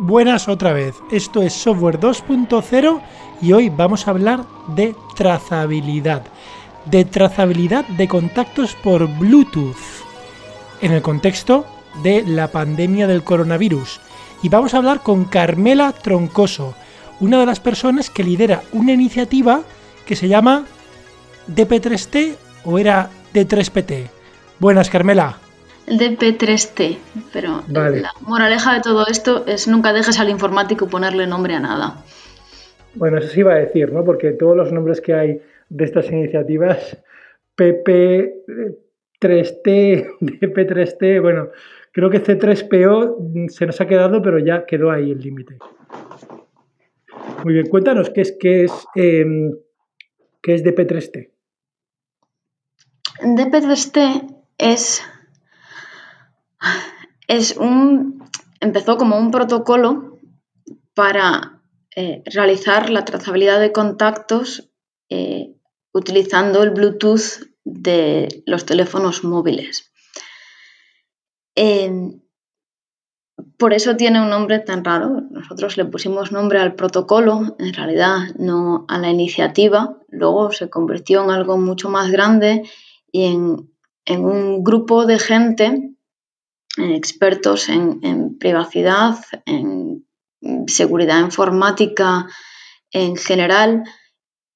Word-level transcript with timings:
Buenas 0.00 0.46
otra 0.46 0.72
vez, 0.72 0.94
esto 1.10 1.42
es 1.42 1.52
Software 1.52 1.98
2.0 1.98 3.00
y 3.42 3.52
hoy 3.52 3.68
vamos 3.68 4.06
a 4.06 4.12
hablar 4.12 4.44
de 4.68 4.94
trazabilidad, 5.16 6.22
de 6.84 7.04
trazabilidad 7.04 7.84
de 7.84 8.06
contactos 8.06 8.76
por 8.76 9.08
Bluetooth, 9.18 9.74
en 10.80 10.92
el 10.92 11.02
contexto 11.02 11.66
de 12.04 12.22
la 12.24 12.46
pandemia 12.46 13.08
del 13.08 13.24
coronavirus. 13.24 14.00
Y 14.40 14.48
vamos 14.48 14.72
a 14.72 14.76
hablar 14.76 15.02
con 15.02 15.24
Carmela 15.24 15.90
Troncoso, 15.90 16.74
una 17.18 17.40
de 17.40 17.46
las 17.46 17.58
personas 17.58 18.08
que 18.08 18.22
lidera 18.22 18.62
una 18.72 18.92
iniciativa 18.92 19.62
que 20.06 20.14
se 20.14 20.28
llama 20.28 20.64
DP3T 21.48 22.36
o 22.64 22.78
era 22.78 23.10
D3PT. 23.34 24.10
Buenas, 24.60 24.90
Carmela. 24.90 25.38
El 25.88 25.98
DP3T, 25.98 26.98
pero 27.32 27.62
la 27.68 28.12
moraleja 28.20 28.74
de 28.74 28.82
todo 28.82 29.06
esto 29.06 29.46
es 29.46 29.68
nunca 29.68 29.94
dejes 29.94 30.20
al 30.20 30.28
informático 30.28 30.86
ponerle 30.86 31.26
nombre 31.26 31.54
a 31.54 31.60
nada. 31.60 32.04
Bueno, 32.94 33.16
eso 33.16 33.28
sí 33.28 33.40
iba 33.40 33.54
a 33.54 33.58
decir, 33.58 33.90
¿no? 33.90 34.04
Porque 34.04 34.32
todos 34.32 34.54
los 34.54 34.70
nombres 34.70 35.00
que 35.00 35.14
hay 35.14 35.40
de 35.70 35.84
estas 35.84 36.10
iniciativas, 36.10 36.98
PP3T, 37.56 39.16
DP3T, 40.20 41.22
bueno, 41.22 41.48
creo 41.92 42.10
que 42.10 42.22
C3PO 42.22 43.48
se 43.48 43.64
nos 43.64 43.80
ha 43.80 43.86
quedado, 43.86 44.20
pero 44.20 44.38
ya 44.38 44.66
quedó 44.66 44.90
ahí 44.90 45.12
el 45.12 45.20
límite. 45.20 45.56
Muy 47.44 47.54
bien, 47.54 47.68
cuéntanos 47.68 48.10
qué 48.10 48.20
es, 48.20 48.36
qué 48.38 48.64
es, 48.64 48.72
em, 48.94 49.54
qué 50.42 50.54
es 50.54 50.62
DP3T. 50.62 51.30
DP3T 53.22 54.36
es 54.58 55.02
es 57.26 57.56
un, 57.56 58.24
empezó 58.60 58.96
como 58.96 59.18
un 59.18 59.30
protocolo 59.30 60.18
para 60.94 61.62
eh, 61.94 62.22
realizar 62.26 62.90
la 62.90 63.04
trazabilidad 63.04 63.60
de 63.60 63.72
contactos 63.72 64.70
eh, 65.08 65.54
utilizando 65.92 66.62
el 66.62 66.70
Bluetooth 66.70 67.44
de 67.64 68.42
los 68.46 68.66
teléfonos 68.66 69.24
móviles. 69.24 69.92
por 73.58 73.72
eso 73.72 73.96
tiene 73.96 74.22
un 74.22 74.30
nombre 74.30 74.60
tan 74.60 74.84
raro. 74.84 75.22
Nosotros 75.30 75.76
le 75.76 75.84
pusimos 75.84 76.30
nombre 76.30 76.60
al 76.60 76.76
protocolo, 76.76 77.56
en 77.58 77.74
realidad 77.74 78.18
no 78.38 78.84
a 78.88 78.98
la 78.98 79.10
iniciativa. 79.10 79.98
Luego 80.08 80.52
se 80.52 80.70
convirtió 80.70 81.24
en 81.24 81.30
algo 81.30 81.58
mucho 81.58 81.88
más 81.88 82.10
grande 82.12 82.62
y 83.10 83.24
en, 83.24 83.72
en 84.04 84.24
un 84.24 84.62
grupo 84.62 85.04
de 85.04 85.18
gente 85.18 85.97
expertos 86.78 87.68
en, 87.68 88.38
privacidad, 88.38 89.16
en 89.46 90.06
seguridad 90.66 91.20
informática 91.20 92.26
en 92.90 93.16
general, 93.16 93.84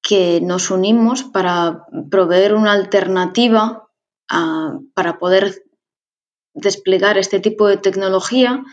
que 0.01 0.41
nos 0.41 0.69
unimos 0.71 1.23
para 1.23 1.85
proveer 2.09 2.53
una 2.53 2.73
alternativa 2.73 3.83
para 4.93 5.19
poder 5.19 5.63
desplegar 6.53 7.17
este 7.17 7.39
tipo 7.39 7.67
de 7.67 7.77
tecnología 7.77 8.63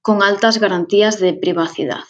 con 0.00 0.22
altas 0.22 0.58
garantías 0.58 1.20
de 1.20 1.34
privacidad. 1.34 2.04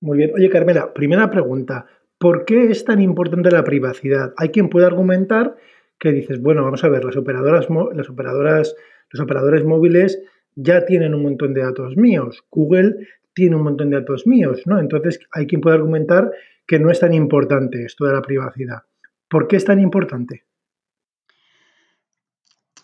Muy 0.00 0.18
bien. 0.18 0.32
Oye, 0.34 0.48
Carmela, 0.50 0.92
primera 0.92 1.30
pregunta. 1.30 1.86
¿Por 2.18 2.44
qué 2.44 2.70
es 2.70 2.84
tan 2.84 3.00
importante 3.00 3.50
la 3.50 3.64
privacidad? 3.64 4.34
Hay 4.36 4.50
quien 4.50 4.68
puede 4.68 4.86
argumentar 4.86 5.56
que 6.00 6.10
dices, 6.10 6.40
bueno, 6.40 6.64
vamos 6.64 6.82
a 6.82 6.88
ver, 6.88 7.04
las 7.04 7.16
operadoras, 7.16 7.68
las 7.94 8.08
operadoras, 8.08 8.74
los 9.10 9.20
operadores 9.22 9.64
móviles 9.64 10.20
ya 10.56 10.84
tienen 10.84 11.14
un 11.14 11.22
montón 11.22 11.54
de 11.54 11.62
datos 11.62 11.96
míos, 11.96 12.42
Google 12.50 13.06
tiene 13.34 13.56
un 13.56 13.62
montón 13.62 13.90
de 13.90 14.00
datos 14.00 14.26
míos, 14.26 14.62
¿no? 14.64 14.80
Entonces 14.80 15.20
hay 15.30 15.46
quien 15.46 15.60
puede 15.60 15.76
argumentar 15.76 16.32
que 16.66 16.78
no 16.78 16.90
es 16.90 17.00
tan 17.00 17.14
importante 17.14 17.84
esto 17.84 18.06
de 18.06 18.14
la 18.14 18.22
privacidad. 18.22 18.82
¿Por 19.28 19.46
qué 19.46 19.56
es 19.56 19.64
tan 19.64 19.80
importante? 19.80 20.44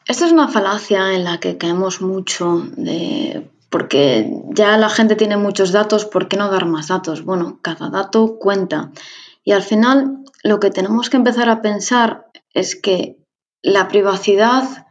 Esta 0.06 0.26
es 0.26 0.32
una 0.32 0.46
falacia 0.46 1.14
en 1.14 1.24
la 1.24 1.40
que 1.40 1.58
caemos 1.58 2.00
mucho 2.00 2.62
de 2.76 3.48
porque 3.70 4.30
ya 4.50 4.78
la 4.78 4.88
gente 4.88 5.16
tiene 5.16 5.36
muchos 5.36 5.72
datos, 5.72 6.04
¿por 6.04 6.28
qué 6.28 6.36
no 6.36 6.50
dar 6.50 6.66
más 6.66 6.88
datos? 6.88 7.24
Bueno, 7.24 7.58
cada 7.62 7.90
dato 7.90 8.38
cuenta. 8.38 8.92
Y 9.42 9.52
al 9.52 9.62
final 9.62 10.24
lo 10.42 10.60
que 10.60 10.70
tenemos 10.70 11.10
que 11.10 11.16
empezar 11.16 11.48
a 11.48 11.62
pensar 11.62 12.26
es 12.52 12.76
que 12.76 13.16
la 13.62 13.88
privacidad, 13.88 14.86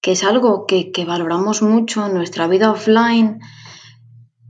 que 0.00 0.12
es 0.12 0.24
algo 0.24 0.66
que, 0.66 0.92
valoramos 1.06 1.62
mucho 1.62 2.06
en 2.06 2.14
nuestra 2.14 2.46
vida 2.48 2.70
offline, 2.70 3.40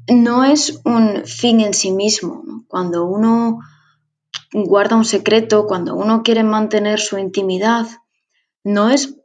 no 0.08 0.44
es 0.44 0.80
un 0.84 1.24
fin 1.26 1.60
en 1.60 1.74
sí 1.74 1.92
mismo. 1.92 2.42
Cuando 2.66 3.04
uno 3.04 3.58
guarda 4.52 4.96
un 4.96 5.04
secreto, 5.04 5.66
cuando 5.66 5.94
uno 5.94 6.22
quiere 6.22 6.42
mantener 6.42 6.98
su 7.00 7.18
intimidad, 7.18 7.86
no 8.64 8.88
es 8.88 9.18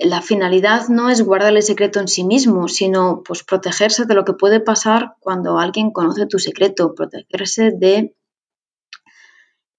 la 0.00 0.20
finalidad 0.20 0.88
no 0.88 1.08
es 1.08 1.22
guardar 1.22 1.56
el 1.56 1.62
secreto 1.62 1.98
en 1.98 2.08
sí 2.08 2.24
mismo, 2.24 2.68
sino 2.68 3.22
pues 3.22 3.42
protegerse 3.42 4.04
de 4.04 4.14
lo 4.14 4.24
que 4.24 4.34
puede 4.34 4.60
pasar 4.60 5.16
cuando 5.18 5.58
alguien 5.58 5.92
conoce 5.92 6.26
tu 6.26 6.38
secreto, 6.38 6.94
protegerse 6.94 7.70
de 7.70 8.14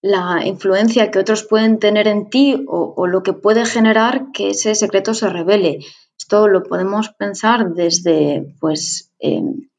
la 0.03 0.46
influencia 0.46 1.09
que 1.12 1.19
otros 1.19 1.44
pueden 1.44 1.80
tener 1.80 2.09
en 2.09 2.30
ti 2.30 2.66
o, 2.68 3.08
lo 3.08 3.24
que 3.24 3.31
puede 3.31 3.66
generar 3.66 4.31
que 4.34 4.50
ese 4.50 4.75
secreto 4.75 5.14
se 5.14 5.30
revele. 5.30 5.80
Esto 6.18 6.50
lo 6.50 6.62
podemos 6.64 7.09
pensar 7.09 7.74
desde, 7.74 8.53
pues, 8.59 9.13
en 9.18 9.69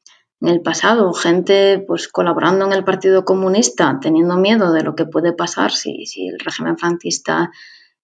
el 0.41 0.61
pasado, 0.61 1.13
gente 1.13 1.83
pues 1.87 2.07
colaborando 2.07 2.65
en 2.65 2.73
el 2.73 2.83
Partido 2.83 3.23
Comunista, 3.23 3.99
teniendo 4.01 4.35
miedo 4.37 4.73
de 4.73 4.81
lo 4.81 4.95
que 4.95 5.05
puede 5.05 5.31
pasar 5.31 5.71
si, 5.71 6.05
el 6.27 6.39
régimen 6.39 6.77
franquista 6.77 7.51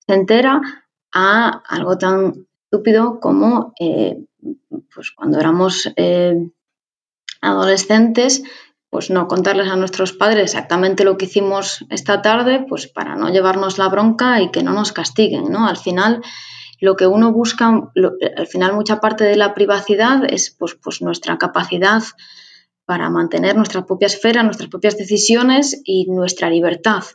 se 0.05 0.13
entera, 0.13 0.61
a 1.13 1.63
algo 1.67 1.97
tan 1.97 2.47
estúpido 2.65 3.19
como 3.19 3.73
eh, 3.79 4.23
pues 4.93 5.11
cuando 5.11 5.39
éramos 5.39 5.91
eh, 5.95 6.51
adolescentes, 7.41 8.43
pues 8.91 9.09
no 9.09 9.29
contarles 9.29 9.69
a 9.69 9.77
nuestros 9.77 10.11
padres 10.11 10.43
exactamente 10.43 11.05
lo 11.05 11.17
que 11.17 11.23
hicimos 11.25 11.85
esta 11.89 12.21
tarde, 12.21 12.65
pues 12.67 12.87
para 12.87 13.15
no 13.15 13.29
llevarnos 13.29 13.77
la 13.77 13.87
bronca 13.87 14.41
y 14.41 14.51
que 14.51 14.63
no 14.63 14.73
nos 14.73 14.91
castiguen, 14.91 15.45
¿no? 15.49 15.65
Al 15.65 15.77
final, 15.77 16.21
lo 16.81 16.97
que 16.97 17.07
uno 17.07 17.31
busca, 17.31 17.89
al 18.35 18.47
final 18.47 18.73
mucha 18.73 18.99
parte 18.99 19.23
de 19.23 19.37
la 19.37 19.53
privacidad 19.53 20.25
es 20.25 20.53
pues, 20.59 20.75
pues 20.75 21.01
nuestra 21.01 21.37
capacidad 21.37 22.03
para 22.85 23.09
mantener 23.09 23.55
nuestra 23.55 23.85
propia 23.85 24.07
esfera, 24.07 24.43
nuestras 24.43 24.69
propias 24.69 24.97
decisiones 24.97 25.81
y 25.85 26.11
nuestra 26.11 26.49
libertad. 26.49 27.05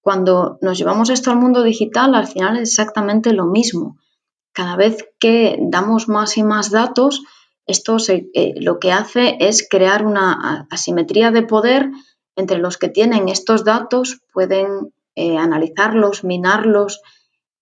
Cuando 0.00 0.58
nos 0.62 0.78
llevamos 0.78 1.10
esto 1.10 1.32
al 1.32 1.38
mundo 1.38 1.64
digital, 1.64 2.14
al 2.14 2.28
final 2.28 2.58
es 2.58 2.68
exactamente 2.68 3.32
lo 3.32 3.46
mismo. 3.46 3.98
Cada 4.52 4.76
vez 4.76 5.04
que 5.18 5.58
damos 5.60 6.08
más 6.08 6.38
y 6.38 6.44
más 6.44 6.70
datos, 6.70 7.24
esto 7.68 7.98
eh, 8.08 8.54
lo 8.56 8.80
que 8.80 8.92
hace 8.92 9.36
es 9.40 9.66
crear 9.68 10.04
una 10.04 10.66
asimetría 10.70 11.30
de 11.30 11.42
poder 11.42 11.90
entre 12.34 12.58
los 12.58 12.78
que 12.78 12.88
tienen 12.88 13.28
estos 13.28 13.64
datos, 13.64 14.22
pueden 14.32 14.94
eh, 15.14 15.36
analizarlos, 15.36 16.24
minarlos 16.24 17.00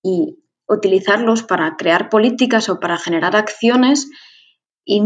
y 0.02 0.38
utilizarlos 0.68 1.42
para 1.42 1.76
crear 1.76 2.08
políticas 2.08 2.68
o 2.68 2.78
para 2.78 2.98
generar 2.98 3.34
acciones 3.34 4.08
y 4.84 5.02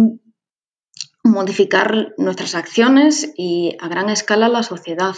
modificar 1.22 2.12
nuestras 2.18 2.54
acciones 2.54 3.32
y 3.36 3.76
a 3.80 3.88
gran 3.88 4.10
escala 4.10 4.48
la 4.48 4.62
sociedad. 4.62 5.14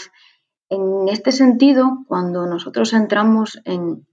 En 0.69 1.09
este 1.09 1.33
sentido, 1.33 2.05
cuando 2.07 2.47
nosotros 2.47 2.93
entramos 2.93 3.61
en, 3.65 4.07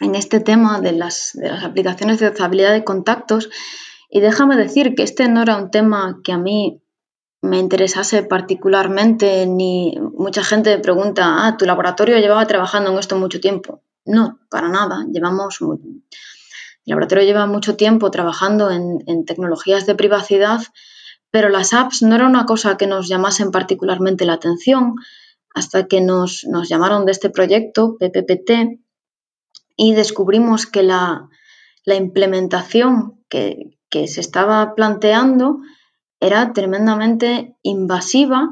este 0.00 0.40
tema 0.40 0.80
de 0.80 0.92
las, 0.92 1.30
de 1.34 1.48
las 1.48 1.64
aplicaciones 1.64 2.18
de 2.18 2.30
trazabilidad 2.30 2.72
de 2.72 2.84
contactos, 2.84 3.48
y 4.14 4.20
déjame 4.20 4.58
decir 4.58 4.94
que 4.94 5.04
este 5.04 5.26
no 5.26 5.40
era 5.40 5.56
un 5.56 5.70
tema 5.70 6.20
que 6.22 6.32
a 6.32 6.38
mí 6.38 6.82
me 7.40 7.58
interesase 7.58 8.22
particularmente, 8.22 9.46
ni 9.46 9.98
mucha 9.98 10.44
gente 10.44 10.78
pregunta, 10.80 11.46
ah, 11.46 11.56
tu 11.56 11.64
laboratorio 11.64 12.18
llevaba 12.18 12.46
trabajando 12.46 12.92
en 12.92 12.98
esto 12.98 13.16
mucho 13.16 13.40
tiempo. 13.40 13.80
No, 14.04 14.38
para 14.50 14.68
nada. 14.68 15.06
Llevamos 15.10 15.62
el 15.62 16.02
laboratorio 16.84 17.24
lleva 17.24 17.46
mucho 17.46 17.74
tiempo 17.76 18.10
trabajando 18.10 18.70
en, 18.70 19.24
tecnologías 19.24 19.86
de 19.86 19.94
privacidad, 19.94 20.60
pero 21.30 21.48
las 21.48 21.72
apps 21.72 22.02
no 22.02 22.14
era 22.14 22.26
una 22.26 22.44
cosa 22.44 22.76
que 22.76 22.86
nos 22.86 23.08
llamasen 23.08 23.50
particularmente 23.50 24.26
la 24.26 24.34
atención 24.34 24.96
hasta 25.54 25.86
que 25.86 26.02
nos, 26.02 26.44
nos 26.44 26.68
llamaron 26.68 27.06
de 27.06 27.12
este 27.12 27.30
proyecto, 27.30 27.96
PPPT, 27.98 28.78
y 29.74 29.94
descubrimos 29.94 30.66
que 30.66 30.82
la, 30.82 31.30
la 31.86 31.94
implementación 31.94 33.24
que, 33.30 33.78
que 33.92 34.08
se 34.08 34.22
estaba 34.22 34.74
planteando 34.74 35.60
era 36.18 36.52
tremendamente 36.54 37.56
invasiva 37.62 38.48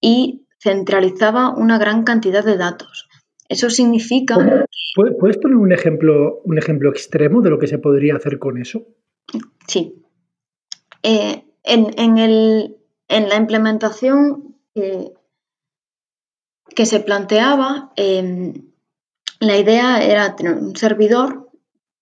y 0.00 0.46
centralizaba 0.58 1.50
una 1.50 1.78
gran 1.78 2.02
cantidad 2.02 2.42
de 2.42 2.56
datos. 2.56 3.08
Eso 3.48 3.68
significa... 3.68 4.36
¿Puedes 4.96 5.36
poner 5.36 5.56
un 5.56 5.72
ejemplo, 5.72 6.40
un 6.44 6.56
ejemplo 6.56 6.90
extremo 6.90 7.42
de 7.42 7.50
lo 7.50 7.58
que 7.58 7.66
se 7.66 7.78
podría 7.78 8.16
hacer 8.16 8.38
con 8.38 8.58
eso? 8.58 8.86
Sí. 9.68 10.02
Eh, 11.02 11.44
en, 11.62 13.28
la 13.28 13.36
implementación 13.36 14.56
que 16.74 16.86
se 16.86 17.00
planteaba, 17.00 17.92
em, 17.96 18.54
la 19.40 19.56
idea 19.58 20.02
era 20.02 20.36
tener 20.36 20.54
un 20.54 20.74
servidor 20.74 21.50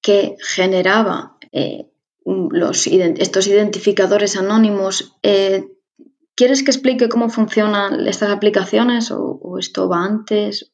que 0.00 0.36
generaba 0.40 1.38
eh, 1.52 1.86
los, 2.28 2.86
estos 2.86 3.46
identificadores 3.46 4.36
anónimos. 4.36 5.16
Eh, 5.22 5.64
¿Quieres 6.34 6.62
que 6.62 6.70
explique 6.70 7.08
cómo 7.08 7.28
funcionan 7.30 8.06
estas 8.06 8.30
aplicaciones 8.30 9.10
o, 9.10 9.58
esto 9.58 9.88
va 9.88 10.04
antes? 10.04 10.70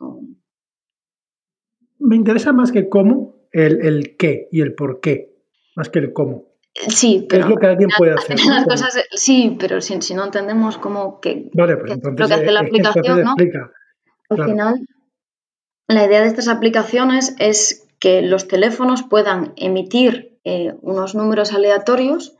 Me 1.99 2.17
interesa 2.17 2.53
más 2.53 2.71
que 2.71 2.89
cómo, 2.89 3.37
el, 3.53 4.17
qué 4.19 4.49
y 4.53 4.61
el 4.61 4.75
por 4.75 5.01
qué, 5.01 5.33
más 5.77 5.89
que 5.89 6.01
el 6.01 6.13
cómo. 6.13 6.49
Sí, 6.75 7.25
pero. 7.29 7.45
es 7.45 7.51
lo 7.51 7.57
que 7.57 7.67
alguien 7.67 7.89
puede 7.97 8.13
hacer? 8.13 8.37
sí, 9.13 9.57
pero 9.59 9.81
si, 9.81 10.15
no 10.15 10.25
entendemos 10.25 10.77
cómo 10.77 11.21
que, 11.21 11.51
vale, 11.55 11.77
pues 11.77 11.93
entonces, 11.93 12.21
lo 12.21 12.27
que 12.27 12.35
hace 12.35 12.53
la 12.53 12.61
aplicación, 12.61 13.23
¿no? 13.23 13.35
Al 14.31 14.45
final, 14.45 14.87
la 15.87 16.05
idea 16.05 16.21
de 16.21 16.27
estas 16.27 16.49
aplicaciones 16.49 17.37
es 17.39 17.87
que 18.01 18.23
los 18.23 18.49
teléfonos 18.49 19.05
puedan 19.05 19.53
emitir 19.57 20.34
eh, 20.45 20.75
unos 20.83 21.15
números 21.15 21.53
aleatorios 21.53 22.37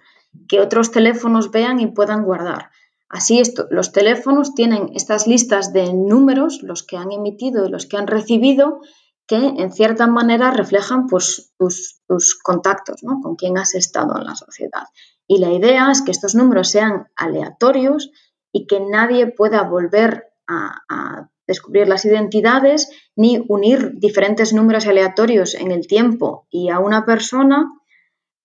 que 0.49 0.61
otros 0.61 0.91
teléfonos 0.91 1.51
vean 1.51 1.81
y 1.81 1.87
puedan 1.87 2.25
guardar. 2.25 2.71
Así, 3.09 3.41
los 3.71 3.93
teléfonos 3.93 4.55
tienen 4.55 4.91
estas 4.95 5.27
listas 5.27 5.73
de 5.73 5.93
números, 5.93 6.63
los 6.63 6.83
que 6.83 6.97
han 6.97 7.13
emitido 7.13 7.67
y 7.67 7.71
los 7.71 7.87
que 7.87 7.97
han 7.97 8.07
recibido, 8.07 8.81
que 9.27 9.37
en 9.37 9.73
cierta 9.73 10.07
manera 10.07 10.51
reflejan 10.51 11.07
pues, 11.07 11.53
tus, 11.59 12.39
contactos, 12.43 13.03
¿no? 13.03 13.21
con 13.23 13.37
quién 13.37 13.57
has 13.57 13.75
estado 13.75 14.19
en 14.19 14.25
la 14.25 14.35
sociedad. 14.35 14.85
Y 15.27 15.39
la 15.39 15.53
idea 15.53 15.91
es 15.91 16.03
que 16.03 16.11
estos 16.11 16.35
números 16.35 16.71
sean 16.71 17.07
aleatorios 17.17 18.11
y 18.53 18.67
que 18.67 18.81
nadie 18.81 19.29
pueda 19.29 19.63
volver 19.63 20.27
a 20.47 21.31
descubrir 21.47 21.89
las 21.89 22.05
identidades 22.05 22.91
ni 23.17 23.45
unir 23.49 23.93
diferentes 23.99 24.53
números 24.53 24.87
aleatorios 24.87 25.55
en 25.55 25.71
el 25.71 25.87
tiempo 25.87 26.47
y 26.51 26.71
a 26.71 26.79
una 26.79 27.05
persona 27.05 27.71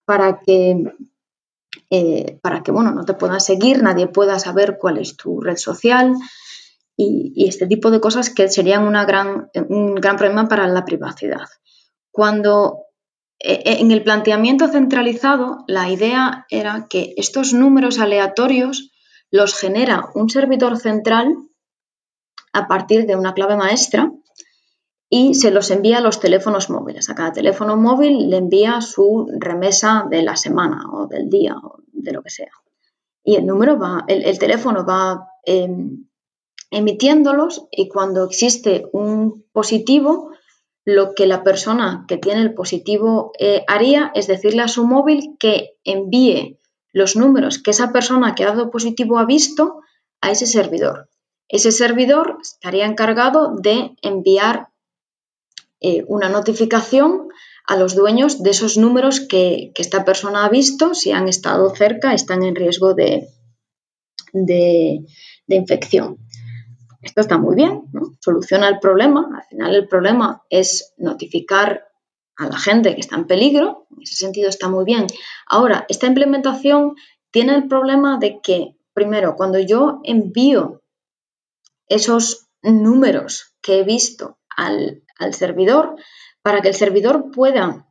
para 0.10 0.40
que, 0.40 0.92
eh, 1.92 2.40
para 2.42 2.64
que 2.64 2.72
bueno, 2.72 2.90
no 2.90 3.06
te 3.06 3.14
puedan 3.14 3.40
seguir, 3.40 3.84
nadie 3.84 4.08
pueda 4.08 4.40
saber 4.40 4.80
cuál 4.82 4.98
es 4.98 5.16
tu 5.16 5.40
red 5.40 5.58
social 5.58 6.16
y, 6.98 7.48
este 7.48 7.68
tipo 7.68 7.92
de 7.92 8.00
cosas 8.00 8.32
que 8.32 8.50
serían 8.50 8.92
gran, 9.06 9.52
un 9.70 9.94
gran 9.94 10.16
problema 10.16 10.48
para 10.48 10.68
la 10.68 10.84
privacidad. 10.84 11.46
Cuando 12.10 12.86
eh, 13.38 13.62
en 13.82 13.92
el 13.92 14.02
planteamiento 14.02 14.68
centralizado, 14.68 15.64
la 15.68 15.92
idea 15.92 16.48
era 16.50 16.88
que 16.90 17.14
estos 17.16 17.54
números 17.54 18.00
aleatorios 18.00 18.90
los 19.30 19.54
genera 19.54 20.10
un 20.16 20.32
servidor 20.32 20.80
central 20.80 21.36
a 22.52 22.68
partir 22.68 23.06
de 23.06 23.16
una 23.16 23.36
clave 23.36 23.58
maestra 23.58 24.12
y 25.10 25.34
se 25.34 25.52
los 25.52 25.72
envía 25.72 25.98
a 25.98 26.02
los 26.02 26.20
teléfonos 26.20 26.70
móviles. 26.70 27.10
A 27.10 27.16
cada 27.16 27.32
teléfono 27.32 27.76
móvil 27.76 28.30
le 28.30 28.38
envía 28.38 28.80
su 28.82 29.28
remesa 29.40 30.06
de 30.10 30.22
la 30.22 30.36
semana 30.36 30.84
o 30.94 31.08
del 31.08 31.30
día 31.30 31.56
o 31.56 31.80
de 31.92 32.12
lo 32.12 32.22
que 32.22 32.30
sea. 32.30 32.52
Y 33.24 33.36
el 33.36 33.46
número 33.46 33.78
va, 33.78 34.06
el, 34.08 34.38
teléfono 34.38 34.86
va 34.86 35.28
em, 35.44 36.06
emitiéndolos 36.70 37.68
y 37.72 37.90
cuando 37.90 38.26
existe 38.26 38.88
un 38.94 39.46
positivo, 39.52 40.32
lo 40.86 41.14
que 41.14 41.26
la 41.26 41.44
persona 41.44 42.06
que 42.08 42.18
tiene 42.18 42.42
el 42.42 42.54
positivo 42.54 43.32
eh, 43.40 43.64
haría 43.68 44.12
es 44.16 44.28
decirle 44.28 44.62
a 44.62 44.68
su 44.68 44.86
móvil 44.86 45.36
que 45.40 45.78
envíe 45.84 46.60
los 46.94 47.16
números 47.16 47.60
que 47.60 47.72
esa 47.72 47.92
persona 47.92 48.36
que 48.36 48.44
ha 48.44 48.48
dado 48.48 48.72
positivo 48.72 49.20
ha 49.20 49.26
visto 49.26 49.82
a 50.22 50.32
ese 50.32 50.46
servidor. 50.46 51.10
Ese 51.48 51.72
servidor 51.72 52.38
estaría 52.42 52.86
encargado 52.86 53.56
de 53.56 53.96
enviar 54.02 54.70
eh, 55.82 56.04
una 56.08 56.28
notificación 56.30 57.30
a 57.66 57.78
los 57.78 57.96
dueños 57.96 58.42
de 58.44 58.50
esos 58.50 58.78
números 58.78 59.22
que, 59.22 59.72
esta 59.76 60.04
persona 60.04 60.44
ha 60.44 60.50
visto, 60.50 60.94
si 60.94 61.12
han 61.12 61.30
estado 61.30 61.74
cerca, 61.76 62.14
están 62.14 62.44
en 62.44 62.56
riesgo 62.56 62.96
de, 62.96 63.30
de, 64.34 65.06
infección. 65.48 66.18
Esto 67.02 67.22
está 67.22 67.38
muy 67.38 67.56
bien, 67.56 67.84
soluciona 68.20 68.68
el 68.68 68.80
problema. 68.80 69.30
Al 69.34 69.48
final 69.48 69.76
el 69.76 69.88
problema 69.88 70.44
es 70.50 70.94
notificar 70.98 71.86
a 72.36 72.48
la 72.48 72.58
gente 72.58 72.96
que 72.96 73.02
está 73.02 73.16
en 73.16 73.28
peligro, 73.28 73.86
en 73.96 74.02
ese 74.02 74.16
sentido 74.16 74.50
está 74.50 74.68
muy 74.68 74.84
bien. 74.84 75.06
Ahora, 75.46 75.86
esta 75.90 76.08
implementación 76.08 76.96
tiene 77.32 77.54
el 77.56 77.68
problema 77.68 78.18
de 78.18 78.42
que, 78.42 78.76
primero, 78.94 79.36
cuando 79.36 79.60
yo 79.60 80.02
envío 80.04 80.82
esos 81.88 82.50
números 82.64 83.54
que 83.62 83.80
he 83.80 83.84
visto 83.84 84.39
al, 84.60 85.34
servidor, 85.34 85.96
para 86.42 86.62
que 86.62 86.70
el 86.70 86.76
servidor 86.76 87.32
pueda 87.32 87.88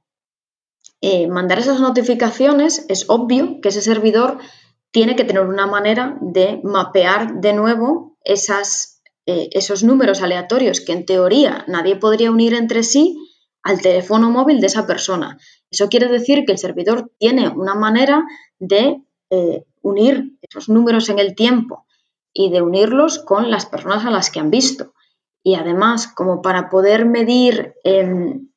eh, 1.01 1.29
mandar 1.29 1.59
esas 1.59 1.81
notificaciones, 1.81 2.85
es 2.89 3.09
obvio 3.09 3.61
que 3.61 3.69
ese 3.69 3.83
servidor 3.83 4.39
tiene 4.91 5.17
que 5.17 5.25
tener 5.25 5.45
una 5.45 5.67
manera 5.67 6.19
de 6.21 6.61
mapear 6.65 7.41
de 7.41 7.53
nuevo 7.53 8.17
esas, 8.25 9.03
eh, 9.27 9.49
esos 9.53 9.83
números 9.85 10.23
aleatorios 10.23 10.81
que 10.81 10.93
en 10.93 11.05
teoría 11.05 11.65
nadie 11.69 11.97
podría 11.97 12.31
unir 12.31 12.55
entre 12.55 12.83
sí 12.83 13.17
al 13.63 13.81
teléfono 13.81 14.31
móvil 14.31 14.61
de 14.61 14.67
esa 14.67 14.87
persona. 14.87 15.39
Eso 15.71 15.89
quiere 15.89 16.09
decir 16.09 16.45
que 16.47 16.53
el 16.53 16.59
servidor 16.59 17.13
tiene 17.19 17.49
una 17.49 17.75
manera 17.75 18.25
de 18.59 19.03
eh, 19.31 19.65
unir 19.83 20.39
esos 20.41 20.69
números 20.69 21.09
en 21.11 21.19
el 21.19 21.35
tiempo 21.35 21.87
y 22.33 22.51
de 22.51 22.63
unirlos 22.63 23.19
con 23.19 23.51
las 23.51 23.67
personas 23.67 24.05
a 24.05 24.11
las 24.11 24.31
que 24.31 24.41
han 24.41 24.51
visto. 24.51 24.95
Y 25.49 25.55
además, 25.55 26.09
como 26.09 26.43
para 26.43 26.69
poder 26.69 27.07
medir 27.07 27.75
em, 27.83 28.51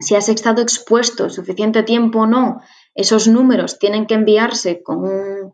si 0.00 0.14
has 0.14 0.30
estado 0.30 0.62
expuesto 0.62 1.28
suficiente 1.28 1.82
tiempo 1.82 2.20
o 2.20 2.26
no, 2.26 2.62
esos 2.94 3.28
números 3.28 3.78
tienen 3.78 4.06
que 4.06 4.14
enviarse 4.14 4.82
con, 4.82 5.52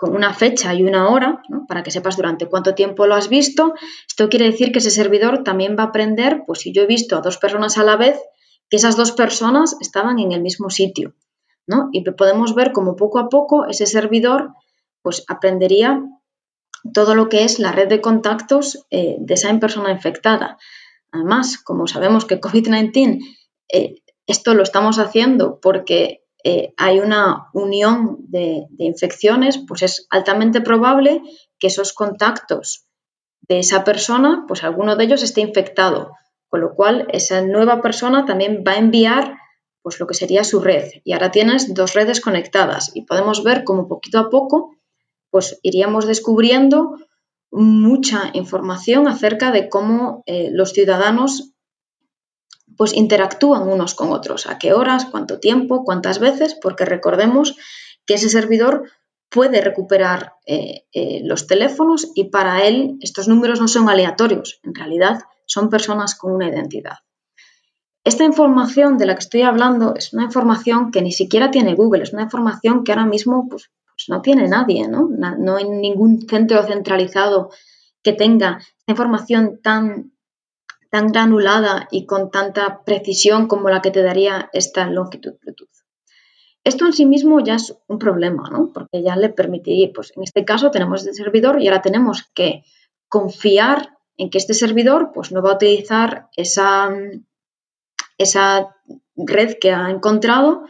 una 0.00 0.32
fecha 0.32 0.72
y 0.72 0.84
una 0.84 1.10
hora, 1.10 1.42
para 1.68 1.82
que 1.82 1.90
sepas 1.90 2.16
durante 2.16 2.46
cuánto 2.46 2.74
tiempo 2.74 3.06
lo 3.06 3.14
has 3.14 3.28
visto. 3.28 3.74
Esto 4.08 4.30
quiere 4.30 4.46
decir 4.46 4.72
que 4.72 4.78
ese 4.78 4.90
servidor 4.90 5.44
también 5.44 5.76
va 5.78 5.82
a 5.82 5.88
aprender, 5.88 6.44
pues 6.46 6.60
si 6.60 6.72
yo 6.72 6.80
he 6.84 6.86
visto 6.86 7.18
a 7.18 7.20
dos 7.20 7.36
personas 7.36 7.76
a 7.76 7.84
la 7.84 7.96
vez, 7.96 8.18
que 8.70 8.78
esas 8.78 8.96
dos 8.96 9.12
personas 9.12 9.76
estaban 9.82 10.18
en 10.18 10.32
el 10.32 10.40
mismo 10.40 10.70
sitio. 10.70 11.14
¿no? 11.66 11.90
Y 11.92 12.10
podemos 12.12 12.54
ver 12.54 12.72
como 12.72 12.96
poco 12.96 13.18
a 13.18 13.28
poco 13.28 13.66
ese 13.66 13.84
servidor 13.84 14.54
pues 15.02 15.24
aprendería 15.28 16.02
todo 16.92 17.14
lo 17.14 17.28
que 17.28 17.44
es 17.44 17.58
la 17.58 17.72
red 17.72 17.88
de 17.88 18.00
contactos 18.00 18.86
eh, 18.90 19.16
de 19.18 19.34
esa 19.34 19.56
persona 19.58 19.90
infectada. 19.90 20.58
Además, 21.12 21.58
como 21.58 21.86
sabemos 21.86 22.24
que 22.24 22.40
COVID-19, 22.40 23.20
eh, 23.72 23.94
esto 24.26 24.54
lo 24.54 24.62
estamos 24.62 24.98
haciendo 24.98 25.58
porque 25.60 26.24
eh, 26.44 26.72
hay 26.76 27.00
una 27.00 27.48
unión 27.52 28.18
de, 28.28 28.66
infecciones, 28.78 29.58
pues 29.58 29.82
es 29.82 30.06
altamente 30.10 30.60
probable 30.60 31.22
que 31.58 31.66
esos 31.66 31.92
contactos 31.92 32.86
de 33.42 33.58
esa 33.60 33.84
persona, 33.84 34.44
pues 34.46 34.62
alguno 34.62 34.96
de 34.96 35.04
ellos 35.04 35.22
esté 35.22 35.40
infectado, 35.40 36.12
con 36.48 36.60
lo 36.60 36.74
cual 36.74 37.08
esa 37.12 37.40
nueva 37.40 37.80
persona 37.80 38.24
también 38.24 38.62
va 38.66 38.72
a 38.72 38.78
enviar 38.78 39.36
pues 39.82 39.98
lo 40.00 40.06
que 40.06 40.14
sería 40.14 40.44
su 40.44 40.60
red. 40.60 40.90
Y 41.04 41.12
ahora 41.12 41.30
tienes 41.30 41.72
dos 41.72 41.94
redes 41.94 42.20
conectadas 42.20 42.90
y 42.94 43.02
podemos 43.02 43.42
ver 43.42 43.64
cómo 43.64 43.88
poquito 43.88 44.18
a 44.18 44.28
poco 44.28 44.77
pues 45.30 45.58
iríamos 45.62 46.06
descubriendo 46.06 46.96
mucha 47.50 48.30
información 48.34 49.08
acerca 49.08 49.50
de 49.52 49.68
cómo 49.68 50.22
eh, 50.26 50.50
los 50.52 50.72
ciudadanos 50.72 51.52
pues 52.76 52.94
interactúan 52.94 53.68
unos 53.68 53.94
con 53.94 54.12
otros, 54.12 54.46
a 54.46 54.58
qué 54.58 54.72
horas, 54.72 55.06
cuánto 55.06 55.40
tiempo, 55.40 55.84
cuántas 55.84 56.20
veces, 56.20 56.54
porque 56.54 56.84
recordemos 56.84 57.56
que 58.06 58.14
ese 58.14 58.28
servidor 58.28 58.84
puede 59.30 59.60
recuperar 59.60 60.34
eh, 60.46 60.86
eh, 60.92 61.20
los 61.24 61.46
teléfonos 61.46 62.12
y 62.14 62.24
para 62.24 62.64
él 62.66 62.96
estos 63.00 63.28
números 63.28 63.60
no 63.60 63.68
son 63.68 63.88
aleatorios, 63.88 64.60
en 64.62 64.74
realidad 64.74 65.20
son 65.46 65.70
personas 65.70 66.14
con 66.14 66.32
una 66.32 66.48
identidad. 66.48 66.98
Esta 68.04 68.24
información 68.24 68.96
de 68.96 69.06
la 69.06 69.14
que 69.14 69.20
estoy 69.20 69.42
hablando 69.42 69.94
es 69.94 70.12
una 70.12 70.24
información 70.24 70.90
que 70.90 71.02
ni 71.02 71.12
siquiera 71.12 71.50
tiene 71.50 71.74
Google, 71.74 72.04
es 72.04 72.12
una 72.12 72.22
información 72.22 72.84
que 72.84 72.92
ahora 72.92 73.06
mismo 73.06 73.48
pues, 73.48 73.70
pues 73.98 74.08
no 74.10 74.22
tiene 74.22 74.46
nadie, 74.46 74.86
¿no? 74.86 75.08
No 75.08 75.56
hay 75.56 75.68
ningún 75.68 76.22
centro 76.28 76.62
centralizado 76.62 77.50
que 78.00 78.12
tenga 78.12 78.60
información 78.86 79.60
tan, 79.60 80.12
tan 80.88 81.08
granulada 81.08 81.88
y 81.90 82.06
con 82.06 82.30
tanta 82.30 82.84
precisión 82.84 83.48
como 83.48 83.70
la 83.70 83.82
que 83.82 83.90
te 83.90 84.04
daría 84.04 84.50
esta 84.52 84.88
longitud 84.88 85.32
Bluetooth. 85.42 85.68
Esto 86.62 86.86
en 86.86 86.92
sí 86.92 87.06
mismo 87.06 87.40
ya 87.40 87.56
es 87.56 87.76
un 87.88 87.98
problema, 87.98 88.48
¿no? 88.50 88.70
Porque 88.72 89.02
ya 89.02 89.16
le 89.16 89.30
permitiría, 89.30 89.90
pues 89.92 90.12
en 90.16 90.22
este 90.22 90.44
caso 90.44 90.70
tenemos 90.70 91.04
el 91.04 91.14
servidor 91.14 91.60
y 91.60 91.66
ahora 91.66 91.82
tenemos 91.82 92.30
que 92.34 92.62
confiar 93.08 93.96
en 94.16 94.30
que 94.30 94.38
este 94.38 94.54
servidor 94.54 95.10
pues 95.12 95.32
no 95.32 95.42
va 95.42 95.52
a 95.52 95.54
utilizar 95.54 96.28
esa, 96.36 96.90
esa 98.16 98.76
red 99.16 99.56
que 99.60 99.72
ha 99.72 99.90
encontrado 99.90 100.66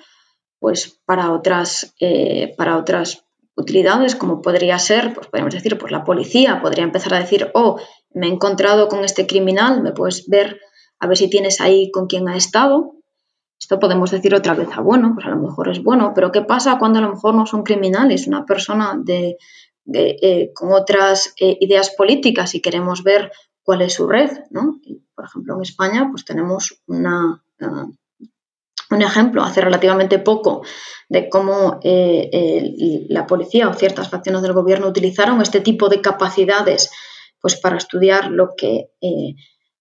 pues 0.59 1.00
para 1.05 1.33
otras, 1.33 1.95
eh, 2.00 2.55
para 2.57 2.77
otras 2.77 3.25
utilidades, 3.57 4.15
como 4.15 4.41
podría 4.41 4.79
ser, 4.79 5.15
pues 5.15 5.27
podríamos 5.27 5.55
decir, 5.55 5.79
pues 5.79 5.93
la 5.93 6.05
policía 6.05 6.61
podría 6.61 6.85
empezar 6.85 7.15
a 7.15 7.21
decir, 7.21 7.50
oh, 7.55 7.79
me 8.15 8.27
he 8.27 8.31
encontrado 8.31 8.88
con 8.88 9.05
este 9.05 9.27
criminal, 9.27 9.83
me 9.83 9.93
puedes 9.93 10.29
ver 10.29 10.61
a 11.00 11.07
ver 11.07 11.17
si 11.17 11.29
tienes 11.29 11.61
ahí 11.61 11.91
con 11.91 12.07
quién 12.07 12.29
ha 12.29 12.37
estado. 12.37 12.95
Esto 13.61 13.79
podemos 13.81 14.11
decir 14.11 14.35
otra 14.35 14.55
vez, 14.55 14.69
ah, 14.73 14.81
bueno, 14.81 15.12
pues 15.15 15.27
a 15.27 15.31
lo 15.31 15.37
mejor 15.37 15.69
es 15.69 15.83
bueno, 15.83 16.12
pero 16.15 16.31
¿qué 16.31 16.43
pasa 16.43 16.79
cuando 16.79 17.00
a 17.00 17.03
lo 17.03 17.11
mejor 17.11 17.35
no 17.35 17.47
son 17.47 17.65
criminales? 17.65 18.27
Una 18.27 18.47
persona 18.47 18.97
de, 18.97 19.37
eh, 19.93 20.53
con 20.55 20.73
otras 20.73 21.35
eh, 21.41 21.57
ideas 21.61 21.91
políticas 21.91 22.55
y 22.55 22.61
queremos 22.61 23.03
ver 23.03 23.33
cuál 23.62 23.83
es 23.83 23.95
su 23.95 24.07
red, 24.07 24.31
¿no? 24.50 24.81
por 25.15 25.25
ejemplo, 25.25 25.57
en 25.57 25.62
España 25.62 26.09
pues 26.11 26.25
tenemos 26.25 26.81
una, 26.87 27.43
ah, 27.61 27.87
un 28.90 29.02
ejemplo 29.02 29.42
hace 29.42 29.61
relativamente 29.61 30.18
poco 30.18 30.62
de 31.09 31.28
cómo 31.28 31.78
eh, 31.83 33.07
la 33.09 33.26
policía 33.26 33.68
o 33.68 33.75
ciertas 33.75 34.09
facciones 34.09 34.42
del 34.42 34.52
gobierno 34.52 34.88
utilizaron 34.88 35.40
este 35.42 35.61
tipo 35.61 35.88
de 35.88 36.00
capacidades 36.00 36.90
pues, 37.40 37.57
para 37.57 37.76
estudiar 37.76 38.30
lo 38.30 38.54
que 38.57 38.90
eh, 39.00 39.35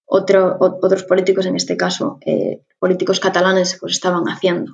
otros 0.05 1.03
políticos, 1.03 1.45
en 1.45 1.55
este 1.55 1.75
caso 1.75 2.17
eh, 2.25 2.61
políticos 2.79 3.19
catalanes, 3.19 3.77
pues, 3.79 3.93
estaban 3.93 4.25
haciendo. 4.25 4.73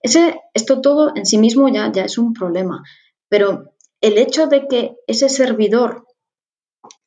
Ese, 0.00 0.40
esto 0.54 0.80
todo 0.80 1.12
en 1.14 1.24
sí 1.24 1.38
mismo 1.38 1.68
ya, 1.68 1.90
ya 1.92 2.04
es 2.04 2.18
un 2.18 2.32
problema, 2.32 2.82
pero 3.28 3.72
el 4.00 4.18
hecho 4.18 4.46
de 4.46 4.66
que 4.68 4.96
ese 5.06 5.28
servidor 5.28 6.06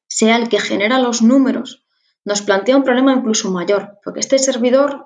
sea 0.07 0.37
el 0.37 0.49
que 0.49 0.59
genera 0.59 0.99
los 0.99 1.21
números 1.21 1.85
nos 2.29 2.43
plantea 2.43 2.77
un 2.77 2.83
problema 2.83 3.11
incluso 3.11 3.49
mayor, 3.49 3.97
porque 4.03 4.19
este 4.19 4.37
servidor, 4.37 5.03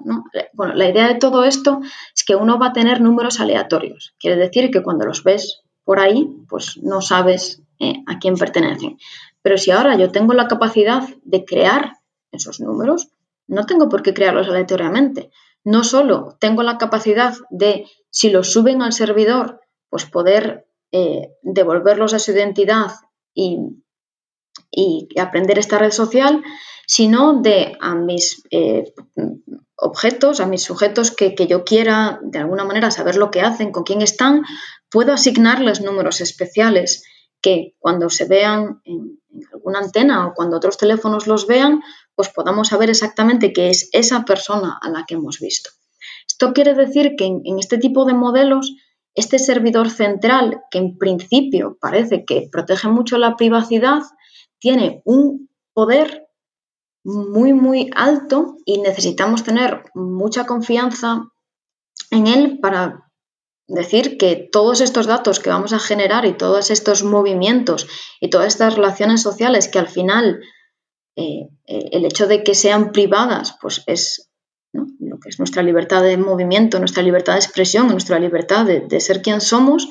bueno, 0.52 0.74
la 0.74 0.90
idea 0.90 1.08
de 1.08 1.16
todo 1.16 1.46
esto 1.46 1.80
es 2.14 2.26
que 2.26 2.36
uno 2.36 2.60
va 2.60 2.68
a 2.68 2.74
tener 2.74 3.00
números 3.00 3.40
aleatorios. 3.40 4.14
Quiere 4.20 4.36
decir 4.36 4.72
que 4.72 4.84
cuando 4.84 5.06
los 5.06 5.24
ves 5.24 5.62
por 5.86 6.02
ahí, 6.02 6.28
pues 6.50 6.78
no 6.84 7.00
sabes 7.00 7.62
eh, 7.80 8.04
a 8.08 8.20
quién 8.20 8.36
pertenecen. 8.36 8.98
Pero 9.42 9.58
si 9.58 9.72
ahora 9.72 9.98
yo 9.98 10.12
tengo 10.12 10.34
la 10.34 10.50
capacidad 10.50 11.08
de 11.24 11.46
crear 11.46 11.94
esos 12.34 12.60
números, 12.60 13.08
no 13.48 13.66
tengo 13.66 13.88
por 13.88 14.04
qué 14.04 14.14
crearlos 14.14 14.50
aleatoriamente. 14.50 15.32
No 15.64 15.86
solo 15.86 16.36
tengo 16.42 16.62
la 16.62 16.78
capacidad 16.78 17.36
de, 17.50 17.86
si 18.10 18.32
los 18.32 18.52
suben 18.52 18.82
al 18.82 18.92
servidor, 18.92 19.62
pues 19.90 20.04
poder 20.04 20.68
eh, 20.92 21.30
devolverlos 21.42 22.14
a 22.14 22.20
su 22.20 22.32
identidad 22.34 22.92
y, 23.34 23.60
y 24.72 25.08
aprender 25.18 25.58
esta 25.58 25.78
red 25.78 25.92
social, 25.92 26.44
sino 26.88 27.42
de 27.42 27.78
a 27.80 27.96
mis 27.96 28.44
eh, 28.52 28.94
objetos, 29.76 30.40
a 30.40 30.48
mis 30.48 30.64
sujetos 30.64 31.12
que, 31.12 31.36
yo 31.48 31.64
quiera 31.64 32.20
de 32.24 32.40
alguna 32.40 32.66
manera 32.66 32.92
saber 32.92 33.16
lo 33.16 33.32
que 33.32 33.42
hacen, 33.42 33.72
con 33.72 33.84
quién 33.84 34.02
están, 34.02 34.44
puedo 34.90 35.14
asignarles 35.14 35.82
números 35.82 36.22
especiales 36.22 37.04
que 37.42 37.76
cuando 37.80 38.10
se 38.10 38.26
vean 38.26 38.82
en, 38.86 39.20
alguna 39.52 39.80
antena 39.80 40.28
o 40.28 40.34
cuando 40.34 40.58
otros 40.58 40.78
teléfonos 40.78 41.28
los 41.28 41.48
vean, 41.48 41.82
pues 42.16 42.30
podamos 42.30 42.70
saber 42.70 42.90
exactamente 42.90 43.52
qué 43.52 43.70
es 43.70 43.90
esa 43.92 44.26
persona 44.26 44.78
a 44.82 44.90
la 44.90 45.06
que 45.08 45.16
hemos 45.16 45.40
visto. 45.40 45.72
Esto 46.28 46.54
quiere 46.54 46.76
decir 46.76 47.16
que 47.18 47.26
en 47.26 47.60
este 47.60 47.78
tipo 47.78 48.06
de 48.06 48.14
modelos, 48.14 48.76
este 49.16 49.40
servidor 49.40 49.90
central, 49.90 50.62
que 50.70 50.78
en 50.78 50.98
principio 50.98 51.78
parece 51.82 52.26
que 52.26 52.48
protege 52.52 52.88
mucho 52.88 53.18
la 53.18 53.36
privacidad, 53.36 54.04
tiene 54.60 55.02
un 55.06 55.50
poder 55.74 56.23
muy, 57.04 57.54
muy 57.54 57.90
alto 57.96 58.58
y 58.66 58.80
necesitamos 58.80 59.44
tener 59.44 59.84
mucha 59.94 60.46
confianza 60.46 61.30
en 62.12 62.28
él 62.28 62.60
para 62.62 63.12
decir 63.68 64.18
que 64.18 64.36
todos 64.52 64.82
estos 64.82 65.08
datos 65.08 65.40
que 65.40 65.50
vamos 65.50 65.74
a 65.74 65.80
generar 65.80 66.26
y 66.26 66.34
todos 66.34 66.72
estos 66.72 67.04
movimientos 67.04 67.88
y 68.20 68.30
todas 68.30 68.48
estas 68.48 68.76
relaciones 68.76 69.22
sociales 69.22 69.68
que 69.68 69.80
al 69.80 69.88
final 69.88 70.42
eh, 71.16 71.50
eh, 71.66 71.90
el 71.92 72.06
hecho 72.06 72.28
de 72.28 72.44
que 72.44 72.56
sean 72.56 72.92
privadas 72.92 73.56
pues 73.62 73.84
es 73.88 74.30
lo 74.72 75.20
que 75.20 75.30
es 75.30 75.40
nuestra 75.40 75.62
libertad 75.62 76.02
de 76.02 76.18
movimiento, 76.18 76.80
nuestra 76.80 77.04
libertad 77.04 77.34
de 77.34 77.40
expresión, 77.40 77.88
nuestra 77.88 78.18
libertad 78.18 78.66
de, 78.66 79.00
ser 79.00 79.22
quien 79.22 79.40
somos, 79.40 79.88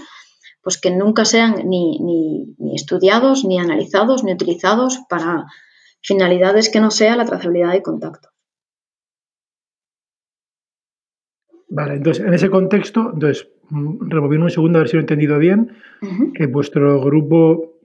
pues 0.60 0.76
que 0.76 0.90
nunca 0.90 1.24
sean 1.24 1.68
ni, 1.68 2.00
ni 2.00 2.74
estudiados, 2.74 3.44
ni 3.44 3.60
analizados, 3.60 4.24
ni 4.24 4.32
utilizados 4.32 4.98
para 5.08 5.46
finalidades 6.02 6.70
que 6.70 6.80
no 6.80 6.90
sea 6.90 7.16
la 7.16 7.24
trazabilidad 7.24 7.72
de 7.72 7.82
contacto. 7.82 8.28
Vale, 11.68 11.94
entonces 11.94 12.24
en 12.26 12.34
ese 12.34 12.50
contexto, 12.50 13.12
entonces, 13.14 13.48
mm, 13.70 14.10
removiendo 14.10 14.44
un 14.44 14.50
segundo 14.50 14.78
a 14.78 14.82
ver 14.82 14.88
si 14.88 14.96
lo 14.96 15.00
he 15.00 15.04
entendido 15.04 15.38
bien, 15.38 15.76
que 16.34 16.46
vuestro 16.46 17.00
grupo, 17.00 17.80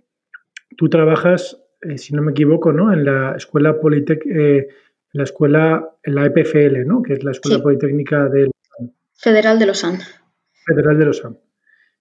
tú 0.75 0.89
trabajas, 0.89 1.63
eh, 1.81 1.97
si 1.97 2.13
no 2.13 2.21
me 2.21 2.31
equivoco, 2.31 2.73
¿no? 2.73 2.91
En 2.91 3.05
la 3.05 3.35
escuela 3.37 3.79
Politécnica, 3.79 4.39
eh, 4.39 4.67
la 5.13 5.23
escuela, 5.23 5.97
en 6.03 6.15
la 6.15 6.25
EPFL, 6.25 6.85
¿no? 6.85 7.01
Que 7.01 7.13
es 7.13 7.23
la 7.23 7.31
Escuela 7.31 7.61
Politécnica 7.61 8.27
del... 8.27 8.51
Federal 9.15 9.57
de 9.57 9.65
Lausanne. 9.65 9.99
Federal 10.65 10.99
de 10.99 11.05
Lausanne. 11.05 11.37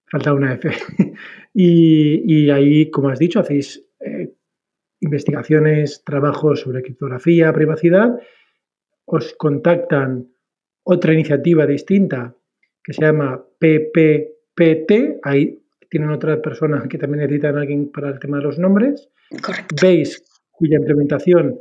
Falta 0.05 0.33
una 0.33 0.53
F. 0.53 0.69
y, 1.53 2.49
ahí, 2.49 2.91
como 2.91 3.09
has 3.09 3.19
dicho, 3.19 3.39
hacéis 3.39 3.86
investigaciones, 4.99 6.03
trabajos 6.03 6.61
sobre 6.61 6.81
criptografía, 6.81 7.53
privacidad, 7.53 8.19
os 9.05 9.33
contactan 9.35 10.27
otra 10.83 11.13
iniciativa 11.13 11.65
distinta 11.65 12.35
que 12.83 12.93
se 12.93 13.01
llama 13.01 13.43
PPPT, 13.59 15.19
ahí 15.23 15.61
tienen 15.89 16.09
otra 16.09 16.41
persona 16.41 16.85
que 16.89 16.97
también 16.97 17.21
necesitan 17.21 17.57
a 17.57 17.61
alguien 17.61 17.91
para 17.91 18.09
el 18.09 18.19
tema 18.19 18.37
de 18.37 18.43
los 18.43 18.59
nombres. 18.59 19.09
Correcto. 19.41 19.75
Veis 19.81 20.23
cuya 20.51 20.77
implementación 20.77 21.59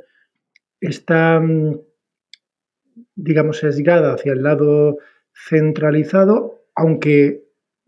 está, 0.81 1.40
mm, 1.40 1.81
digamos, 3.14 3.59
sesgada 3.59 4.14
hacia 4.14 4.33
el 4.33 4.43
lado 4.43 4.99
centralizado, 5.49 6.64
aunque 6.75 7.45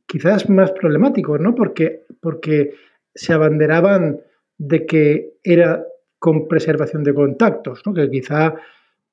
quizás 0.06 0.48
más 0.48 0.72
problemático, 0.72 1.38
¿no? 1.38 1.54
Porque, 1.54 2.04
porque 2.20 2.74
se 3.14 3.32
abanderaban 3.32 4.20
de 4.58 4.84
que 4.86 5.38
era 5.42 5.84
con 6.18 6.48
preservación 6.48 7.04
de 7.04 7.14
contactos, 7.14 7.82
¿no? 7.86 7.94
que 7.94 8.10
quizá 8.10 8.54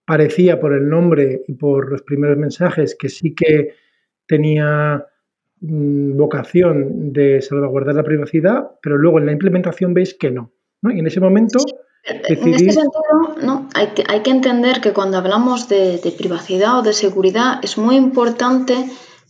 parecía 0.05 0.59
por 0.59 0.73
el 0.73 0.89
nombre 0.89 1.43
y 1.47 1.53
por 1.53 1.91
los 1.91 2.01
primeros 2.01 2.37
mensajes 2.37 2.95
que 2.95 3.09
sí 3.09 3.33
que 3.33 3.75
tenía 4.27 5.05
mm, 5.61 6.17
vocación 6.17 7.13
de 7.13 7.41
salvaguardar 7.41 7.95
la 7.95 8.03
privacidad, 8.03 8.71
pero 8.81 8.97
luego 8.97 9.19
en 9.19 9.27
la 9.27 9.31
implementación 9.31 9.93
veis 9.93 10.15
que 10.15 10.31
no. 10.31 10.51
Y 10.83 10.99
en 10.99 11.07
ese 11.07 11.19
momento... 11.19 11.59
En 12.07 12.17
este 12.17 12.35
sentido, 12.35 12.83
¿no? 13.41 13.67
hay, 13.73 13.87
que, 13.87 14.03
hay 14.07 14.21
que 14.21 14.29
entender 14.29 14.79
que 14.79 14.93
cuando 14.93 15.17
hablamos 15.17 15.67
de, 15.69 15.97
de 15.97 16.11
privacidad 16.11 16.77
o 16.77 16.81
de 16.83 16.93
seguridad 16.93 17.59
es 17.63 17.79
muy 17.79 17.95
importante 17.95 18.75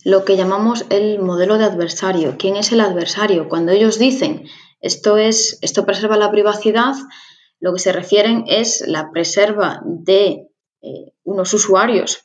lo 0.04 0.26
que 0.26 0.36
llamamos 0.36 0.84
el 0.90 1.18
modelo 1.18 1.56
de 1.56 1.64
adversario. 1.64 2.34
¿Quién 2.38 2.56
es 2.56 2.72
el 2.72 2.82
adversario? 2.82 3.48
Cuando 3.48 3.72
ellos 3.72 3.98
dicen 3.98 4.44
esto, 4.86 5.16
es, 5.18 5.58
esto 5.62 5.84
preserva 5.84 6.16
la 6.16 6.30
privacidad, 6.30 6.94
lo 7.60 7.72
que 7.72 7.78
se 7.78 7.92
refieren 7.92 8.44
es 8.46 8.82
la 8.86 9.10
preserva 9.10 9.82
de 9.84 10.48
eh, 10.82 11.12
unos 11.24 11.52
usuarios, 11.54 12.24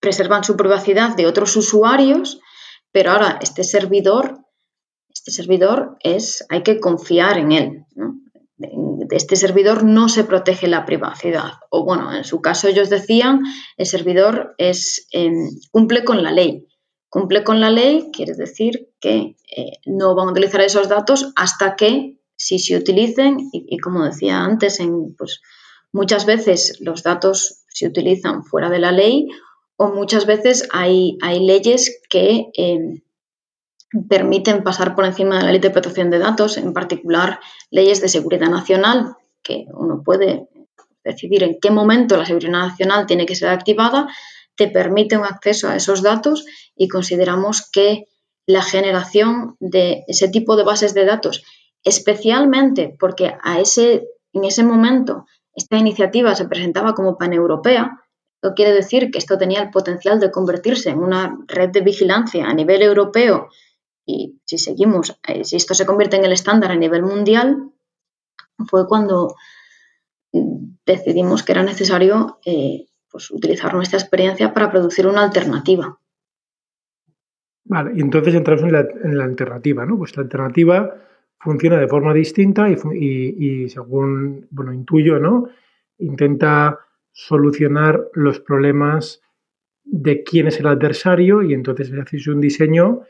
preservan 0.00 0.44
su 0.44 0.56
privacidad 0.56 1.16
de 1.16 1.26
otros 1.26 1.56
usuarios, 1.56 2.40
pero 2.92 3.12
ahora 3.12 3.38
este 3.42 3.64
servidor, 3.64 4.38
este 5.08 5.30
servidor 5.30 5.96
es, 6.00 6.44
hay 6.48 6.62
que 6.62 6.80
confiar 6.80 7.38
en 7.38 7.52
él. 7.52 7.84
De 8.56 9.16
este 9.16 9.36
servidor 9.36 9.84
no 9.84 10.08
se 10.08 10.24
protege 10.24 10.66
la 10.66 10.84
privacidad. 10.84 11.52
O 11.70 11.84
bueno, 11.84 12.12
en 12.14 12.24
su 12.24 12.40
caso 12.40 12.68
ellos 12.68 12.90
decían, 12.90 13.40
el 13.76 13.86
servidor 13.86 14.54
es, 14.58 15.06
em, 15.12 15.48
cumple 15.70 16.04
con 16.04 16.22
la 16.22 16.32
ley. 16.32 16.67
Cumple 17.10 17.42
con 17.42 17.60
la 17.60 17.70
ley 17.70 18.10
quiere 18.12 18.34
decir 18.34 18.90
que 19.00 19.36
eh, 19.56 19.72
no 19.86 20.14
van 20.14 20.28
a 20.28 20.32
utilizar 20.32 20.60
esos 20.60 20.88
datos 20.88 21.32
hasta 21.36 21.74
que 21.74 22.18
si 22.36 22.58
se 22.58 22.76
utilicen, 22.76 23.48
y, 23.52 23.78
como 23.78 24.04
decía 24.04 24.38
antes, 24.38 24.78
en, 24.78 25.14
pues, 25.16 25.40
muchas 25.92 26.26
veces 26.26 26.78
los 26.80 27.02
datos 27.02 27.64
se 27.68 27.86
utilizan 27.86 28.44
fuera 28.44 28.70
de 28.70 28.78
la 28.78 28.92
ley 28.92 29.28
o 29.76 29.88
muchas 29.88 30.26
veces 30.26 30.68
hay, 30.70 31.18
hay 31.22 31.44
leyes 31.44 32.00
que 32.08 32.46
em, 32.54 33.00
permiten 34.08 34.62
pasar 34.62 34.94
por 34.94 35.04
encima 35.04 35.38
de 35.38 35.44
la 35.44 35.52
ley 35.52 35.60
de 35.60 35.70
protección 35.70 36.10
de 36.10 36.18
datos, 36.18 36.58
en 36.58 36.72
particular 36.72 37.40
leyes 37.70 38.00
de 38.00 38.08
seguridad 38.08 38.50
nacional, 38.50 39.16
que 39.42 39.66
uno 39.72 40.02
puede 40.04 40.48
decidir 41.02 41.42
en 41.42 41.58
qué 41.60 41.70
momento 41.70 42.16
la 42.16 42.26
seguridad 42.26 42.52
nacional 42.52 43.06
tiene 43.06 43.24
que 43.24 43.34
ser 43.34 43.48
activada 43.48 44.08
te 44.58 44.66
permite 44.66 45.16
un 45.16 45.24
acceso 45.24 45.68
a 45.68 45.76
esos 45.76 46.02
datos 46.02 46.44
y 46.78 46.88
consideramos 46.88 47.68
que 47.70 48.06
la 48.46 48.62
generación 48.62 49.56
de 49.60 50.04
ese 50.08 50.28
tipo 50.28 50.56
de 50.56 50.64
bases 50.64 50.94
de 50.94 51.04
datos, 51.04 51.44
especialmente 51.84 52.96
porque 52.98 53.34
a 53.42 53.60
ese, 53.60 54.08
en 54.32 54.44
ese 54.44 54.64
momento 54.64 55.26
esta 55.54 55.76
iniciativa 55.76 56.34
se 56.34 56.48
presentaba 56.48 56.94
como 56.94 57.18
paneuropea, 57.18 58.00
Eso 58.40 58.54
quiere 58.54 58.72
decir 58.72 59.10
que 59.10 59.18
esto 59.18 59.36
tenía 59.36 59.60
el 59.60 59.70
potencial 59.70 60.20
de 60.20 60.30
convertirse 60.30 60.90
en 60.90 61.00
una 61.00 61.36
red 61.48 61.70
de 61.70 61.80
vigilancia 61.80 62.46
a 62.46 62.54
nivel 62.54 62.82
europeo 62.82 63.48
y 64.08 64.40
si 64.46 64.56
seguimos, 64.56 65.20
eh, 65.28 65.44
si 65.44 65.56
esto 65.56 65.74
se 65.74 65.84
convierte 65.84 66.16
en 66.16 66.24
el 66.24 66.32
estándar 66.32 66.70
a 66.70 66.76
nivel 66.76 67.02
mundial, 67.02 67.70
fue 68.66 68.88
cuando 68.88 69.34
decidimos 70.86 71.42
que 71.42 71.52
era 71.52 71.62
necesario 71.62 72.38
eh, 72.46 72.86
pues, 73.10 73.30
utilizar 73.30 73.74
nuestra 73.74 73.98
experiencia 73.98 74.54
para 74.54 74.70
producir 74.70 75.06
una 75.06 75.22
alternativa. 75.22 76.00
Vale, 77.68 77.92
y 77.94 78.00
entonces 78.00 78.34
entramos 78.34 78.64
en 78.64 79.18
la, 79.18 79.24
alternativa, 79.24 79.84
¿no? 79.84 79.98
Pues 79.98 80.16
la 80.16 80.22
alternativa 80.22 80.94
funciona 81.38 81.76
de 81.76 81.86
forma 81.86 82.14
distinta 82.14 82.68
y, 82.70 83.68
según, 83.68 84.46
bueno, 84.50 84.72
intuyo, 84.72 85.18
¿no? 85.18 85.50
Intenta 85.98 86.78
solucionar 87.12 88.08
los 88.14 88.40
problemas 88.40 89.20
de 89.84 90.22
quién 90.22 90.46
es 90.46 90.58
el 90.60 90.66
adversario 90.66 91.42
y 91.42 91.52
entonces 91.52 91.92
hacéis 91.92 92.26
un 92.28 92.40
diseño 92.40 93.02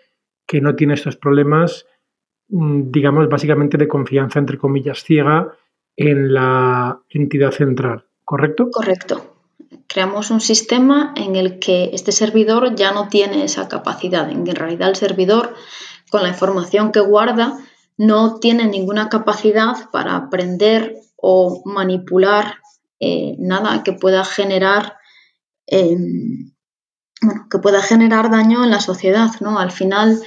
que 0.44 0.60
no 0.60 0.74
tiene 0.74 0.94
estos 0.94 1.16
problemas, 1.16 1.86
mm, 2.48 2.90
digamos, 2.90 3.28
básicamente 3.28 3.78
de 3.78 3.86
confianza, 3.86 4.40
entre 4.40 4.58
comillas, 4.58 5.04
ciega 5.04 5.52
en 5.96 6.34
la 6.34 7.00
entidad 7.10 7.52
central, 7.52 8.06
¿correcto? 8.24 8.70
Correcto. 8.70 9.37
Creamos 9.88 10.30
un 10.30 10.40
sistema 10.40 11.12
en 11.16 11.34
el 11.34 11.58
que 11.58 11.90
este 11.92 12.12
servidor 12.12 12.74
ya 12.76 12.92
no 12.92 13.08
tiene 13.08 13.44
esa 13.44 13.68
capacidad, 13.68 14.30
en 14.30 14.46
realidad 14.46 14.90
el 14.90 14.96
servidor, 14.96 15.54
con 16.10 16.22
la 16.22 16.28
información 16.28 16.92
que 16.92 17.00
guarda, 17.00 17.58
no 17.96 18.38
tiene 18.38 18.66
ninguna 18.66 19.08
capacidad 19.08 19.90
para 19.90 20.14
aprender 20.14 20.96
o 21.16 21.62
manipular 21.64 22.58
eh, 23.00 23.34
nada 23.38 23.82
que 23.82 23.92
pueda 23.92 24.24
generar 24.24 24.98
em, 25.66 26.52
que 27.50 27.58
pueda 27.58 27.82
generar 27.82 28.30
daño 28.30 28.64
en 28.64 28.70
la 28.70 28.80
sociedad, 28.80 29.30
¿no? 29.40 29.58
Al 29.58 29.70
final, 29.70 30.22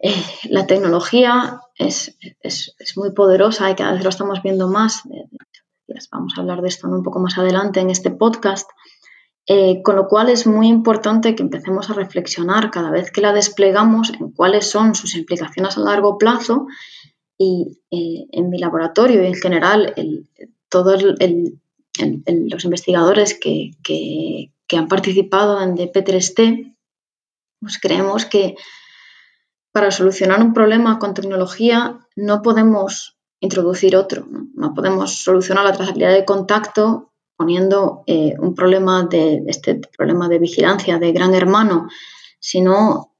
eh, 0.00 0.24
la 0.44 0.66
tecnología 0.66 1.60
es, 1.76 2.16
muy 2.96 3.12
poderosa 3.12 3.70
y 3.70 3.74
cada 3.74 3.92
vez 3.92 4.02
lo 4.02 4.10
estamos 4.10 4.42
viendo 4.42 4.68
más. 4.68 5.02
Vamos 6.10 6.34
a 6.36 6.40
hablar 6.40 6.62
de 6.62 6.68
esto 6.68 6.88
un 6.88 7.02
poco 7.02 7.18
más 7.18 7.38
adelante 7.38 7.80
en 7.80 7.90
este 7.90 8.10
podcast. 8.10 8.68
Eh, 9.46 9.82
con 9.82 9.96
lo 9.96 10.06
cual 10.06 10.28
es 10.28 10.46
muy 10.46 10.68
importante 10.68 11.34
que 11.34 11.42
empecemos 11.42 11.90
a 11.90 11.94
reflexionar 11.94 12.70
cada 12.70 12.92
vez 12.92 13.10
que 13.10 13.20
la 13.20 13.32
desplegamos 13.32 14.10
en 14.10 14.30
cuáles 14.30 14.70
son 14.70 14.94
sus 14.94 15.16
implicaciones 15.16 15.76
a 15.76 15.80
largo 15.80 16.16
plazo 16.16 16.68
y 17.36 17.80
eh, 17.90 18.26
en 18.30 18.50
mi 18.50 18.58
laboratorio 18.58 19.20
y 19.20 19.26
en 19.26 19.34
general 19.34 19.94
todos 20.68 21.02
los 21.02 22.64
investigadores 22.64 23.38
que, 23.38 23.72
han 24.74 24.88
participado 24.88 25.60
en 25.60 25.76
DP3T, 25.76 26.74
pues 27.60 27.78
creemos 27.78 28.24
que 28.24 28.54
para 29.70 29.90
solucionar 29.90 30.40
un 30.40 30.54
problema 30.54 30.98
con 30.98 31.12
tecnología 31.12 31.98
no 32.16 32.40
podemos 32.40 33.18
introducir 33.42 33.96
otro, 33.96 34.24
no, 34.54 34.72
podemos 34.72 35.16
solucionar 35.16 35.64
la 35.64 35.72
trazabilidad 35.72 36.12
de 36.12 36.24
contacto 36.24 37.12
poniendo 37.36 38.04
eh, 38.06 38.34
un 38.38 38.54
problema 38.54 39.04
de 39.04 39.42
este 39.48 39.80
problema 39.98 40.28
de 40.28 40.38
vigilancia 40.38 41.00
de 41.00 41.10
gran 41.12 41.34
hermano, 41.34 41.88
sino 42.38 43.16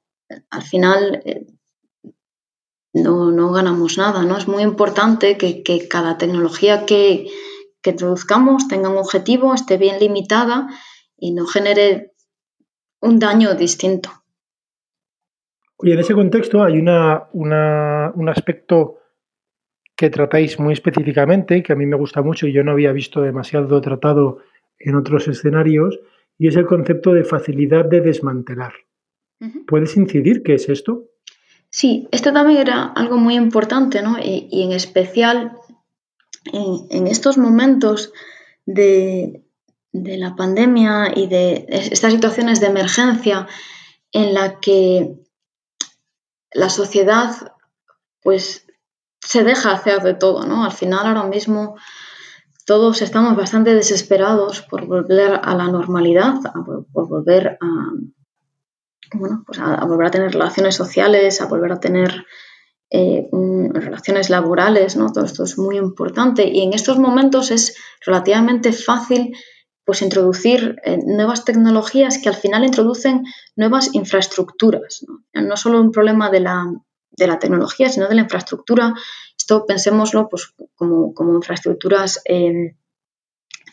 al 0.49 0.62
final 0.62 1.23
eh, 1.25 1.47
no, 2.95 3.50
ganamos 3.50 3.99
nada. 3.99 4.23
¿no? 4.23 4.37
Es 4.37 4.47
muy 4.47 4.62
importante 4.62 5.37
que, 5.37 5.88
cada 5.88 6.19
tecnología 6.19 6.87
que, 6.87 7.26
que 7.83 7.91
introduzcamos 7.91 8.69
tenga 8.69 8.91
un 8.91 8.99
objetivo, 8.99 9.55
esté 9.55 9.76
bien 9.76 9.99
limitada 9.99 10.69
y 11.19 11.33
no 11.33 11.47
genere 11.47 12.12
un 13.00 13.19
daño 13.19 13.54
distinto. 13.54 14.11
Y 15.80 15.91
en 15.91 15.99
ese 15.99 16.15
contexto 16.15 16.63
hay 16.63 16.78
una, 16.78 17.28
un 17.32 18.28
aspecto 18.28 19.01
que 19.97 20.11
tratáis 20.11 20.59
muy 20.59 20.73
específicamente, 20.73 21.63
que 21.63 21.73
a 21.73 21.76
mí 21.76 21.87
me 21.87 21.97
gusta 21.97 22.23
mucho 22.23 22.47
y 22.47 22.52
yo 22.52 22.65
no 22.65 22.73
había 22.73 22.93
visto 22.93 23.21
demasiado 23.21 23.81
tratado 23.81 24.39
en 24.78 24.97
otros 24.97 25.28
escenarios, 25.28 26.00
y 26.39 26.49
es 26.49 26.57
el 26.57 26.67
concepto 26.67 27.13
de 27.13 27.25
facilidad 27.25 27.85
de 27.85 28.00
desmantelar. 28.00 28.73
¿Puedes 29.67 29.97
incidir 29.97 30.43
qué 30.43 30.55
es 30.55 30.69
esto? 30.69 31.09
Sí, 31.69 32.09
esto 32.13 32.33
también 32.33 32.61
era 32.61 32.85
algo 32.85 33.17
muy 33.17 33.35
importante, 33.35 34.02
¿no? 34.02 34.17
Y, 34.19 34.49
en 34.63 34.73
especial 34.73 35.57
en, 36.52 37.07
estos 37.07 37.39
momentos 37.39 38.13
de, 38.67 39.43
de 39.93 40.19
la 40.19 40.37
pandemia 40.37 41.13
y 41.15 41.26
de 41.26 41.67
estas 41.69 42.13
situaciones 42.13 42.61
de 42.61 42.67
emergencia 42.69 43.49
en 44.13 44.35
la 44.35 44.61
que 44.61 45.15
la 46.52 46.69
sociedad 46.69 47.55
pues 48.23 48.67
se 49.25 49.45
deja 49.45 49.73
hacer 49.73 50.02
de 50.02 50.15
todo, 50.15 50.47
¿no? 50.47 50.65
Al 50.65 50.73
final 50.73 51.06
ahora 51.06 51.25
mismo 51.25 51.76
todos 52.67 53.02
estamos 53.02 53.37
bastante 53.37 53.75
desesperados 53.75 54.63
por 54.63 54.87
volver 54.87 55.41
a 55.43 55.54
la 55.54 55.69
normalidad, 55.69 56.35
por, 56.93 57.08
volver 57.08 57.58
a, 57.61 57.67
bueno, 59.15 59.43
pues 59.47 59.58
a, 59.58 59.85
volver 59.85 60.06
a 60.08 60.11
tener 60.11 60.32
relaciones 60.32 60.75
sociales, 60.75 61.41
a 61.41 61.47
volver 61.47 61.73
a 61.73 61.80
tener 61.80 62.26
eh, 62.91 63.28
relaciones 63.73 64.30
laborales, 64.30 64.97
¿no? 64.97 65.11
Todo 65.13 65.25
esto 65.25 65.45
es 65.45 65.58
muy 65.58 65.76
importante 65.76 66.49
y 66.49 66.61
en 66.61 66.73
estos 66.73 66.99
momentos 66.99 67.50
es 67.50 67.76
relativamente 68.04 68.73
fácil 68.73 69.35
pues 69.85 70.02
introducir 70.02 70.76
eh, 70.85 70.99
nuevas 71.04 71.45
tecnologías 71.45 72.19
que 72.19 72.28
al 72.28 72.37
final 72.37 72.65
introducen 72.65 73.25
nuevas 73.56 73.95
infraestructuras. 73.95 75.04
No, 75.32 75.56
solo 75.56 75.80
un 75.80 75.91
problema 75.91 76.30
de 76.30 76.41
la, 76.41 76.67
tecnología, 77.17 77.89
sino 77.89 78.09
de 78.09 78.15
la 78.15 78.23
infraestructura. 78.23 78.95
Esto 79.37 79.67
pensémoslo 79.67 80.29
pues, 80.29 80.55
como, 80.75 81.35
infraestructuras 81.35 82.23
eh, 82.25 82.77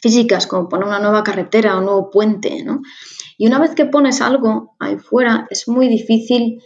físicas, 0.02 0.48
como 0.48 0.70
poner 0.70 0.88
una 0.88 1.00
nueva 1.00 1.24
carretera 1.24 1.76
o 1.76 1.80
un 1.80 1.86
nuevo 1.86 2.10
puente. 2.10 2.66
Y 3.38 3.48
una 3.48 3.60
vez 3.60 3.76
que 3.76 3.86
pones 3.86 4.22
algo 4.22 4.76
ahí 4.80 4.98
fuera, 4.98 5.48
es 5.50 5.68
muy 5.68 5.88
difícil 5.88 6.62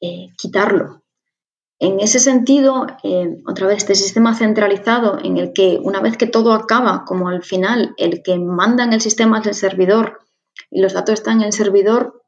eh, 0.00 0.28
quitarlo. 0.36 1.04
En 1.80 2.00
ese 2.00 2.20
sentido, 2.20 2.86
eh, 3.02 3.42
otra 3.46 3.66
vez, 3.66 3.78
este 3.78 3.94
sistema 3.94 4.34
centralizado 4.34 5.18
en 5.22 5.36
el 5.38 5.52
que 5.52 5.78
una 5.82 6.00
vez 6.00 6.16
que 6.16 6.26
todo 6.26 6.52
acaba, 6.52 7.04
como 7.04 7.28
al 7.28 7.42
final 7.42 7.94
el 7.98 8.22
que 8.22 8.38
manda 8.38 8.84
en 8.84 8.92
el 8.92 9.00
sistema 9.00 9.40
es 9.40 9.46
el 9.46 9.54
servidor 9.54 10.20
y 10.70 10.80
los 10.80 10.92
datos 10.92 11.14
están 11.14 11.40
en 11.40 11.46
el 11.46 11.52
servidor, 11.52 12.22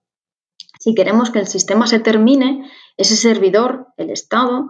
si 0.79 0.95
queremos 0.95 1.31
que 1.31 1.39
el 1.39 1.47
sistema 1.47 1.87
se 1.87 2.01
termine, 2.01 2.71
ese 2.97 3.17
servidor, 3.17 3.89
el 3.97 4.11
Estado, 4.11 4.69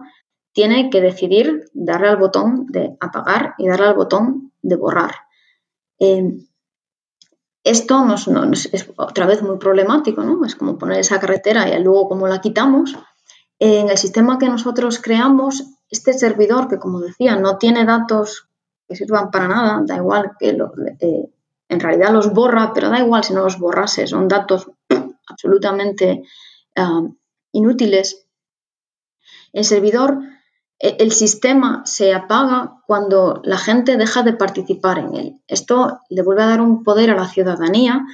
tiene 0.53 0.89
que 0.89 1.01
decidir 1.01 1.69
darle 1.73 2.09
al 2.09 2.17
botón 2.17 2.65
de 2.67 2.97
apagar 2.99 3.53
y 3.57 3.67
darle 3.67 3.87
al 3.87 3.95
botón 3.95 4.51
de 4.61 4.75
borrar. 4.75 5.15
Eh, 5.99 6.37
esto 7.63 8.05
nos, 8.05 8.27
es 8.71 8.89
otra 8.95 9.25
vez 9.25 9.41
muy 9.41 9.57
problemático, 9.57 10.23
¿no? 10.23 10.43
Es 10.45 10.55
como 10.55 10.77
poner 10.77 10.99
esa 10.99 11.19
carretera 11.19 11.67
y 11.67 11.83
luego 11.83 12.09
cómo 12.09 12.27
la 12.27 12.39
quitamos 12.39 12.95
en 13.59 13.89
el 13.89 13.97
sistema 13.97 14.37
que 14.37 14.49
nosotros 14.49 14.99
creamos, 14.99 15.63
este 15.89 16.13
servidor, 16.13 16.67
que 16.67 16.79
como 16.79 16.99
decía, 16.99 17.35
no 17.35 17.57
tiene 17.57 17.85
datos 17.85 18.47
que 18.87 18.95
sirvan 18.95 19.31
para 19.31 19.47
nada, 19.47 19.81
da 19.85 19.97
igual 19.97 20.31
que 20.39 20.57
eh, 20.99 21.29
en 21.69 21.79
realidad 21.79 22.11
los 22.11 22.31
borra, 22.31 22.71
pero 22.73 22.89
da 22.89 22.99
igual 22.99 23.23
si 23.23 23.33
no 23.33 23.43
los 23.43 23.59
borrase, 23.59 24.07
son 24.07 24.27
datos 24.27 24.71
absolutamente 25.27 26.23
ah, 26.75 27.01
inútiles. 27.51 28.27
El 29.53 29.63
servidor, 29.63 30.19
e, 30.79 30.97
el 30.99 31.11
sistema 31.11 31.83
se 31.85 32.13
apaga 32.13 32.81
cuando 32.87 33.41
la 33.43 33.57
gente 33.57 33.97
deja 33.97 34.23
de 34.23 34.33
participar 34.33 34.99
en 34.99 35.15
él. 35.15 35.41
Esto 35.47 35.99
le 36.09 36.21
vuelve 36.21 36.43
a 36.43 36.47
dar 36.47 36.61
un 36.61 36.83
poder 36.83 37.09
a 37.11 37.15
la 37.15 37.27
ciudadanía 37.27 38.05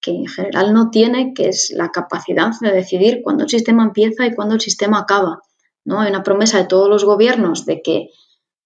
que 0.00 0.12
en 0.12 0.26
general 0.26 0.72
no 0.72 0.90
tiene, 0.90 1.34
que 1.34 1.48
es 1.48 1.72
la 1.74 1.90
capacidad 1.90 2.50
de 2.60 2.72
decidir 2.72 3.20
cuándo 3.22 3.44
el 3.44 3.50
sistema 3.50 3.82
empieza 3.84 4.26
y 4.26 4.34
cuándo 4.34 4.54
el 4.54 4.60
sistema 4.60 5.00
acaba. 5.00 5.42
¿no? 5.84 6.00
Hay 6.00 6.10
una 6.10 6.22
promesa 6.22 6.58
de 6.58 6.66
todos 6.66 6.88
los 6.88 7.04
gobiernos 7.04 7.66
de 7.66 7.82
que 7.82 8.10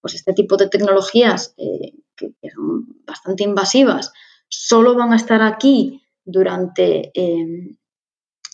pues, 0.01 0.15
este 0.15 0.33
tipo 0.33 0.55
de 0.57 0.69
tecnologías, 0.69 1.53
eh, 1.57 1.93
que, 2.15 2.31
son 2.53 3.03
bastante 3.05 3.43
invasivas, 3.43 4.13
solo 4.47 4.95
van 4.95 5.13
a 5.13 5.15
estar 5.15 5.41
aquí 5.41 6.03
durante, 6.23 7.11
em, 7.13 7.75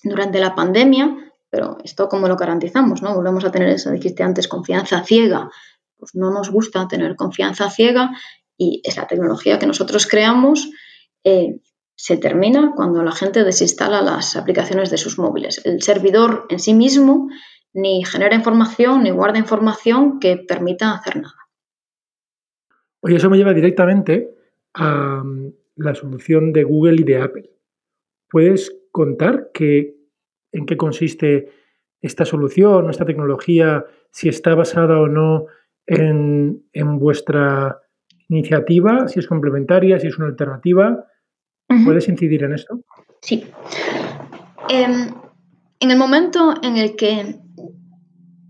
durante 0.04 0.40
la 0.40 0.56
pandemia, 0.56 1.31
pero 1.52 1.78
esto 1.84 2.08
cómo 2.08 2.28
lo 2.28 2.38
garantizamos, 2.38 3.04
¿no? 3.04 3.14
Volvemos 3.14 3.46
a 3.46 3.52
tener 3.52 3.70
eso, 3.70 3.92
dijiste 3.92 4.24
antes, 4.24 4.48
confianza 4.48 5.04
ciega. 5.04 5.52
Pues 5.98 6.16
no 6.16 6.32
nos 6.32 6.50
gusta 6.50 6.88
tener 6.88 7.16
confianza 7.16 7.70
ciega 7.70 8.10
y 8.58 8.82
es 8.84 8.98
la 8.98 9.06
tecnología 9.06 9.60
que 9.60 9.68
nosotros 9.68 10.08
creamos 10.08 10.72
eh, 11.24 11.60
se 11.96 12.18
termina 12.18 12.74
cuando 12.76 13.04
la 13.04 13.12
gente 13.12 13.44
desinstala 13.44 14.02
las 14.02 14.36
aplicaciones 14.36 14.90
de 14.90 14.98
sus 14.98 15.20
móviles. 15.20 15.62
El 15.66 15.84
servidor 15.84 16.48
en 16.50 16.60
sí 16.60 16.74
mismo 16.74 17.30
ni 17.74 18.04
genera 18.06 18.36
información 18.36 19.04
ni 19.04 19.12
guarda 19.12 19.38
información 19.38 20.20
que 20.20 20.38
permita 20.38 20.94
hacer 20.94 21.18
nada. 21.18 21.36
Oye, 23.02 23.18
eso 23.18 23.30
me 23.30 23.38
lleva 23.38 23.54
directamente 23.54 24.34
a 24.74 25.22
mm, 25.24 25.54
la 25.76 25.94
solución 25.94 26.54
de 26.54 26.64
Google 26.64 27.02
y 27.02 27.04
de 27.04 27.22
Apple. 27.22 27.50
¿Puedes 28.30 28.76
contar 28.92 29.52
en 30.52 30.66
qué 30.66 30.78
consiste 30.78 31.52
esta 32.02 32.26
solución, 32.26 32.90
esta 32.90 33.06
tecnología, 33.06 33.86
si 34.12 34.30
está 34.30 34.56
basada 34.56 35.00
o 35.00 35.08
no 35.08 35.46
en, 35.86 36.64
vuestra 37.00 37.82
iniciativa, 38.28 39.08
si 39.08 39.20
es 39.20 39.28
complementaria, 39.28 40.00
si 40.00 40.08
es 40.08 40.18
una 40.18 40.28
alternativa? 40.28 41.06
¿Puedes 41.86 42.08
incidir 42.10 42.44
en 42.44 42.54
esto? 42.54 42.82
Sí. 43.22 43.46
Em, 44.68 45.14
en 45.80 45.92
el 45.92 45.98
momento 45.98 46.56
en 46.62 46.78
el 46.78 46.96
que 46.96 47.40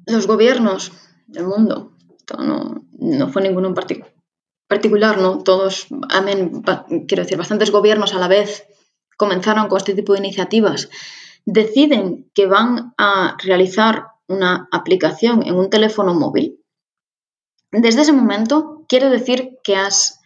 los 0.07 0.27
gobiernos 0.27 0.91
del 1.27 1.45
mundo, 1.45 1.93
no, 2.37 2.83
no 2.99 3.29
fue 3.29 3.41
ninguno 3.41 3.67
en 3.67 3.75
particular, 4.67 5.17
¿no? 5.17 5.43
Todos, 5.43 5.87
amén, 6.09 6.63
quiero 7.07 7.23
decir, 7.23 7.37
bastantes 7.37 7.71
gobiernos 7.71 8.13
a 8.13 8.19
la 8.19 8.27
vez 8.27 8.65
comenzaron 9.17 9.67
con 9.67 9.77
este 9.77 9.93
tipo 9.93 10.13
de 10.13 10.19
iniciativas, 10.19 10.89
deciden 11.45 12.29
que 12.33 12.45
van 12.45 12.93
a 12.97 13.37
realizar 13.43 14.07
una 14.27 14.67
aplicación 14.71 15.43
en 15.45 15.55
un 15.55 15.69
teléfono 15.69 16.13
móvil, 16.13 16.59
desde 17.71 18.01
ese 18.01 18.11
momento 18.11 18.85
quiere 18.87 19.09
decir 19.09 19.57
que 19.63 19.75
has 19.75 20.19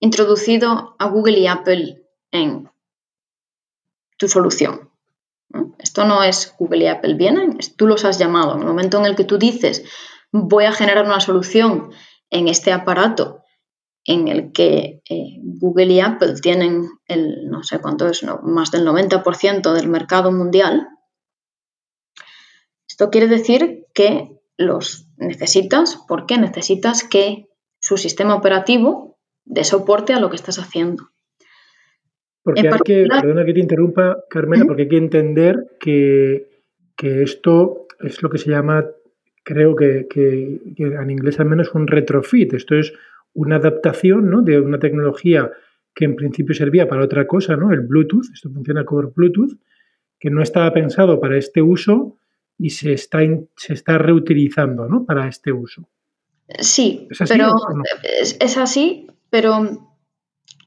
introducido 0.00 0.96
a 0.98 1.08
Google 1.08 1.38
y 1.38 1.46
Apple 1.46 2.02
en 2.30 2.70
tu 4.16 4.28
solución. 4.28 4.90
Esto 5.78 6.04
no 6.04 6.22
es 6.22 6.54
Google 6.58 6.84
y 6.84 6.86
Apple 6.88 7.14
vienen, 7.14 7.58
tú 7.76 7.86
los 7.86 8.04
has 8.04 8.18
llamado. 8.18 8.54
En 8.54 8.60
el 8.60 8.66
momento 8.66 8.98
en 8.98 9.06
el 9.06 9.16
que 9.16 9.24
tú 9.24 9.38
dices 9.38 9.84
voy 10.30 10.64
a 10.64 10.72
generar 10.72 11.06
una 11.06 11.20
solución 11.20 11.90
en 12.30 12.48
este 12.48 12.72
aparato 12.72 13.42
en 14.08 14.26
el 14.26 14.52
que 14.52 15.02
eh, 15.10 15.36
Google 15.42 15.92
y 15.92 16.00
Apple 16.00 16.34
tienen 16.40 16.88
el, 17.06 17.50
no 17.50 17.62
sé 17.62 17.78
cuánto 17.78 18.08
es, 18.08 18.24
más 18.42 18.70
del 18.70 18.86
90% 18.86 19.74
del 19.74 19.88
mercado 19.88 20.32
mundial, 20.32 20.88
esto 22.88 23.10
quiere 23.10 23.28
decir 23.28 23.84
que 23.92 24.30
los 24.56 25.06
necesitas 25.18 26.02
porque 26.08 26.38
necesitas 26.38 27.04
que 27.04 27.48
su 27.80 27.98
sistema 27.98 28.34
operativo 28.34 29.18
dé 29.44 29.62
soporte 29.62 30.14
a 30.14 30.20
lo 30.20 30.30
que 30.30 30.36
estás 30.36 30.58
haciendo. 30.58 31.10
Porque 32.42 32.66
hay 32.66 32.78
que, 32.82 33.06
perdona 33.08 33.44
que 33.44 33.52
te 33.52 33.60
interrumpa, 33.60 34.24
Carmela, 34.30 34.64
porque 34.64 34.82
hay 34.82 34.88
que 34.88 34.96
entender 34.96 35.76
que, 35.78 36.48
esto 36.96 37.86
es 38.00 38.22
lo 38.22 38.30
que 38.30 38.38
se 38.38 38.50
llama, 38.50 38.86
creo 39.44 39.76
que, 39.76 40.08
en 40.78 41.10
inglés 41.10 41.38
al 41.40 41.46
menos, 41.46 41.74
un 41.74 41.86
retrofit. 41.86 42.54
Esto 42.54 42.74
es 42.74 42.94
una 43.34 43.56
adaptación 43.56 44.30
¿no? 44.30 44.42
de 44.42 44.60
una 44.60 44.78
tecnología 44.78 45.50
que 45.94 46.04
en 46.04 46.16
principio 46.16 46.54
servía 46.54 46.88
para 46.88 47.04
otra 47.04 47.26
cosa, 47.26 47.56
¿no? 47.56 47.72
el 47.72 47.80
Bluetooth, 47.80 48.26
esto 48.32 48.50
funciona 48.50 48.84
con 48.84 49.12
Bluetooth, 49.14 49.58
que 50.18 50.30
no 50.30 50.42
estaba 50.42 50.72
pensado 50.72 51.20
para 51.20 51.36
este 51.36 51.62
uso 51.62 52.16
y 52.58 52.70
se 52.70 52.92
está, 52.92 53.20
se 53.56 53.72
está 53.72 53.98
reutilizando 53.98 54.86
¿no? 54.86 55.04
para 55.04 55.28
este 55.28 55.52
uso. 55.52 55.88
Sí, 56.60 57.08
pero 57.28 57.52
es 58.40 58.56
así, 58.56 59.06
pero 59.28 59.88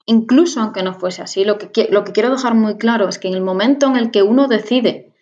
Incluso 0.06 0.60
aunque 0.60 0.84
no 0.84 0.94
fuese 0.94 1.22
así, 1.22 1.46
lo 1.46 1.58
que, 1.58 1.88
lo 1.92 2.04
que 2.04 2.12
quiero 2.12 2.32
dejar 2.32 2.56
muy 2.56 2.78
claro 2.78 3.08
es 3.08 3.20
que 3.20 3.28
en 3.28 3.36
el 3.36 3.42
momento 3.42 3.88
en 3.88 3.98
el 3.98 4.12
que 4.12 4.24
uno 4.24 4.48
decide 4.48 5.14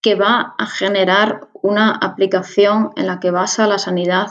que 0.00 0.16
va 0.16 0.54
a 0.58 0.66
generar 0.66 1.48
una 1.62 1.90
aplicación 1.92 2.90
en 2.96 3.06
la 3.06 3.20
que 3.20 3.30
basa 3.30 3.66
la 3.66 3.78
sanidad 3.78 4.28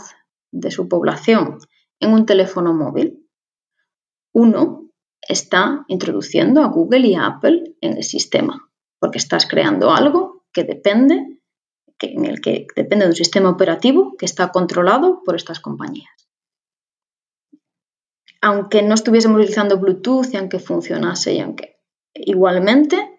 de 0.52 0.72
su 0.72 0.88
población 0.88 1.60
en 2.00 2.14
un 2.14 2.26
teléfono 2.26 2.74
móvil, 2.74 3.28
uno 4.34 4.92
está 5.22 5.86
introduciendo 5.88 6.62
a 6.62 6.68
Google 6.68 7.08
y 7.08 7.16
a 7.16 7.26
Apple 7.26 7.76
en 7.82 7.98
el 7.98 8.04
sistema, 8.04 8.70
porque 9.00 9.18
estás 9.18 9.46
creando 9.46 9.92
algo 9.92 10.46
que 10.52 10.64
depende, 10.64 11.40
en 12.00 12.26
el 12.26 12.42
que 12.42 12.68
depende 12.76 13.06
de 13.06 13.12
un 13.12 13.16
sistema 13.16 13.50
operativo 13.50 14.16
que 14.18 14.26
está 14.26 14.52
controlado 14.52 15.22
por 15.24 15.36
estas 15.36 15.60
compañías. 15.60 16.12
Aunque 18.42 18.82
no 18.82 18.94
estuviésemos 18.94 19.38
utilizando 19.40 19.80
Bluetooth 19.80 20.34
y 20.34 20.38
aunque 20.38 20.60
funcionase 20.60 21.34
y 21.34 21.40
aunque 21.40 21.80
igualmente 22.14 23.14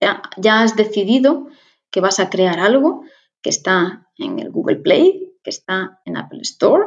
ya, 0.00 0.60
has 0.60 0.76
decidido 0.76 1.48
que 1.90 2.00
vas 2.00 2.20
a 2.20 2.28
crear 2.28 2.60
algo 2.60 3.04
que 3.42 3.50
está 3.50 4.08
en 4.18 4.38
el 4.38 4.50
Google 4.50 4.76
Play, 4.76 5.38
que 5.42 5.50
está 5.50 6.00
en 6.04 6.16
Apple 6.18 6.40
Store 6.42 6.84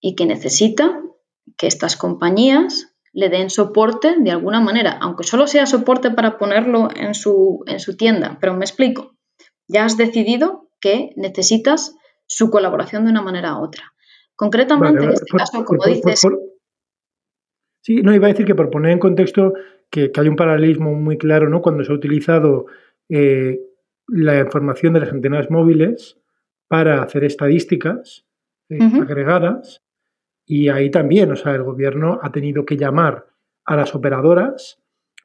y 0.00 0.14
que 0.14 0.26
necesita 0.26 1.00
que 1.56 1.66
estas 1.66 1.96
compañías 1.96 2.92
le 3.12 3.30
den 3.30 3.48
soporte 3.48 4.16
de 4.18 4.30
alguna 4.30 4.60
manera, 4.60 4.98
aunque 5.00 5.24
solo 5.24 5.46
sea 5.46 5.64
soporte 5.64 6.10
para 6.10 6.36
ponerlo 6.36 6.88
en 6.94 7.14
su, 7.14 7.64
en 7.66 7.80
su 7.80 7.96
tienda, 7.96 8.36
pero 8.40 8.54
me 8.54 8.64
explico, 8.64 9.16
ya 9.66 9.84
has 9.84 9.96
decidido 9.96 10.68
que 10.80 11.12
necesitas 11.16 11.96
su 12.26 12.50
colaboración 12.50 13.04
de 13.04 13.12
una 13.12 13.22
manera 13.22 13.58
u 13.58 13.64
otra. 13.64 13.94
Concretamente, 14.34 15.02
en 15.02 15.10
este 15.12 15.36
caso, 15.36 15.64
como 15.64 15.84
dices... 15.84 16.20
Sí, 17.80 18.02
no, 18.02 18.14
iba 18.14 18.26
a 18.26 18.30
decir 18.30 18.44
que 18.44 18.54
por 18.54 18.68
poner 18.68 18.92
en 18.92 18.98
contexto 18.98 19.54
que, 19.90 20.10
hay 20.14 20.28
un 20.28 20.36
paralelismo 20.36 20.92
muy 20.92 21.16
claro, 21.16 21.48
¿no? 21.48 21.62
Cuando 21.62 21.84
se 21.84 21.92
ha 21.92 21.94
utilizado 21.94 22.66
eh, 23.08 23.60
la 24.08 24.40
información 24.40 24.92
de 24.92 25.00
las 25.00 25.12
antenas 25.12 25.50
móviles 25.50 26.18
para 26.68 27.02
hacer 27.02 27.24
estadísticas 27.24 28.26
eh, 28.68 28.78
agregadas 29.00 29.85
y 30.46 30.68
ahí 30.68 30.90
también, 30.90 31.30
o 31.32 31.36
sea, 31.36 31.54
el 31.54 31.64
gobierno 31.64 32.18
ha 32.22 32.30
tenido 32.30 32.64
que 32.64 32.76
llamar 32.76 33.26
a 33.64 33.76
las 33.76 33.94
operadoras, 33.94 34.80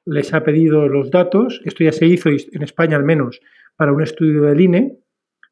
les 0.06 0.34
ha 0.34 0.44
pedido 0.44 0.88
los 0.88 1.12
datos, 1.12 1.62
esto 1.64 1.84
ya 1.84 1.92
se 1.92 2.08
hizo 2.08 2.30
en 2.30 2.64
España 2.64 2.98
al 2.98 3.04
menos 3.04 3.40
para 3.76 3.94
un 3.94 4.02
estudio 4.02 4.44
del 4.44 4.62
INE 4.62 4.98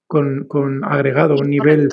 con, 0.08 0.45
con 0.47 0.84
agregado 0.84 1.36
un 1.36 1.49
nivel 1.49 1.89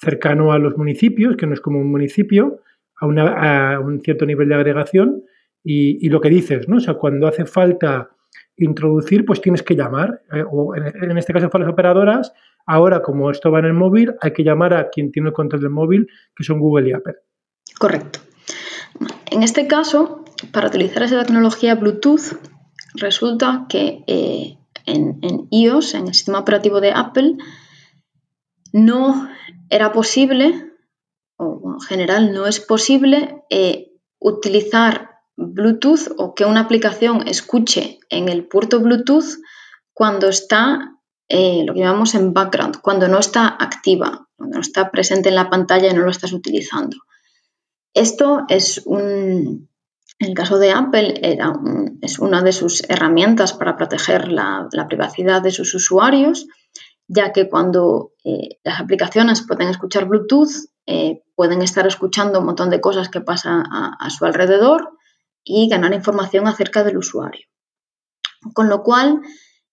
cercano 0.00 0.52
a 0.52 0.58
los 0.58 0.76
municipios, 0.76 1.36
que 1.36 1.46
no 1.46 1.54
es 1.54 1.60
como 1.60 1.78
un 1.78 1.90
municipio, 1.90 2.60
a, 3.00 3.78
un 3.78 4.00
cierto 4.00 4.26
nivel 4.26 4.48
de 4.48 4.54
agregación. 4.54 5.24
Y, 5.62 6.08
lo 6.08 6.20
que 6.20 6.30
dices, 6.30 6.68
¿no? 6.68 6.76
O 6.76 6.80
sea, 6.80 6.94
cuando 6.94 7.26
hace 7.26 7.44
falta 7.44 8.10
introducir, 8.56 9.24
pues 9.24 9.40
tienes 9.40 9.62
que 9.62 9.74
llamar, 9.74 10.22
eh, 10.32 10.44
o 10.48 10.74
en, 10.74 11.16
este 11.16 11.32
caso 11.32 11.48
para 11.50 11.64
las 11.64 11.72
operadoras, 11.72 12.32
ahora 12.66 13.02
como 13.02 13.30
esto 13.30 13.50
va 13.50 13.60
en 13.60 13.66
el 13.66 13.72
móvil, 13.72 14.14
hay 14.20 14.32
que 14.32 14.44
llamar 14.44 14.74
a 14.74 14.90
quien 14.90 15.12
tiene 15.12 15.28
el 15.28 15.34
control 15.34 15.62
del 15.62 15.70
móvil, 15.70 16.06
que 16.34 16.44
son 16.44 16.60
Google 16.60 16.88
y 16.88 16.92
Apple. 16.92 17.14
Correcto. 17.78 18.20
En 19.30 19.42
este 19.42 19.66
caso, 19.66 20.24
para 20.52 20.68
utilizar 20.68 21.02
esa 21.02 21.24
tecnología 21.24 21.74
Bluetooth, 21.74 22.36
resulta 22.94 23.66
que 23.68 24.04
eh, 24.06 24.58
en, 24.86 25.18
en 25.22 25.46
iOS, 25.50 25.94
en 25.94 26.08
el 26.08 26.14
sistema 26.14 26.40
operativo 26.40 26.80
de 26.80 26.92
Apple, 26.92 27.36
no 28.72 29.28
era 29.70 29.92
posible 29.92 30.70
o 31.36 31.74
en 31.74 31.80
general 31.80 32.32
no 32.34 32.46
es 32.46 32.60
posible 32.60 33.42
eh, 33.48 33.92
utilizar 34.18 35.09
Bluetooth 35.40 36.12
o 36.18 36.34
que 36.34 36.44
una 36.44 36.60
aplicación 36.60 37.26
escuche 37.26 37.98
en 38.10 38.28
el 38.28 38.46
puerto 38.46 38.80
Bluetooth 38.80 39.40
cuando 39.94 40.28
está 40.28 40.96
eh, 41.28 41.62
lo 41.64 41.74
que 41.74 41.80
llamamos 41.80 42.14
en 42.14 42.34
background, 42.34 42.80
cuando 42.80 43.08
no 43.08 43.18
está 43.18 43.46
activa, 43.48 44.28
cuando 44.36 44.56
no 44.56 44.60
está 44.60 44.90
presente 44.90 45.30
en 45.30 45.36
la 45.36 45.48
pantalla 45.48 45.90
y 45.90 45.94
no 45.94 46.02
lo 46.02 46.10
estás 46.10 46.32
utilizando. 46.32 46.98
Esto 47.94 48.44
es 48.48 48.82
un, 48.84 49.68
en 50.18 50.28
el 50.28 50.34
caso 50.34 50.58
de 50.58 50.72
Apple, 50.72 51.38
es 52.02 52.18
una 52.18 52.42
de 52.42 52.52
sus 52.52 52.82
herramientas 52.88 53.52
para 53.52 53.76
proteger 53.76 54.28
la, 54.28 54.68
privacidad 54.88 55.40
de 55.40 55.50
sus 55.50 55.74
usuarios, 55.74 56.46
ya 57.08 57.32
que 57.32 57.48
cuando 57.48 58.12
eh, 58.24 58.58
las 58.62 58.80
aplicaciones 58.80 59.42
pueden 59.46 59.68
escuchar 59.68 60.06
Bluetooth, 60.06 60.68
eh, 60.86 61.22
pueden 61.34 61.62
estar 61.62 61.86
escuchando 61.86 62.40
un 62.40 62.46
montón 62.46 62.70
de 62.70 62.80
cosas 62.80 63.08
que 63.08 63.20
pasan 63.20 63.64
a, 63.70 64.10
su 64.10 64.24
alrededor 64.24 64.98
y 65.44 65.68
ganar 65.68 65.92
información 65.94 66.46
acerca 66.46 66.84
del 66.84 66.98
usuario. 66.98 67.46
Con 68.54 68.68
lo 68.68 68.82
cual, 68.82 69.20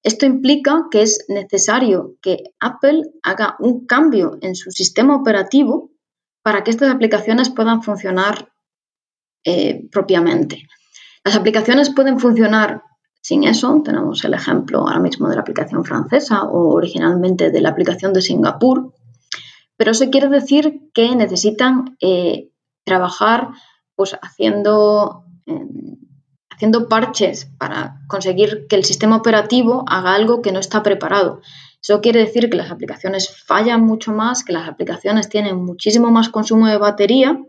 esto 0.03 0.25
implica 0.25 0.87
que 0.91 1.01
es 1.01 1.25
necesario 1.27 2.15
que 2.21 2.43
Apple 2.59 3.03
haga 3.23 3.55
un 3.59 3.85
cambio 3.85 4.37
en 4.41 4.55
su 4.55 4.71
sistema 4.71 5.15
operativo 5.15 5.91
para 6.41 6.63
que 6.63 6.71
estas 6.71 6.93
aplicaciones 6.93 7.49
puedan 7.49 7.83
funcionar 7.83 8.51
eh, 9.43 9.87
propiamente. 9.91 10.67
Las 11.23 11.35
aplicaciones 11.35 11.89
pueden 11.89 12.19
funcionar 12.19 12.83
sin 13.21 13.43
eso. 13.43 13.81
Tenemos 13.83 14.23
el 14.23 14.33
ejemplo 14.33 14.79
ahora 14.79 14.99
mismo 14.99 15.27
de 15.27 15.35
la 15.35 15.41
aplicación 15.41 15.83
francesa 15.83 16.43
o 16.43 16.73
originalmente 16.73 17.51
de 17.51 17.59
la 17.59 17.69
aplicación 17.69 18.13
de 18.13 18.21
Singapur, 18.21 18.93
pero 19.75 19.91
eso 19.91 20.09
quiere 20.09 20.29
decir 20.29 20.89
que 20.93 21.15
necesitan 21.15 21.97
eh, 21.99 22.49
trabajar 22.85 23.49
pues, 23.95 24.17
haciendo, 24.21 25.25
haciendo 26.49 26.89
parches 26.89 27.51
para 27.59 28.01
conseguir 28.07 28.67
que 28.67 28.75
el 28.75 28.83
sistema 28.83 29.15
operativo 29.15 29.83
haga 29.87 30.15
algo 30.15 30.41
que 30.41 30.51
no 30.51 30.59
está 30.59 30.81
preparado. 30.81 31.41
Eso 31.81 32.01
quiere 32.01 32.19
decir 32.19 32.49
que 32.49 32.57
las 32.57 32.71
aplicaciones 32.71 33.43
fallan 33.45 33.85
mucho 33.85 34.11
más, 34.11 34.43
que 34.43 34.53
las 34.53 34.67
aplicaciones 34.67 35.29
tienen 35.29 35.57
muchísimo 35.57 36.09
más 36.09 36.29
consumo 36.29 36.67
de 36.67 36.77
batería 36.77 37.39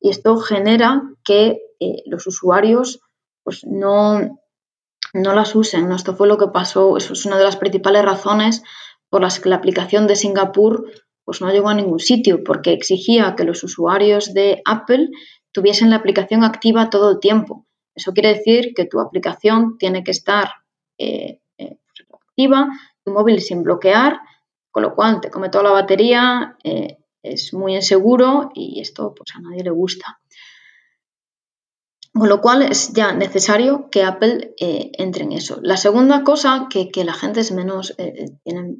y 0.00 0.10
esto 0.10 0.36
genera 0.36 1.02
que 1.24 1.58
eh, 1.80 2.02
los 2.06 2.26
usuarios 2.26 3.00
pues 3.42 3.64
no, 3.66 4.38
no 5.14 5.34
las 5.34 5.54
usen. 5.54 5.90
Esto 5.92 6.14
fue 6.14 6.28
lo 6.28 6.36
que 6.36 6.48
pasó, 6.48 6.96
eso 6.96 7.14
es 7.14 7.24
una 7.24 7.38
de 7.38 7.44
las 7.44 7.56
principales 7.56 8.04
razones 8.04 8.62
por 9.08 9.22
las 9.22 9.40
que 9.40 9.48
la 9.48 9.56
aplicación 9.56 10.06
de 10.06 10.16
Singapur 10.16 10.84
pues 11.24 11.40
no 11.40 11.50
llegó 11.50 11.68
a 11.68 11.74
ningún 11.74 11.98
sitio, 11.98 12.44
porque 12.44 12.72
exigía 12.72 13.34
que 13.34 13.42
los 13.42 13.64
usuarios 13.64 14.32
de 14.32 14.62
Apple 14.64 15.10
tuviesen 15.56 15.88
la 15.88 15.96
aplicación 15.96 16.44
activa 16.44 16.90
todo 16.90 17.12
el 17.12 17.18
tiempo. 17.18 17.66
Eso 17.94 18.12
quiere 18.12 18.34
decir 18.34 18.74
que 18.76 18.84
tu 18.84 19.00
aplicación 19.00 19.78
tiene 19.78 20.04
que 20.04 20.10
estar 20.10 20.50
eh, 20.98 21.40
eh, 21.56 21.78
activa, 22.12 22.68
tu 23.02 23.10
móvil 23.10 23.40
sin 23.40 23.62
bloquear, 23.62 24.20
con 24.70 24.82
lo 24.82 24.94
cual 24.94 25.22
te 25.22 25.30
come 25.30 25.48
toda 25.48 25.64
la 25.64 25.70
batería, 25.70 26.58
eh, 26.62 26.98
es 27.22 27.54
muy 27.54 27.74
inseguro 27.74 28.50
y 28.52 28.82
esto 28.82 29.14
pues 29.14 29.34
a 29.34 29.40
nadie 29.40 29.64
le 29.64 29.70
gusta. 29.70 30.20
Con 32.12 32.28
lo 32.28 32.42
cual 32.42 32.60
es 32.60 32.92
ya 32.92 33.12
necesario 33.14 33.88
que 33.90 34.02
Apple 34.02 34.54
entre 34.58 35.24
en 35.24 35.32
eso. 35.32 35.58
La 35.62 35.78
segunda 35.78 36.22
cosa 36.22 36.68
que, 36.68 36.90
la 37.02 37.14
gente 37.14 37.40
es 37.40 37.50
menos, 37.50 37.96
tiene, 38.44 38.76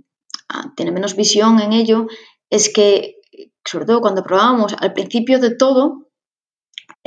ah, 0.51 0.73
tiene 0.77 0.93
menos 0.93 1.17
visión 1.17 1.59
en 1.61 1.73
ello 1.73 2.07
es 2.51 2.69
que, 2.69 3.17
sobre 3.65 3.87
todo 3.87 4.03
cuando 4.03 4.23
probábamos 4.23 4.75
al 4.79 4.93
principio 4.93 5.39
de 5.39 5.55
todo, 5.55 6.06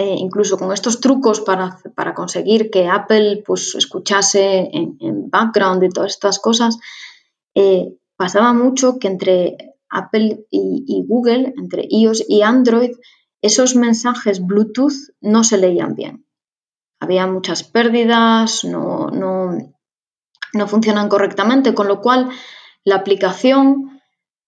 eh, 0.01 0.15
incluso 0.17 0.57
con 0.57 0.71
estos 0.71 1.01
trucos 1.01 1.41
para, 1.41 2.13
conseguir 2.15 2.71
que 2.71 2.87
Apple 2.87 3.43
pues, 3.45 3.75
escuchase 3.75 4.69
en, 4.71 5.29
background 5.29 5.83
y 5.83 5.89
todas 5.89 6.13
estas 6.13 6.39
cosas, 6.39 6.79
eh, 7.53 7.97
pasaba 8.15 8.53
mucho 8.53 8.97
que 8.97 9.09
entre 9.09 9.75
Apple 9.89 10.45
y, 10.49 11.03
Google, 11.05 11.53
entre 11.57 11.85
iOS 11.89 12.23
y 12.29 12.43
Android, 12.43 12.91
esos 13.41 13.75
mensajes 13.75 14.39
Bluetooth 14.39 15.11
no 15.19 15.43
se 15.43 15.57
leían 15.57 15.95
bien. 15.95 16.25
Había 17.01 17.27
muchas 17.27 17.63
pérdidas, 17.63 18.63
no, 18.63 19.07
no 19.11 20.67
funcionan 20.67 21.09
correctamente, 21.09 21.73
con 21.73 21.89
lo 21.89 21.99
cual 21.99 22.29
la 22.85 22.95
aplicación 22.95 23.99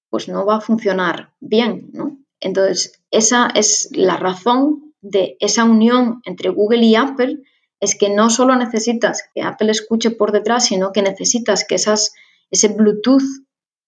pues 0.09 0.29
no 0.29 0.45
va 0.45 0.55
a 0.55 0.61
funcionar 0.61 1.33
bien, 1.41 1.89
¿no? 1.91 2.19
Entonces, 2.39 3.03
esa 3.11 3.47
es 3.53 3.89
la 3.91 4.15
razón 4.15 4.90
de 5.01 5.35
esa 5.39 5.63
unión 5.63 6.21
entre 6.25 6.49
Google 6.49 6.85
y 6.85 6.95
Apple 6.95 7.39
es 7.79 7.95
que 7.95 8.09
no 8.09 8.29
solo 8.29 8.55
necesitas 8.55 9.23
que 9.33 9.41
Apple 9.41 9.71
escuche 9.71 10.11
por 10.11 10.31
detrás, 10.31 10.65
sino 10.65 10.91
que 10.91 11.01
necesitas 11.01 11.65
que 11.67 11.75
esas, 11.75 12.13
ese 12.51 12.69
Bluetooth 12.69 13.23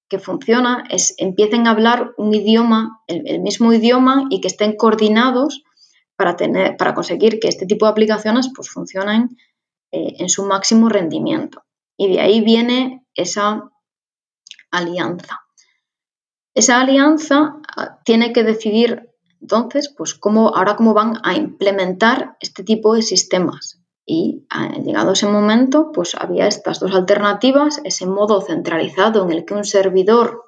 que 0.09 0.19
funciona 0.19 0.83
es, 0.89 1.13
empiecen 1.17 1.67
a 1.67 1.71
hablar 1.71 2.13
un 2.17 2.33
idioma, 2.33 3.01
el, 3.07 3.39
mismo 3.39 3.71
idioma 3.71 4.25
y 4.29 4.41
que 4.41 4.47
estén 4.47 4.75
coordinados 4.75 5.63
para, 6.15 6.35
tener, 6.35 6.75
para 6.77 6.93
conseguir 6.93 7.39
que 7.39 7.47
este 7.47 7.65
tipo 7.65 7.85
de 7.85 7.91
aplicaciones 7.91 8.49
pues, 8.53 8.69
funcionen 8.69 9.37
eh, 9.91 10.15
en 10.17 10.29
su 10.29 10.45
máximo 10.45 10.89
rendimiento. 10.89 11.63
Y 11.95 12.11
de 12.11 12.21
ahí 12.21 12.41
viene 12.41 13.05
esa 13.13 13.69
alianza. 14.71 15.41
Esa 16.55 16.81
alianza 16.81 17.55
ah, 17.75 17.99
tiene 18.03 18.33
que 18.33 18.43
decidir 18.43 19.12
entonces, 19.43 19.93
pues 19.95 20.13
cómo, 20.13 20.55
ahora 20.55 20.77
cómo 20.77 20.93
van 20.93 21.17
a 21.21 21.35
implementar 21.35 22.37
este 22.39 22.63
tipo 22.63 22.95
de 22.95 23.01
sistemas. 23.01 23.81
Y 24.05 24.47
ah, 24.49 24.69
llegado 24.81 25.11
ese 25.11 25.27
momento, 25.27 25.91
pues 25.91 26.15
había 26.15 26.47
estas 26.47 26.79
dos 26.79 26.95
alternativas, 26.95 27.81
ese 27.83 28.05
modo 28.05 28.39
centralizado 28.39 29.25
en 29.25 29.33
el 29.33 29.43
que 29.43 29.53
un 29.53 29.65
servidor, 29.65 30.43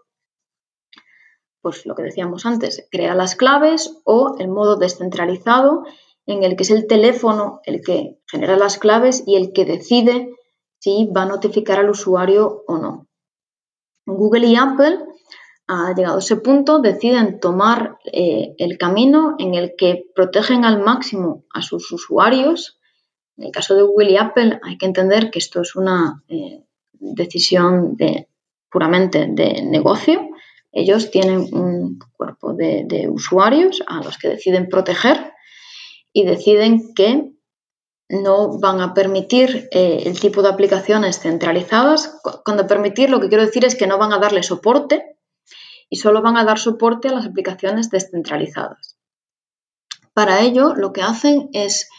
pues 1.61 1.85
lo 1.85 1.93
que 1.93 2.03
decíamos 2.03 2.45
antes, 2.45 2.87
crea 2.89 3.15
las 3.15 3.35
claves, 3.35 3.99
o 4.05 4.37
el 4.39 4.47
modo 4.47 4.77
descentralizado 4.77 5.83
en 6.25 6.43
el 6.43 6.55
que 6.55 6.63
es 6.63 6.71
el 6.71 6.87
teléfono 6.87 7.59
el 7.65 7.81
que 7.81 8.21
genera 8.27 8.55
las 8.55 8.77
claves 8.77 9.23
y 9.27 9.35
el 9.35 9.51
que 9.51 9.65
decide 9.65 10.33
si 10.79 11.11
va 11.13 11.23
a 11.23 11.27
notificar 11.27 11.79
al 11.79 11.89
usuario 11.89 12.63
o 12.65 12.77
no. 12.77 13.07
Google 14.05 14.47
y 14.47 14.55
Apple 14.55 14.99
ha 15.67 15.93
llegado 15.95 16.17
a 16.17 16.19
ese 16.19 16.37
punto, 16.37 16.79
deciden 16.79 17.39
tomar 17.39 17.97
eh, 18.05 18.53
el 18.57 18.77
camino 18.77 19.35
en 19.39 19.55
el 19.55 19.75
que 19.75 20.05
protegen 20.13 20.63
al 20.63 20.83
máximo 20.83 21.45
a 21.53 21.61
sus 21.61 21.91
usuarios. 21.91 22.79
En 23.37 23.45
el 23.45 23.51
caso 23.51 23.75
de 23.75 23.83
Google 23.83 24.11
y 24.11 24.17
Apple 24.17 24.59
hay 24.63 24.77
que 24.77 24.85
entender 24.85 25.31
que 25.31 25.39
esto 25.39 25.61
es 25.61 25.75
una 25.75 26.23
eh, 26.27 26.63
decisión 26.91 27.95
de, 27.95 28.27
puramente 28.69 29.27
de 29.27 29.63
negocio. 29.63 30.29
Ellos 30.71 31.09
tienen 31.09 31.39
un 31.53 31.99
cuerpo 32.15 32.53
de, 32.53 33.07
usuarios 33.09 33.81
a 33.87 34.03
los 34.03 34.17
que 34.17 34.29
deciden 34.29 34.69
proteger 34.69 35.33
y 36.13 36.25
deciden 36.25 36.93
que 36.93 37.31
no 38.07 38.59
van 38.59 38.81
a 38.81 38.93
permitir 38.93 39.67
eh, 39.71 40.03
el 40.05 40.19
tipo 40.19 40.43
de 40.43 40.49
aplicaciones 40.49 41.19
centralizadas. 41.19 42.19
Cuando 42.43 42.67
permitir, 42.67 43.09
lo 43.09 43.19
que 43.19 43.29
quiero 43.29 43.45
decir 43.45 43.65
es 43.65 43.75
que 43.75 43.87
no 43.87 43.97
van 43.97 44.13
a 44.13 44.19
darle 44.19 44.43
soporte 44.43 45.14
y 45.89 45.97
solo 45.97 46.21
van 46.21 46.37
a 46.37 46.43
dar 46.43 46.59
soporte 46.59 47.09
a 47.09 47.13
las 47.13 47.25
aplicaciones 47.25 47.89
descentralizadas. 47.89 48.97
Para 50.13 50.41
ello, 50.41 50.73
lo 50.75 50.93
que 50.93 51.01
hacen 51.01 51.49
es 51.53 51.89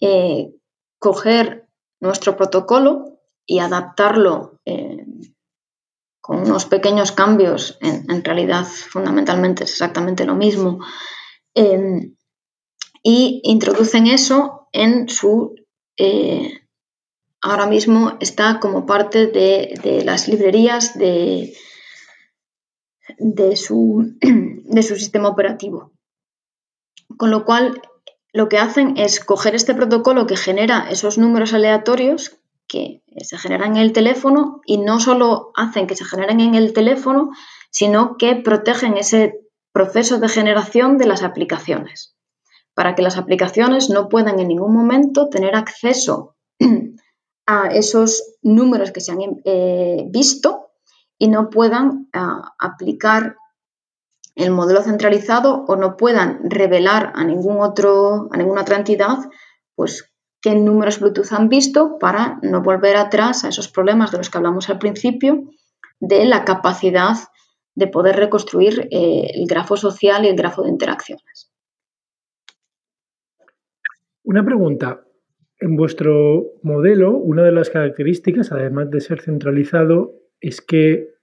eh, 0.00 0.52
coger 0.98 1.68
nuestro 2.00 2.36
protocolo 2.36 3.20
y 3.46 3.60
adaptarlo 3.60 4.60
eh, 4.64 5.06
con 6.20 6.40
unos 6.40 6.64
pequeños 6.64 7.12
cambios, 7.12 7.78
en, 7.80 8.24
realidad 8.24 8.64
fundamentalmente 8.64 9.64
es 9.64 9.70
exactamente 9.70 10.24
lo 10.24 10.34
mismo, 10.34 10.80
em, 11.54 12.16
y 13.02 13.40
introducen 13.44 14.06
eso 14.06 14.68
en 14.72 15.08
su... 15.08 15.54
Eh, 15.96 16.50
ahora 17.42 17.66
mismo 17.66 18.16
está 18.20 18.58
como 18.58 18.86
parte 18.86 19.26
de 19.26 20.02
las 20.04 20.28
librerías 20.28 20.98
de, 20.98 21.54
de 23.18 23.56
su, 23.56 24.14
de 24.20 24.82
su 24.82 24.96
sistema 24.96 25.28
operativo. 25.28 25.92
Con 27.16 27.30
lo 27.30 27.44
cual, 27.44 27.80
lo 28.32 28.48
que 28.48 28.58
hacen 28.58 28.96
es 28.96 29.20
coger 29.20 29.54
este 29.54 29.74
protocolo 29.74 30.26
que 30.26 30.36
genera 30.36 30.88
esos 30.90 31.18
números 31.18 31.54
aleatorios 31.54 32.38
que 32.66 33.02
se 33.22 33.38
generan 33.38 33.76
en 33.76 33.82
el 33.82 33.92
teléfono 33.92 34.60
y 34.66 34.78
no 34.78 34.98
solo 34.98 35.52
hacen 35.54 35.86
que 35.86 35.96
se 35.96 36.04
generen 36.04 36.40
en 36.40 36.54
el 36.54 36.72
teléfono, 36.72 37.30
sino 37.70 38.16
que 38.16 38.36
protegen 38.36 38.96
ese 38.96 39.40
proceso 39.72 40.18
de 40.18 40.28
generación 40.28 40.98
de 40.98 41.06
las 41.06 41.22
aplicaciones, 41.22 42.16
para 42.74 42.94
que 42.94 43.02
las 43.02 43.16
aplicaciones 43.16 43.90
no 43.90 44.08
puedan 44.08 44.40
en 44.40 44.48
ningún 44.48 44.74
momento 44.74 45.28
tener 45.28 45.54
acceso 45.54 46.36
a 47.46 47.68
esos 47.68 48.36
números 48.42 48.92
que 48.92 49.00
se 49.00 49.12
han 49.12 49.18
eh, 49.44 50.04
visto 50.08 50.63
y 51.18 51.28
no 51.28 51.50
puedan 51.50 52.08
ah, 52.12 52.54
aplicar 52.58 53.36
el 54.34 54.50
modelo 54.50 54.82
centralizado 54.82 55.64
o 55.68 55.76
no 55.76 55.96
puedan 55.96 56.50
revelar 56.50 57.12
a, 57.14 57.24
ningún 57.24 57.60
otro, 57.60 58.28
a 58.32 58.36
ninguna 58.36 58.62
otra 58.62 58.76
entidad 58.76 59.18
pues, 59.74 60.12
qué 60.40 60.54
números 60.54 61.00
Bluetooth 61.00 61.32
han 61.32 61.48
visto 61.48 61.98
para 61.98 62.38
no 62.42 62.62
volver 62.62 62.96
atrás 62.96 63.44
a 63.44 63.48
esos 63.48 63.68
problemas 63.68 64.10
de 64.10 64.18
los 64.18 64.30
que 64.30 64.38
hablamos 64.38 64.68
al 64.70 64.78
principio 64.78 65.44
de 66.00 66.24
la 66.24 66.44
capacidad 66.44 67.16
de 67.74 67.86
poder 67.88 68.16
reconstruir 68.16 68.88
eh, 68.90 69.30
el 69.34 69.46
grafo 69.46 69.76
social 69.76 70.24
y 70.24 70.28
el 70.28 70.36
grafo 70.36 70.62
de 70.62 70.68
interacciones. 70.68 71.50
Una 74.22 74.44
pregunta. 74.44 75.00
En 75.60 75.76
vuestro 75.76 76.52
modelo, 76.62 77.16
una 77.16 77.42
de 77.42 77.52
las 77.52 77.70
características, 77.70 78.52
además 78.52 78.90
de 78.90 79.00
ser 79.00 79.20
centralizado, 79.20 80.12
es 80.40 80.60
que 80.60 81.14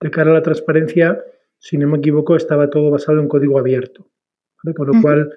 de 0.00 0.10
cara 0.10 0.30
a 0.30 0.34
la 0.34 0.42
transparencia, 0.42 1.24
si 1.58 1.78
no 1.78 1.88
me 1.88 1.98
equivoco, 1.98 2.36
estaba 2.36 2.68
todo 2.68 2.90
basado 2.90 3.20
en 3.20 3.28
código 3.28 3.58
abierto. 3.58 4.10
Con 4.74 4.86
lo 4.86 5.02
cual, 5.02 5.30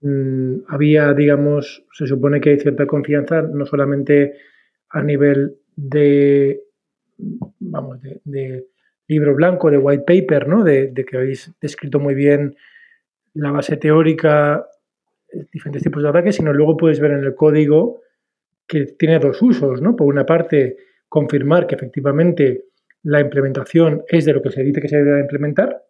mm, 0.00 0.58
había, 0.68 1.12
digamos, 1.12 1.84
se 1.92 2.06
supone 2.06 2.40
que 2.40 2.50
hay 2.50 2.60
cierta 2.60 2.86
confianza, 2.86 3.42
no 3.42 3.64
solamente 3.66 4.34
a 4.90 5.02
nivel 5.02 5.56
de, 5.76 6.62
vamos, 7.58 8.00
de, 8.02 8.66
libro 9.08 9.34
blanco, 9.34 9.70
de 9.70 9.78
white 9.78 10.04
paper, 10.04 10.48
¿no? 10.48 10.64
De, 10.64 10.92
que 10.92 11.16
habéis 11.16 11.52
descrito 11.60 12.00
muy 12.00 12.14
bien 12.14 12.56
la 13.34 13.52
base 13.52 13.76
teórica, 13.76 14.66
diferentes 15.52 15.82
tipos 15.82 16.02
de 16.02 16.08
ataques, 16.08 16.36
sino 16.36 16.52
luego 16.52 16.76
puedes 16.76 16.98
ver 16.98 17.12
en 17.12 17.24
el 17.24 17.34
código 17.34 18.00
que 18.66 18.86
tiene 18.86 19.18
dos 19.18 19.40
usos, 19.42 19.80
¿no? 19.80 19.94
Por 19.94 20.08
una 20.08 20.26
parte, 20.26 20.76
confirmar 21.08 21.66
que 21.66 21.74
efectivamente 21.74 22.64
la 23.02 23.20
implementación 23.20 24.02
es 24.08 24.24
de 24.24 24.32
lo 24.32 24.42
que 24.42 24.50
se 24.50 24.62
dice 24.62 24.80
que 24.80 24.88
se 24.88 25.02
debe 25.02 25.20
implementar 25.20 25.84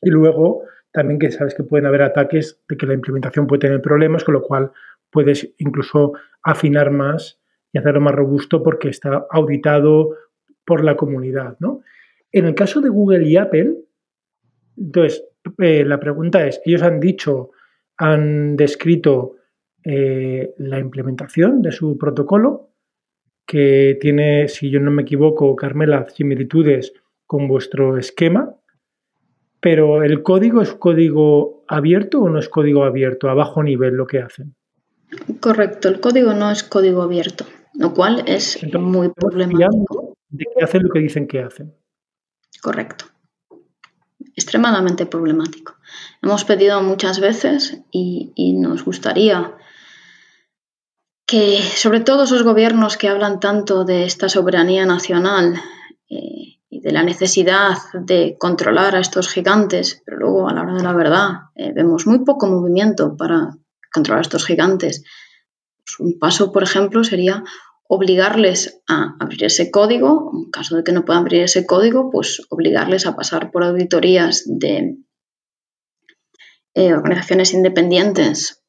y 0.00 0.10
luego 0.10 0.62
también 0.92 1.18
que 1.18 1.32
sabes 1.32 1.54
que 1.54 1.64
pueden 1.64 1.86
haber 1.86 2.02
ataques 2.02 2.62
de 2.68 2.76
que 2.76 2.86
la 2.86 2.94
implementación 2.94 3.46
puede 3.46 3.60
tener 3.60 3.80
problemas, 3.80 4.22
con 4.22 4.34
lo 4.34 4.42
cual 4.42 4.70
puedes 5.10 5.54
incluso 5.58 6.12
afinar 6.42 6.90
más 6.90 7.40
y 7.72 7.78
hacerlo 7.78 8.00
más 8.00 8.14
robusto 8.14 8.62
porque 8.62 8.90
está 8.90 9.26
auditado 9.30 10.16
por 10.64 10.84
la 10.84 10.96
comunidad. 10.96 11.56
¿no? 11.58 11.80
En 12.30 12.46
el 12.46 12.54
caso 12.54 12.80
de 12.80 12.90
Google 12.90 13.26
y 13.26 13.36
Apple, 13.36 13.76
entonces 14.76 15.24
eh, 15.58 15.84
la 15.84 15.98
pregunta 15.98 16.46
es, 16.46 16.60
ellos 16.64 16.82
han 16.82 17.00
dicho, 17.00 17.50
han 17.96 18.56
descrito 18.56 19.36
eh, 19.82 20.54
la 20.58 20.78
implementación 20.78 21.60
de 21.60 21.72
su 21.72 21.98
protocolo, 21.98 22.73
que 23.46 23.98
tiene, 24.00 24.48
si 24.48 24.70
yo 24.70 24.80
no 24.80 24.90
me 24.90 25.02
equivoco, 25.02 25.54
Carmela, 25.56 26.06
similitudes 26.08 26.92
con 27.26 27.48
vuestro 27.48 27.98
esquema, 27.98 28.56
pero 29.60 30.02
¿el 30.02 30.22
código 30.22 30.62
es 30.62 30.74
código 30.74 31.64
abierto 31.68 32.20
o 32.20 32.28
no 32.28 32.38
es 32.38 32.48
código 32.48 32.84
abierto, 32.84 33.28
a 33.28 33.34
bajo 33.34 33.62
nivel 33.62 33.94
lo 33.94 34.06
que 34.06 34.20
hacen? 34.20 34.54
Correcto, 35.40 35.88
el 35.88 36.00
código 36.00 36.34
no 36.34 36.50
es 36.50 36.62
código 36.62 37.02
abierto, 37.02 37.46
lo 37.74 37.94
cual 37.94 38.24
es 38.26 38.58
muy 38.78 39.10
problemático. 39.10 40.16
De 40.28 40.44
que 40.54 40.64
hacen 40.64 40.82
lo 40.82 40.90
que 40.90 40.98
dicen 40.98 41.26
que 41.26 41.40
hacen. 41.40 41.74
Correcto. 42.60 43.06
Extremadamente 44.36 45.06
problemático. 45.06 45.76
Hemos 46.22 46.44
pedido 46.44 46.82
muchas 46.82 47.20
veces 47.20 47.80
y, 47.90 48.56
nos 48.58 48.84
gustaría 48.84 49.54
que, 51.26 51.60
sobre 51.62 52.00
todo 52.00 52.24
esos 52.24 52.42
gobiernos 52.42 52.96
que 52.96 53.08
hablan 53.08 53.40
tanto 53.40 53.84
de 53.84 54.04
esta 54.04 54.28
soberanía 54.28 54.84
nacional, 54.86 55.60
eh, 56.08 56.58
de 56.70 56.92
la 56.92 57.02
necesidad 57.02 57.78
de 57.94 58.36
controlar 58.38 58.94
a 58.94 59.00
estos 59.00 59.28
gigantes, 59.28 60.02
pero 60.04 60.18
luego 60.18 60.48
a 60.48 60.52
la 60.52 60.62
hora 60.62 60.74
de 60.74 60.82
la 60.82 60.92
verdad 60.92 61.30
eh, 61.54 61.72
vemos 61.72 62.06
muy 62.06 62.24
poco 62.24 62.46
movimiento 62.46 63.16
para 63.16 63.56
controlar 63.92 64.18
a 64.18 64.22
estos 64.22 64.44
gigantes. 64.44 65.02
Pues 65.84 66.00
un 66.00 66.18
paso, 66.18 66.52
por 66.52 66.62
ejemplo, 66.62 67.04
sería 67.04 67.42
obligarles 67.86 68.82
a 68.88 69.16
abrir 69.20 69.44
ese 69.44 69.70
código, 69.70 70.32
en 70.34 70.50
caso 70.50 70.76
de 70.76 70.84
que 70.84 70.92
no 70.92 71.04
puedan 71.04 71.22
abrir 71.22 71.42
ese 71.42 71.64
código, 71.64 72.10
pues 72.10 72.42
obligarles 72.50 73.06
a 73.06 73.14
pasar 73.14 73.50
por 73.50 73.62
auditorías 73.62 74.42
de 74.46 74.96
eh, 76.74 76.92
organizaciones 76.92 77.54
independientes, 77.54 78.63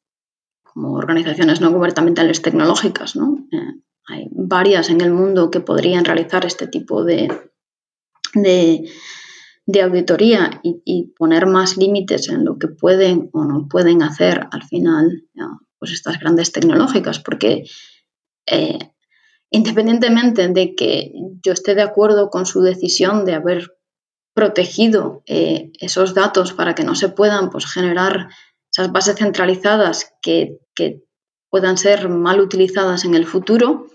como 0.76 0.96
organizaciones 0.96 1.62
no 1.62 1.72
gubernamentales 1.72 2.42
tecnológicas, 2.42 3.16
¿no? 3.16 3.48
Eh, 3.54 3.82
hay 4.08 4.28
varias 4.32 4.90
en 4.90 5.00
el 5.00 5.12
mundo 5.12 5.50
que 5.50 5.62
podrían 5.62 6.04
realizar 6.04 6.46
este 6.46 6.68
tipo 6.68 7.06
de, 7.06 7.30
de, 8.34 9.82
auditoría 9.82 10.60
y, 10.64 11.14
poner 11.18 11.46
más 11.46 11.78
límites 11.78 12.28
en 12.28 12.44
lo 12.44 12.60
que 12.60 12.68
pueden 12.68 13.30
o 13.32 13.46
no 13.46 13.70
pueden 13.70 14.04
hacer 14.04 14.48
al 14.52 14.64
final 14.64 15.24
pues 15.80 15.92
estas 15.92 16.20
grandes 16.20 16.52
tecnológicas, 16.52 17.20
porque 17.20 17.64
eh, 18.46 18.78
independientemente 19.50 20.50
de 20.50 20.76
que 20.76 21.14
yo 21.42 21.54
esté 21.54 21.74
de 21.74 21.84
acuerdo 21.84 22.30
con 22.30 22.46
su 22.46 22.62
decisión 22.62 23.24
de 23.24 23.34
haber 23.34 23.72
protegido 24.34 25.24
eh, 25.26 25.72
esos 25.80 26.14
datos 26.14 26.52
para 26.52 26.76
que 26.76 26.84
no 26.84 26.96
se 26.96 27.08
puedan 27.08 27.50
pues, 27.50 27.66
generar 27.66 28.28
esas 28.76 28.92
bases 28.92 29.16
centralizadas 29.16 30.14
que, 30.22 30.60
puedan 31.50 31.78
ser 31.78 32.10
mal 32.10 32.42
utilizadas 32.42 33.06
en 33.06 33.16
el 33.16 33.26
futuro, 33.26 33.88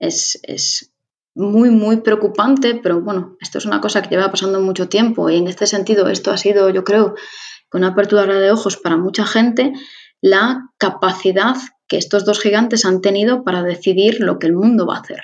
es, 0.00 0.40
es 0.42 0.92
muy, 1.36 1.70
muy 1.70 1.98
preocupante, 1.98 2.74
pero 2.74 3.00
bueno, 3.00 3.36
esto 3.40 3.58
es 3.58 3.66
una 3.66 3.80
cosa 3.80 4.02
que 4.02 4.08
lleva 4.08 4.32
pasando 4.32 4.60
mucho 4.60 4.88
tiempo 4.88 5.30
y 5.30 5.36
en 5.36 5.46
este 5.46 5.66
sentido 5.68 6.08
esto 6.08 6.32
ha 6.32 6.36
sido, 6.36 6.70
yo 6.70 6.82
creo, 6.82 7.14
con 7.68 7.82
una 7.82 7.92
apertura 7.92 8.26
de 8.26 8.50
ojos 8.50 8.76
para 8.76 8.96
mucha 8.96 9.24
gente, 9.24 9.72
la 10.20 10.72
capacidad 10.76 11.54
que 11.86 11.98
estos 11.98 12.24
dos 12.24 12.40
gigantes 12.40 12.84
han 12.84 13.00
tenido 13.00 13.44
para 13.44 13.62
decidir 13.62 14.18
lo 14.18 14.40
que 14.40 14.48
el 14.48 14.54
mundo 14.54 14.84
va 14.84 14.96
a 14.96 15.00
hacer. 15.00 15.22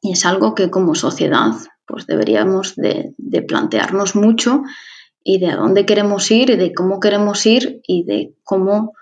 Y 0.00 0.12
es 0.12 0.24
algo 0.24 0.54
que 0.54 0.70
como 0.70 0.94
sociedad 0.94 1.52
pues 1.84 2.06
deberíamos 2.06 2.76
de, 2.76 3.14
plantearnos 3.46 4.14
mucho 4.14 4.62
y 5.22 5.38
de 5.38 5.50
a 5.50 5.56
dónde 5.56 5.86
queremos 5.86 6.30
ir 6.30 6.50
y 6.50 6.56
de 6.56 6.72
cómo 6.72 7.00
queremos 7.00 7.44
ir 7.46 7.80
y 7.86 8.04
de 8.04 8.34
cómo 8.42 8.94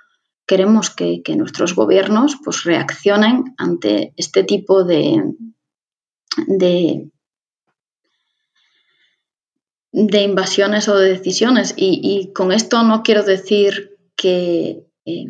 queremos 0.47 0.91
que, 0.91 1.23
nuestros 1.37 1.75
gobiernos 1.75 2.37
pues 2.43 2.65
reaccionen 2.65 3.55
ante 3.59 4.15
este 4.17 4.45
tipo 4.45 4.83
de, 4.83 5.23
de, 6.47 7.11
invasiones 9.93 10.89
o 10.89 10.97
de 10.97 11.11
decisiones. 11.11 11.75
Y, 11.77 12.33
con 12.35 12.51
esto 12.51 12.83
no 12.83 13.03
quiero 13.03 13.23
decir 13.23 13.99
que 14.17 14.87
eh, 15.05 15.27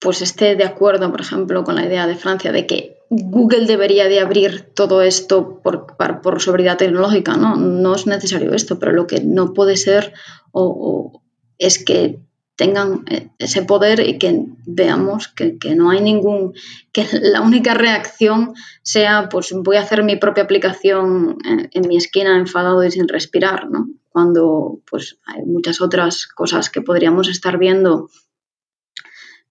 pues 0.00 0.22
esté 0.22 0.56
de 0.56 0.64
acuerdo, 0.64 1.10
por 1.10 1.20
ejemplo, 1.20 1.62
con 1.64 1.76
la 1.76 1.84
idea 1.84 2.06
de 2.06 2.16
Francia 2.16 2.52
de 2.52 2.66
que 2.66 2.91
Google 3.14 3.66
debería 3.66 4.08
de 4.08 4.20
abrir 4.20 4.62
todo 4.74 5.02
esto 5.02 5.60
por, 5.62 6.40
seguridad 6.40 6.78
tecnológica. 6.78 7.36
No, 7.36 7.56
no 7.56 7.94
es 7.94 8.06
necesario 8.06 8.54
esto, 8.54 8.78
pero 8.78 8.92
lo 8.92 9.06
que 9.06 9.20
no 9.20 9.52
puede 9.52 9.76
ser 9.76 10.14
o 10.52 11.22
es 11.58 11.82
que 11.82 12.20
tengan 12.56 13.04
eh, 13.10 13.28
ese 13.38 13.62
poder 13.62 14.06
y 14.06 14.18
que 14.18 14.46
veamos 14.66 15.28
que, 15.28 15.58
no 15.74 15.90
hay 15.90 16.00
ningún, 16.00 16.54
que 16.92 17.06
la 17.20 17.40
única 17.40 17.74
reacción 17.74 18.54
sea, 18.82 19.28
pues 19.28 19.52
voy 19.52 19.76
a 19.76 19.82
hacer 19.82 20.04
mi 20.04 20.16
propia 20.16 20.44
aplicación 20.44 21.38
en, 21.44 21.88
mi 21.88 21.96
esquina 21.96 22.38
enfadado 22.38 22.84
y 22.84 22.90
sin 22.90 23.08
respirar, 23.08 23.70
¿no? 23.70 23.88
Cuando 24.10 24.80
pues 24.90 25.18
hay 25.26 25.42
muchas 25.44 25.80
otras 25.80 26.26
cosas 26.26 26.70
que 26.70 26.82
podríamos 26.82 27.28
estar 27.28 27.58
viendo 27.58 28.10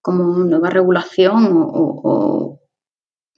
como 0.01 0.43
nueva 0.43 0.69
regulación 0.69 1.49
o, 1.53 2.60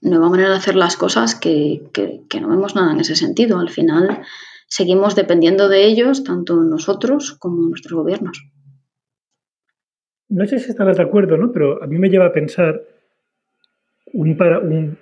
nueva 0.09 0.29
manera 0.29 0.49
de 0.49 0.57
hacer 0.57 0.75
las 0.75 0.97
cosas 0.97 1.35
que, 1.35 1.81
que 1.91 2.41
no 2.41 2.49
vemos 2.49 2.75
nada 2.75 2.93
en 2.93 2.99
ese 2.99 3.15
sentido. 3.15 3.59
Al 3.59 3.69
final 3.69 4.21
seguimos 4.67 5.15
dependiendo 5.15 5.69
de 5.69 5.85
ellos, 5.85 6.23
tanto 6.23 6.55
nosotros 6.63 7.33
como 7.33 7.67
nuestros 7.69 7.93
gobiernos 7.93 8.43
no 10.33 10.47
sé 10.47 10.57
si 10.57 10.71
estarás 10.71 10.97
de 10.97 11.03
acuerdo, 11.03 11.37
¿no? 11.37 11.51
Pero 11.51 11.81
a 11.83 11.87
mí 11.87 11.99
me 11.99 12.09
lleva 12.09 12.25
a 12.25 12.33
pensar 12.33 12.81
un, 14.13 14.35
para, 14.35 14.59
un, 14.59 14.97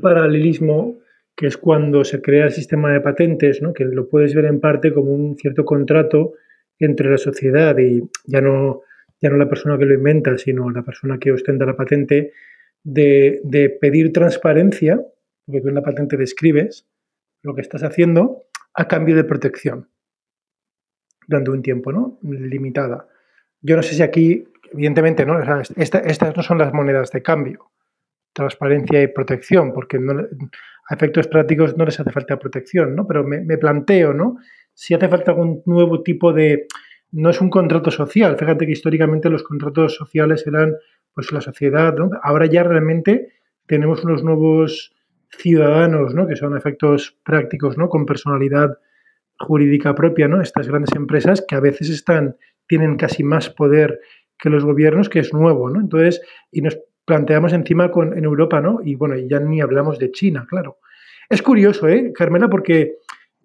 paralelismo 0.00 0.98
que 1.34 1.46
es 1.46 1.56
cuando 1.56 2.04
se 2.04 2.20
crea 2.20 2.44
el 2.44 2.52
sistema 2.52 2.92
de 2.92 3.00
patentes, 3.00 3.62
¿no? 3.62 3.72
que 3.72 3.84
lo 3.84 4.08
puedes 4.08 4.34
ver 4.34 4.44
en 4.44 4.60
parte 4.60 4.92
como 4.92 5.12
un 5.12 5.36
cierto 5.36 5.64
contrato 5.64 6.34
entre 6.78 7.10
la 7.10 7.16
sociedad 7.16 7.76
y 7.78 8.02
ya 8.26 8.42
no, 8.42 8.82
ya 9.20 9.30
no 9.30 9.38
la 9.38 9.48
persona 9.48 9.78
que 9.78 9.86
lo 9.86 9.94
inventa, 9.94 10.36
sino 10.36 10.70
la 10.70 10.82
persona 10.82 11.18
que 11.18 11.32
ostenta 11.32 11.64
la 11.64 11.76
patente, 11.76 12.32
de, 12.84 13.40
de 13.44 13.70
pedir 13.70 14.12
transparencia, 14.12 15.00
porque 15.46 15.60
tú 15.60 15.68
en 15.68 15.74
la 15.74 15.82
patente 15.82 16.16
describes 16.16 16.86
lo 17.42 17.54
que 17.54 17.60
estás 17.60 17.82
haciendo, 17.82 18.44
a 18.74 18.88
cambio 18.88 19.16
de 19.16 19.24
protección, 19.24 19.88
dando 21.26 21.52
un 21.52 21.62
tiempo 21.62 21.92
¿no? 21.92 22.18
limitada. 22.22 23.08
Yo 23.60 23.76
no 23.76 23.82
sé 23.82 23.94
si 23.94 24.02
aquí, 24.02 24.44
evidentemente, 24.72 25.26
¿no? 25.26 25.38
estas 25.76 26.36
no 26.36 26.42
son 26.42 26.58
las 26.58 26.72
monedas 26.72 27.10
de 27.10 27.22
cambio, 27.22 27.70
transparencia 28.32 29.02
y 29.02 29.08
protección, 29.08 29.72
porque 29.72 29.98
a 29.98 30.94
efectos 30.94 31.28
prácticos 31.28 31.76
no 31.76 31.84
les 31.84 31.98
hace 32.00 32.10
falta 32.10 32.38
protección, 32.38 32.96
¿no? 32.96 33.06
Pero 33.06 33.24
me, 33.24 33.58
planteo, 33.58 34.12
¿no? 34.12 34.38
Si 34.74 34.94
hace 34.94 35.08
falta 35.08 35.32
algún 35.32 35.62
nuevo 35.66 36.02
tipo 36.02 36.32
de... 36.32 36.66
No 37.12 37.28
es 37.28 37.40
un 37.42 37.50
contrato 37.50 37.90
social. 37.90 38.38
Fíjate 38.38 38.64
que 38.64 38.72
históricamente 38.72 39.28
los 39.28 39.42
contratos 39.42 39.94
sociales 39.94 40.46
eran 40.46 40.74
pues 41.14 41.32
la 41.32 41.40
sociedad, 41.40 41.94
¿no? 41.94 42.10
Ahora 42.22 42.46
ya 42.46 42.62
realmente 42.62 43.32
tenemos 43.66 44.04
unos 44.04 44.22
nuevos 44.22 44.94
ciudadanos, 45.38 46.14
¿no? 46.14 46.26
Que 46.26 46.36
son 46.36 46.56
efectos 46.56 47.18
prácticos, 47.24 47.78
¿no? 47.78 47.88
Con 47.88 48.06
personalidad 48.06 48.78
jurídica 49.38 49.94
propia, 49.94 50.28
¿no? 50.28 50.40
Estas 50.40 50.68
grandes 50.68 50.94
empresas 50.94 51.44
que 51.46 51.54
a 51.54 51.60
veces 51.60 51.90
están 51.90 52.36
tienen 52.66 52.96
casi 52.96 53.24
más 53.24 53.50
poder 53.50 54.00
que 54.38 54.50
los 54.50 54.64
gobiernos, 54.64 55.08
que 55.08 55.20
es 55.20 55.32
nuevo, 55.32 55.70
¿no? 55.70 55.80
Entonces, 55.80 56.22
y 56.50 56.62
nos 56.62 56.78
planteamos 57.04 57.52
encima 57.52 57.90
con, 57.90 58.16
en 58.16 58.24
Europa, 58.24 58.60
¿no? 58.60 58.80
Y 58.84 58.94
bueno, 58.94 59.16
ya 59.16 59.40
ni 59.40 59.60
hablamos 59.60 59.98
de 59.98 60.10
China, 60.10 60.46
claro. 60.48 60.78
Es 61.28 61.42
curioso, 61.42 61.88
¿eh, 61.88 62.12
Carmela? 62.12 62.48
Porque 62.48 62.96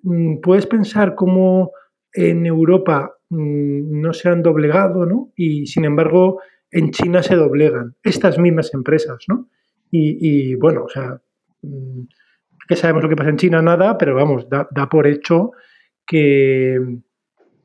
mm, 0.03 0.39
puedes 0.41 0.65
pensar 0.65 1.15
cómo 1.15 1.71
en 2.13 2.45
Europa 2.45 3.17
mm, 3.29 4.01
no 4.01 4.13
se 4.13 4.29
han 4.29 4.43
doblegado, 4.43 5.05
¿no? 5.05 5.31
Y 5.35 5.67
sin 5.67 5.85
embargo, 5.85 6.41
en 6.71 6.91
China 6.91 7.23
se 7.23 7.35
doblegan 7.35 7.95
estas 8.03 8.37
mismas 8.37 8.73
empresas, 8.73 9.25
¿no? 9.27 9.49
Y, 9.89 10.55
bueno, 10.55 10.83
o 10.83 10.89
sea, 10.89 11.21
mm, 11.61 12.01
que 12.67 12.75
sabemos 12.75 13.03
lo 13.03 13.09
que 13.09 13.15
pasa 13.15 13.29
en 13.29 13.37
China, 13.37 13.61
nada, 13.61 13.97
pero 13.97 14.15
vamos, 14.15 14.47
da 14.49 14.89
por 14.89 15.07
hecho 15.07 15.51
que, 16.05 16.79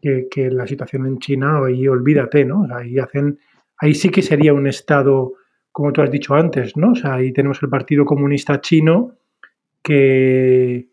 que, 0.03 0.50
la 0.50 0.66
situación 0.66 1.07
en 1.07 1.18
China, 1.18 1.61
ahí 1.64 1.86
olvídate, 1.86 2.44
¿no? 2.44 2.66
Ahí 2.74 2.98
hacen, 2.98 3.38
ahí 3.78 3.94
sí 3.94 4.11
que 4.11 4.22
sería 4.22 4.53
un 4.53 4.66
Estado, 4.66 5.34
como 5.70 5.92
tú 5.92 6.03
has 6.03 6.11
dicho 6.11 6.34
antes, 6.34 6.76
¿no? 6.76 6.92
O 6.92 6.94
sea, 6.94 7.14
ahí 7.14 7.32
tenemos 7.32 7.62
el 7.62 7.68
Partido 7.68 8.05
Comunista 8.05 8.61
Chino 8.61 9.14
que, 9.82 10.88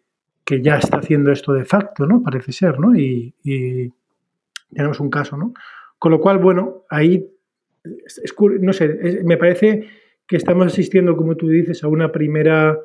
que 0.45 0.61
ya 0.61 0.77
está 0.77 0.97
haciendo 0.97 1.31
esto 1.31 1.53
de 1.53 1.65
facto, 1.65 2.05
¿no? 2.05 2.21
Parece 2.21 2.51
ser, 2.51 2.79
¿no? 2.79 2.95
Y, 2.95 3.33
tenemos 4.71 4.99
un 4.99 5.09
caso, 5.09 5.35
¿no? 5.35 5.53
Con 5.97 6.11
lo 6.11 6.19
cual, 6.19 6.37
bueno, 6.37 6.83
ahí, 6.89 7.27
no 8.61 8.73
sé, 8.73 9.21
me 9.23 9.37
parece 9.37 9.87
que 10.27 10.37
estamos 10.37 10.67
asistiendo, 10.67 11.15
como 11.15 11.35
tú 11.35 11.47
dices, 11.49 11.83
a 11.83 11.87
una 11.87 12.11
primera, 12.11 12.77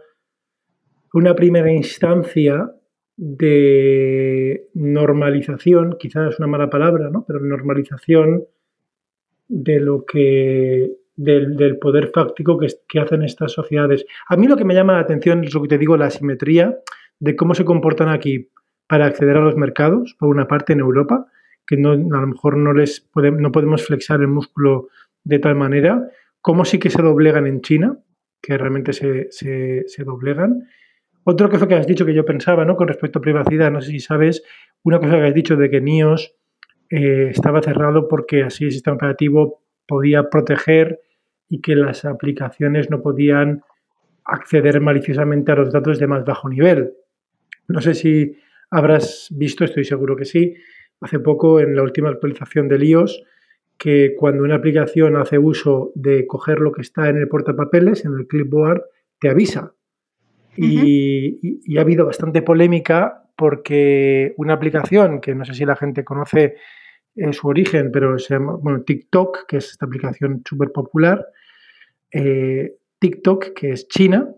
una 1.13 1.35
primera 1.35 1.71
instancia 1.71 2.71
de 3.17 4.69
normalización, 4.75 5.97
quizás 5.99 6.33
es 6.33 6.39
una 6.39 6.49
mala 6.49 6.71
palabra, 6.71 7.11
¿no? 7.11 7.25
pero 7.27 7.41
normalización 7.41 8.45
de 9.47 9.79
lo 9.79 10.05
que 10.05 10.93
del, 11.17 11.79
poder 11.79 12.09
fáctico 12.09 12.59
que, 12.59 13.01
hacen 13.01 13.23
estas 13.23 13.53
sociedades. 13.53 14.05
A 14.29 14.37
mí 14.37 14.49
lo 14.49 14.57
que 14.57 14.65
me 14.65 14.75
llama 14.75 14.95
la 14.95 15.01
atención 15.01 15.45
es 15.45 15.55
lo 15.55 15.63
que 15.63 15.69
te 15.69 15.79
digo, 15.79 15.97
la 15.97 16.07
asimetría 16.07 16.79
de 17.21 17.37
cómo 17.37 17.55
se 17.55 17.65
comportan 17.65 18.09
aquí 18.09 18.51
para 18.89 19.07
acceder 19.07 19.37
a 19.37 19.45
los 19.45 19.57
mercados, 19.57 20.17
por 20.19 20.29
una 20.29 20.49
parte 20.49 20.73
en 20.73 20.81
Europa, 20.81 21.27
que 21.67 21.77
no, 21.77 21.93
a 21.93 22.21
lo 22.21 22.27
mejor 22.27 22.57
no, 22.57 22.73
les 22.73 23.09
no 23.15 23.53
podemos 23.53 23.87
flexar 23.87 24.21
el 24.21 24.29
músculo 24.29 24.89
de 25.25 25.39
tal 25.39 25.55
manera, 25.55 26.09
cómo 26.41 26.65
sí 26.65 26.79
que 26.79 26.91
se 26.91 27.03
doblegan 27.03 27.47
en 27.47 27.63
China, 27.63 27.99
que 28.43 28.59
realmente 28.59 28.93
se, 28.93 29.29
se, 29.31 30.05
doblegan. 30.05 30.69
Otro 31.25 31.49
que 31.49 31.59
fue 31.59 31.69
que 31.69 31.77
has 31.77 31.87
dicho 31.87 32.05
que 32.05 32.13
yo 32.13 32.27
pensaba, 32.27 32.67
¿no? 32.67 32.77
Con 32.77 32.89
respecto 32.89 33.19
a 33.19 33.23
privacidad, 33.23 33.71
no 33.71 33.81
sé 33.81 33.93
si 33.93 34.01
sabes, 34.01 34.43
una 34.83 34.99
cosa 34.99 35.17
que 35.17 35.27
has 35.29 35.35
dicho 35.35 35.57
de 35.57 35.71
que 35.71 35.81
NIOS 35.81 36.35
eh, 36.91 37.29
estaba 37.31 37.63
cerrado 37.63 38.09
porque 38.09 38.43
así 38.43 38.65
el 38.65 38.73
sistema 38.73 38.97
operativo 38.97 39.63
podía 39.89 40.29
proteger 40.29 41.01
y 41.49 41.63
que 41.63 41.77
las 41.77 42.05
aplicaciones 42.05 42.91
no 42.91 43.01
podían 43.01 43.63
acceder 44.25 44.81
maliciosamente 44.81 45.53
a 45.53 45.57
los 45.57 45.73
datos 45.73 45.99
de 45.99 46.07
más 46.07 46.25
bajo 46.25 46.49
nivel. 46.49 46.93
No 47.69 47.81
sé 47.81 47.95
si 47.95 48.37
habrás 48.71 49.29
visto, 49.31 49.65
estoy 49.65 49.85
seguro 49.85 50.17
que 50.17 50.25
sí, 50.25 50.55
hace 51.05 51.19
poco 51.19 51.61
en 51.61 51.77
la 51.77 51.83
última 51.83 52.09
actualización 52.09 52.69
del 52.69 52.85
iOS, 52.85 53.23
que 53.79 54.15
cuando 54.17 54.43
una 54.45 54.57
aplicación 54.57 55.17
hace 55.17 55.39
uso 55.39 55.93
de 55.95 56.27
coger 56.27 56.61
lo 56.61 56.73
que 56.73 56.83
está 56.83 57.09
en 57.09 57.17
el 57.17 57.29
portapapeles, 57.29 58.05
en 58.05 58.15
el 58.15 58.27
clipboard, 58.27 58.83
te 59.21 59.29
avisa. 59.29 59.75
y, 60.57 61.77
ha 61.77 61.81
habido 61.81 62.07
bastante 62.07 62.41
polémica 62.41 63.25
porque 63.37 64.35
una 64.37 64.55
aplicación 64.55 65.21
que 65.21 65.35
no 65.35 65.45
sé 65.45 65.55
si 65.55 65.65
la 65.65 65.75
gente 65.75 66.05
conoce 66.05 66.55
eh, 67.17 67.33
su 67.33 67.47
origen, 67.47 67.91
pero 67.93 68.19
se 68.19 68.35
llama 68.35 68.57
bueno, 68.61 68.83
TikTok, 68.83 69.47
que 69.47 69.59
es 69.59 69.71
esta 69.71 69.87
aplicación 69.87 70.43
súper 70.49 70.73
popular, 70.73 71.27
eh, 72.11 72.77
TikTok, 72.99 73.53
que 73.55 73.71
es 73.71 73.89
China, 73.89 74.35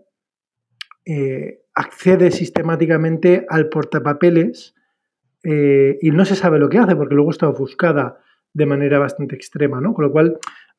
eh, 1.05 1.61
accede 1.73 2.31
sistemáticamente 2.31 3.45
al 3.49 3.69
portapapeles 3.69 4.75
y 5.49 6.11
no 6.11 6.25
se 6.25 6.35
sabe 6.35 6.59
lo 6.59 6.67
que 6.67 6.77
hace 6.77 6.95
porque 6.95 7.15
luego 7.15 7.31
está 7.31 7.47
ofuscada 7.47 8.19
de 8.53 8.65
manera 8.65 8.99
bastante 8.99 9.35
extrema, 9.35 9.79
¿no? 9.79 9.93
Con 9.93 10.05
lo 10.05 10.11
cual, 10.11 10.37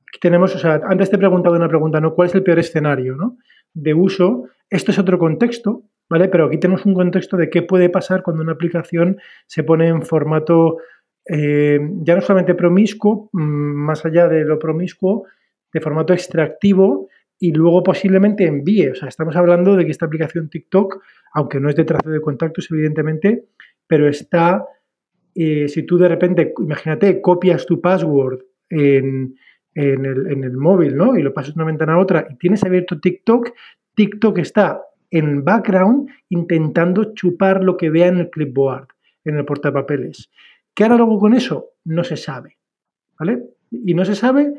aquí 0.08 0.18
tenemos, 0.20 0.54
o 0.54 0.58
sea, 0.58 0.80
antes 0.88 1.10
te 1.10 1.16
he 1.16 1.18
preguntado 1.18 1.56
una 1.56 1.68
pregunta, 1.68 2.00
¿no? 2.00 2.14
¿Cuál 2.14 2.28
es 2.28 2.34
el 2.34 2.42
peor 2.42 2.58
escenario, 2.58 3.16
¿no? 3.16 3.38
De 3.72 3.94
uso. 3.94 4.48
Esto 4.68 4.90
es 4.90 4.98
otro 4.98 5.18
contexto, 5.18 5.84
¿vale? 6.10 6.28
Pero 6.28 6.46
aquí 6.46 6.58
tenemos 6.58 6.84
un 6.84 6.94
contexto 6.94 7.36
de 7.36 7.50
qué 7.50 7.62
puede 7.62 7.88
pasar 7.88 8.22
cuando 8.22 8.42
una 8.42 8.52
aplicación 8.52 9.18
se 9.46 9.62
pone 9.62 9.88
en 9.88 10.02
formato 10.02 10.78
eh, 11.28 11.78
ya 12.00 12.14
no 12.14 12.22
solamente 12.22 12.54
promiscuo, 12.54 13.28
mm, 13.32 13.40
más 13.40 14.04
allá 14.06 14.28
de 14.28 14.44
lo 14.44 14.58
promiscuo, 14.58 15.26
de 15.72 15.80
formato 15.80 16.14
extractivo 16.14 17.08
y 17.38 17.52
luego 17.52 17.82
posiblemente 17.82 18.46
envíe. 18.46 18.88
O 18.88 18.94
sea, 18.94 19.08
estamos 19.08 19.36
hablando 19.36 19.76
de 19.76 19.84
que 19.84 19.90
esta 19.90 20.06
aplicación 20.06 20.48
TikTok, 20.48 21.02
aunque 21.34 21.60
no 21.60 21.68
es 21.68 21.76
de 21.76 21.84
trazo 21.84 22.10
de 22.10 22.20
contactos, 22.20 22.68
evidentemente, 22.70 23.44
pero 23.88 24.08
está 24.08 24.64
eh, 25.40 25.68
si 25.68 25.84
tú 25.84 25.98
de 25.98 26.08
repente, 26.08 26.52
imagínate, 26.58 27.20
copias 27.20 27.64
tu 27.64 27.80
password 27.80 28.40
en, 28.68 29.36
el, 29.72 30.56
móvil, 30.56 30.96
¿no? 30.96 31.16
Y 31.16 31.22
lo 31.22 31.32
pasas 31.32 31.54
de 31.54 31.58
una 31.60 31.70
ventana 31.70 31.92
a 31.92 31.98
otra 31.98 32.26
y 32.28 32.34
tienes 32.38 32.64
abierto 32.64 32.98
TikTok, 32.98 33.52
TikTok 33.94 34.38
está 34.38 34.82
en 35.12 35.44
background 35.44 36.10
intentando 36.28 37.14
chupar 37.14 37.62
lo 37.62 37.76
que 37.76 37.88
vea 37.88 38.08
en 38.08 38.18
el 38.18 38.30
clipboard, 38.30 38.88
en 39.24 39.36
el 39.36 39.44
portapapeles. 39.44 40.28
¿Qué 40.74 40.82
hará 40.82 40.96
luego 40.96 41.20
con 41.20 41.34
eso? 41.34 41.68
No 41.84 42.02
se 42.02 42.16
sabe, 42.16 42.58
¿vale? 43.16 43.44
Y 43.70 43.94
no 43.94 44.04
se 44.04 44.16
sabe, 44.16 44.54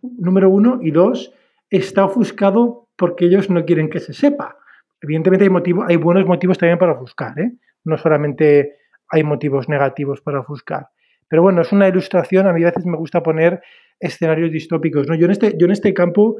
número 0.00 0.48
uno, 0.48 0.78
y 0.80 0.92
dos, 0.92 1.32
está 1.70 2.04
ofuscado 2.04 2.86
porque 2.94 3.24
ellos 3.24 3.50
no 3.50 3.64
quieren 3.64 3.90
que 3.90 3.98
se 3.98 4.12
sepa. 4.12 4.58
Evidentemente 5.00 5.42
hay, 5.42 5.50
motivo, 5.50 5.82
hay 5.82 5.96
buenos 5.96 6.24
motivos 6.24 6.56
también 6.56 6.78
para 6.78 6.92
ofuscar, 6.92 7.36
¿eh? 7.40 7.52
No 7.84 7.98
solamente 7.98 8.76
hay 9.08 9.22
motivos 9.22 9.68
negativos 9.68 10.20
para 10.20 10.40
ofuscar. 10.40 10.88
Pero 11.28 11.42
bueno, 11.42 11.62
es 11.62 11.72
una 11.72 11.88
ilustración, 11.88 12.46
a 12.46 12.52
mí 12.52 12.62
a 12.62 12.66
veces 12.66 12.86
me 12.86 12.96
gusta 12.96 13.22
poner 13.22 13.60
escenarios 13.98 14.50
distópicos. 14.50 15.08
¿no? 15.08 15.14
Yo, 15.14 15.26
en 15.26 15.32
este, 15.32 15.54
yo 15.58 15.66
en 15.66 15.72
este 15.72 15.94
campo, 15.94 16.36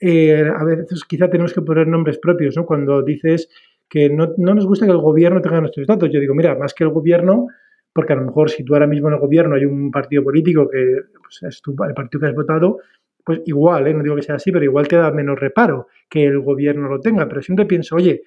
eh, 0.00 0.50
a 0.54 0.64
veces 0.64 1.04
quizá 1.04 1.28
tenemos 1.28 1.52
que 1.52 1.62
poner 1.62 1.86
nombres 1.86 2.18
propios, 2.18 2.56
¿no? 2.56 2.66
Cuando 2.66 3.02
dices 3.02 3.48
que 3.88 4.10
no, 4.10 4.34
nos 4.36 4.66
gusta 4.66 4.86
que 4.86 4.92
el 4.92 4.98
gobierno 4.98 5.40
tenga 5.40 5.60
nuestros 5.60 5.86
datos, 5.86 6.10
yo 6.12 6.20
digo, 6.20 6.34
mira, 6.34 6.54
más 6.56 6.74
que 6.74 6.84
el 6.84 6.90
gobierno, 6.90 7.46
porque 7.92 8.12
a 8.12 8.16
lo 8.16 8.26
mejor 8.26 8.50
si 8.50 8.64
tú 8.64 8.74
ahora 8.74 8.86
mismo 8.86 9.08
en 9.08 9.14
el 9.14 9.20
gobierno 9.20 9.54
hay 9.54 9.64
un 9.64 9.90
partido 9.90 10.22
político 10.22 10.68
que 10.68 11.02
pues, 11.22 11.42
es 11.42 11.62
el 11.66 11.94
partido 11.94 12.20
que 12.20 12.26
has 12.26 12.34
votado, 12.34 12.78
pues 13.24 13.40
igual, 13.46 13.86
¿eh? 13.86 13.94
no 13.94 14.02
digo 14.02 14.16
que 14.16 14.22
sea 14.22 14.36
así, 14.36 14.52
pero 14.52 14.64
igual 14.64 14.86
te 14.86 14.96
da 14.96 15.10
menos 15.10 15.38
reparo 15.38 15.88
que 16.08 16.24
el 16.24 16.40
gobierno 16.40 16.88
lo 16.88 17.00
tenga. 17.00 17.26
Pero 17.26 17.42
siempre 17.42 17.66
pienso, 17.66 17.96
oye, 17.96 18.22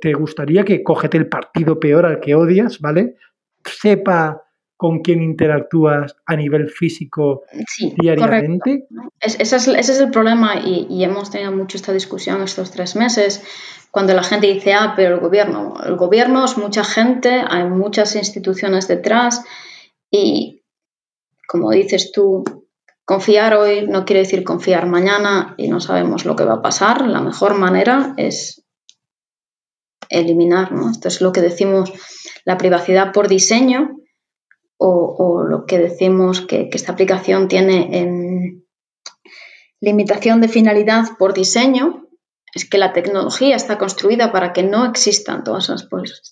te, 0.00 0.12
gustaría 0.12 0.64
que 0.64 0.82
cógete 0.82 1.16
el 1.16 1.28
partido 1.28 1.78
peor 1.78 2.06
al 2.06 2.20
que 2.20 2.34
odias, 2.34 2.80
¿vale? 2.80 3.16
Sepa 3.64 4.42
con 4.76 5.00
quién 5.00 5.22
interactúas 5.22 6.16
a 6.26 6.36
nivel 6.36 6.68
físico 6.68 7.42
diariamente. 7.98 8.86
ese, 9.20 9.56
es, 9.56 10.00
el 10.00 10.10
problema 10.10 10.56
y, 10.64 11.02
hemos 11.04 11.30
tenido 11.30 11.52
mucho 11.52 11.76
esta 11.76 11.92
discusión 11.92 12.42
estos 12.42 12.70
tres 12.70 12.96
meses 12.96 13.42
cuando 13.90 14.12
la 14.12 14.24
gente 14.24 14.48
dice, 14.48 14.72
ah, 14.74 14.94
pero 14.96 15.14
el 15.14 15.20
gobierno, 15.20 15.74
el 15.86 15.94
gobierno 15.96 16.44
es 16.44 16.58
mucha 16.58 16.82
gente, 16.82 17.44
hay 17.48 17.64
muchas 17.64 18.16
instituciones 18.16 18.88
detrás 18.88 19.44
y 20.10 20.64
como 21.46 21.70
dices 21.70 22.10
tú, 22.12 22.42
confiar 23.04 23.54
hoy 23.54 23.86
no 23.86 24.04
quiere 24.04 24.20
decir 24.20 24.44
confiar 24.44 24.86
mañana 24.86 25.54
y 25.56 25.68
no 25.68 25.78
sabemos 25.80 26.24
lo 26.24 26.36
que 26.36 26.44
va 26.44 26.54
a 26.54 26.62
pasar. 26.62 27.06
La 27.06 27.20
mejor 27.20 27.54
manera 27.54 28.14
es 28.16 28.63
eliminar. 30.18 30.72
¿no? 30.72 30.90
Esto 30.90 31.08
es 31.08 31.20
lo 31.20 31.32
que 31.32 31.40
decimos 31.40 31.92
la 32.44 32.58
privacidad 32.58 33.12
por 33.12 33.28
diseño 33.28 33.96
o, 34.76 35.44
lo 35.48 35.64
que 35.66 35.78
decimos 35.78 36.42
que, 36.42 36.68
esta 36.72 36.92
aplicación 36.92 37.48
tiene 37.48 37.98
en 37.98 38.66
limitación 39.80 40.40
de 40.40 40.48
finalidad 40.48 41.04
por 41.18 41.32
diseño. 41.32 42.08
Es 42.54 42.68
que 42.68 42.78
la 42.78 42.92
tecnología 42.92 43.56
está 43.56 43.78
construida 43.78 44.30
para 44.30 44.52
que 44.52 44.62
no 44.62 44.84
existan 44.84 45.42
todas 45.42 45.70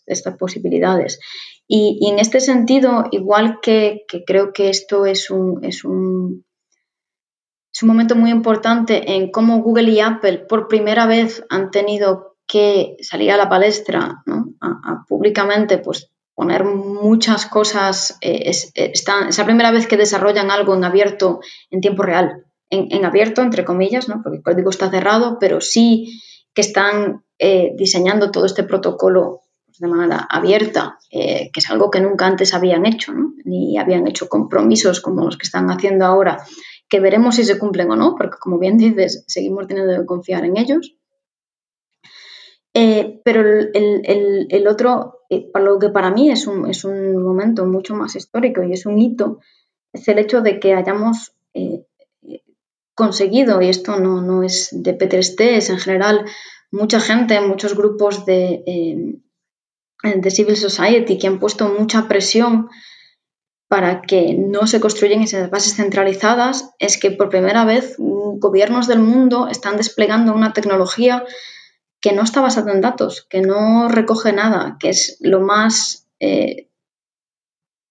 estas 0.06 0.36
posibilidades. 0.36 1.18
Y, 1.66 2.08
en 2.10 2.18
este 2.18 2.40
sentido, 2.40 3.04
igual 3.10 3.58
que, 3.62 4.04
creo 4.26 4.52
que 4.52 4.68
esto 4.68 5.06
es 5.06 5.30
un, 5.30 5.64
es 5.64 5.84
un 5.84 6.44
es 7.74 7.82
un 7.82 7.88
momento 7.88 8.14
muy 8.14 8.30
importante 8.30 9.14
en 9.14 9.30
cómo 9.30 9.62
Google 9.62 9.90
y 9.90 10.00
Apple 10.00 10.44
por 10.46 10.68
primera 10.68 11.06
vez 11.06 11.42
han 11.48 11.70
tenido 11.70 12.31
que 12.52 12.98
salía 13.00 13.32
a 13.32 13.38
la 13.38 13.48
palestra 13.48 14.22
a, 14.60 15.04
públicamente, 15.08 15.78
pues 15.78 16.10
poner 16.34 16.64
muchas 16.64 17.46
cosas, 17.46 18.18
eh, 18.20 18.42
es, 18.44 18.74
la 19.06 19.44
primera 19.46 19.70
vez 19.70 19.86
que 19.86 19.96
desarrollan 19.96 20.50
algo 20.50 20.74
en 20.74 20.84
abierto 20.84 21.40
en 21.70 21.80
tiempo 21.80 22.02
real, 22.02 22.44
en, 22.68 23.06
abierto, 23.06 23.40
entre 23.40 23.64
comillas, 23.64 24.06
¿no? 24.10 24.20
porque 24.22 24.36
el 24.36 24.42
código 24.42 24.68
está 24.68 24.90
cerrado, 24.90 25.38
pero 25.40 25.62
sí 25.62 26.20
que 26.52 26.60
están 26.60 27.24
eh, 27.38 27.72
diseñando 27.74 28.30
todo 28.30 28.44
este 28.44 28.64
protocolo 28.64 29.40
pues, 29.64 29.78
de 29.78 29.88
manera 29.88 30.26
abierta, 30.28 30.98
eh, 31.10 31.48
que 31.54 31.60
es 31.60 31.70
algo 31.70 31.90
que 31.90 32.02
nunca 32.02 32.26
antes 32.26 32.52
habían 32.52 32.84
hecho, 32.84 33.14
ni 33.46 33.78
habían 33.78 34.06
hecho 34.06 34.28
compromisos 34.28 35.00
como 35.00 35.24
los 35.24 35.38
que 35.38 35.46
están 35.46 35.70
haciendo 35.70 36.04
ahora, 36.04 36.44
que 36.86 37.00
veremos 37.00 37.36
si 37.36 37.44
se 37.44 37.58
cumplen 37.58 37.90
o 37.92 37.96
no, 37.96 38.14
porque 38.14 38.36
como 38.38 38.58
bien 38.58 38.76
dices, 38.76 39.24
seguimos 39.26 39.66
teniendo 39.68 39.98
que 39.98 40.04
confiar 40.04 40.44
en 40.44 40.58
ellos. 40.58 40.96
Eh, 42.74 43.20
pero 43.22 43.42
el, 43.42 44.66
otro, 44.66 45.20
eh, 45.28 45.50
lo 45.54 45.78
que 45.78 45.90
para 45.90 46.10
mí 46.10 46.30
es 46.30 46.46
un, 46.46 46.70
es 46.70 46.84
un, 46.84 47.22
momento 47.22 47.66
mucho 47.66 47.94
más 47.94 48.16
histórico 48.16 48.62
y 48.62 48.72
es 48.72 48.86
un 48.86 48.98
hito, 48.98 49.40
es 49.92 50.08
el 50.08 50.18
hecho 50.18 50.40
de 50.40 50.58
que 50.58 50.74
hayamos 50.74 51.34
eh, 51.52 51.84
conseguido, 52.94 53.60
y 53.60 53.68
esto 53.68 54.00
no, 54.00 54.22
no, 54.22 54.42
es 54.42 54.70
de 54.72 54.94
Peter 54.94 55.20
es 55.20 55.70
en 55.70 55.78
general 55.78 56.24
mucha 56.70 56.98
gente, 56.98 57.38
muchos 57.42 57.76
grupos 57.76 58.24
de, 58.24 59.20
de 60.02 60.30
civil 60.30 60.56
society 60.56 61.18
que 61.18 61.26
han 61.26 61.40
puesto 61.40 61.68
mucha 61.68 62.08
presión 62.08 62.70
para 63.68 64.00
que 64.00 64.34
no 64.34 64.66
se 64.66 64.80
construyan 64.80 65.22
esas 65.22 65.50
bases 65.50 65.76
centralizadas, 65.76 66.70
es 66.78 66.98
que 66.98 67.10
por 67.10 67.28
primera 67.28 67.66
vez 67.66 67.96
gobiernos 67.98 68.86
del 68.86 69.00
mundo 69.00 69.48
están 69.48 69.76
desplegando 69.76 70.34
una 70.34 70.54
tecnología 70.54 71.24
que 72.02 72.12
no 72.12 72.22
está 72.22 72.42
basado 72.42 72.70
en 72.70 72.82
datos, 72.82 73.26
que 73.30 73.40
no 73.40 73.88
recoge 73.88 74.32
nada, 74.32 74.76
que 74.78 74.90
es 74.90 75.16
lo 75.20 75.40
más 75.40 76.08
eh, 76.20 76.68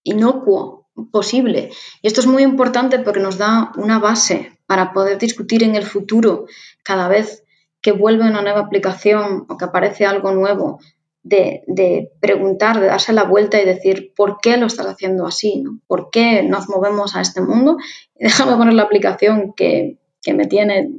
inocuo 0.03 0.89
posible. 1.11 1.71
Y 2.01 2.07
esto 2.07 2.19
es 2.19 2.27
muy 2.27 2.43
importante 2.43 2.99
porque 2.99 3.21
nos 3.21 3.37
da 3.37 3.71
una 3.77 3.97
base 3.99 4.59
para 4.67 4.91
poder 4.93 5.17
discutir 5.17 5.63
en 5.63 5.75
el 5.75 5.85
futuro 5.85 6.45
cada 6.83 7.07
vez 7.07 7.45
que 7.81 7.93
vuelve 7.93 8.27
una 8.27 8.41
nueva 8.41 8.59
aplicación 8.59 9.45
o 9.47 9.57
que 9.57 9.65
aparece 9.65 10.05
algo 10.05 10.31
nuevo, 10.33 10.79
de, 11.23 12.11
preguntar, 12.19 12.79
de 12.79 12.87
darse 12.87 13.13
la 13.13 13.23
vuelta 13.23 13.61
y 13.61 13.65
decir, 13.65 14.13
¿por 14.15 14.39
qué 14.41 14.57
lo 14.57 14.65
estás 14.65 14.87
haciendo 14.87 15.25
así? 15.25 15.63
¿Por 15.87 16.09
qué 16.09 16.43
nos 16.43 16.67
movemos 16.67 17.15
a 17.15 17.21
este 17.21 17.41
mundo? 17.41 17.77
Déjame 18.15 18.57
poner 18.57 18.73
la 18.73 18.83
aplicación 18.83 19.53
que, 19.53 19.97
me 20.33 20.47
tiene 20.47 20.91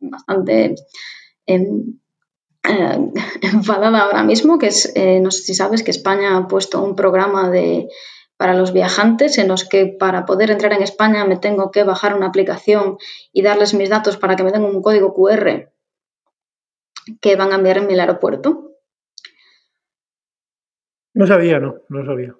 bastante 0.00 0.74
eh, 2.68 3.12
enfadada 3.42 4.00
ahora 4.00 4.22
mismo, 4.22 4.58
que 4.58 4.68
es, 4.68 4.92
eh, 4.94 5.20
no 5.20 5.30
sé 5.30 5.42
si 5.42 5.54
sabes 5.54 5.82
que 5.82 5.90
España 5.90 6.36
ha 6.36 6.48
puesto 6.48 6.82
un 6.82 6.96
programa 6.96 7.50
de, 7.50 7.88
para 8.36 8.54
los 8.54 8.72
viajantes 8.72 9.38
en 9.38 9.48
los 9.48 9.68
que 9.68 9.86
para 9.86 10.26
poder 10.26 10.50
entrar 10.50 10.72
en 10.72 10.82
España 10.82 11.24
me 11.24 11.36
tengo 11.36 11.70
que 11.70 11.84
bajar 11.84 12.14
una 12.14 12.26
aplicación 12.26 12.98
y 13.32 13.42
darles 13.42 13.74
mis 13.74 13.90
datos 13.90 14.16
para 14.16 14.36
que 14.36 14.42
me 14.42 14.52
den 14.52 14.64
un 14.64 14.82
código 14.82 15.14
QR 15.14 15.72
que 17.20 17.36
van 17.36 17.52
a 17.52 17.56
enviar 17.56 17.78
en 17.78 17.86
mi 17.86 17.98
aeropuerto. 17.98 18.72
No 21.14 21.26
sabía, 21.26 21.58
no, 21.58 21.76
no 21.88 22.04
sabía. 22.04 22.34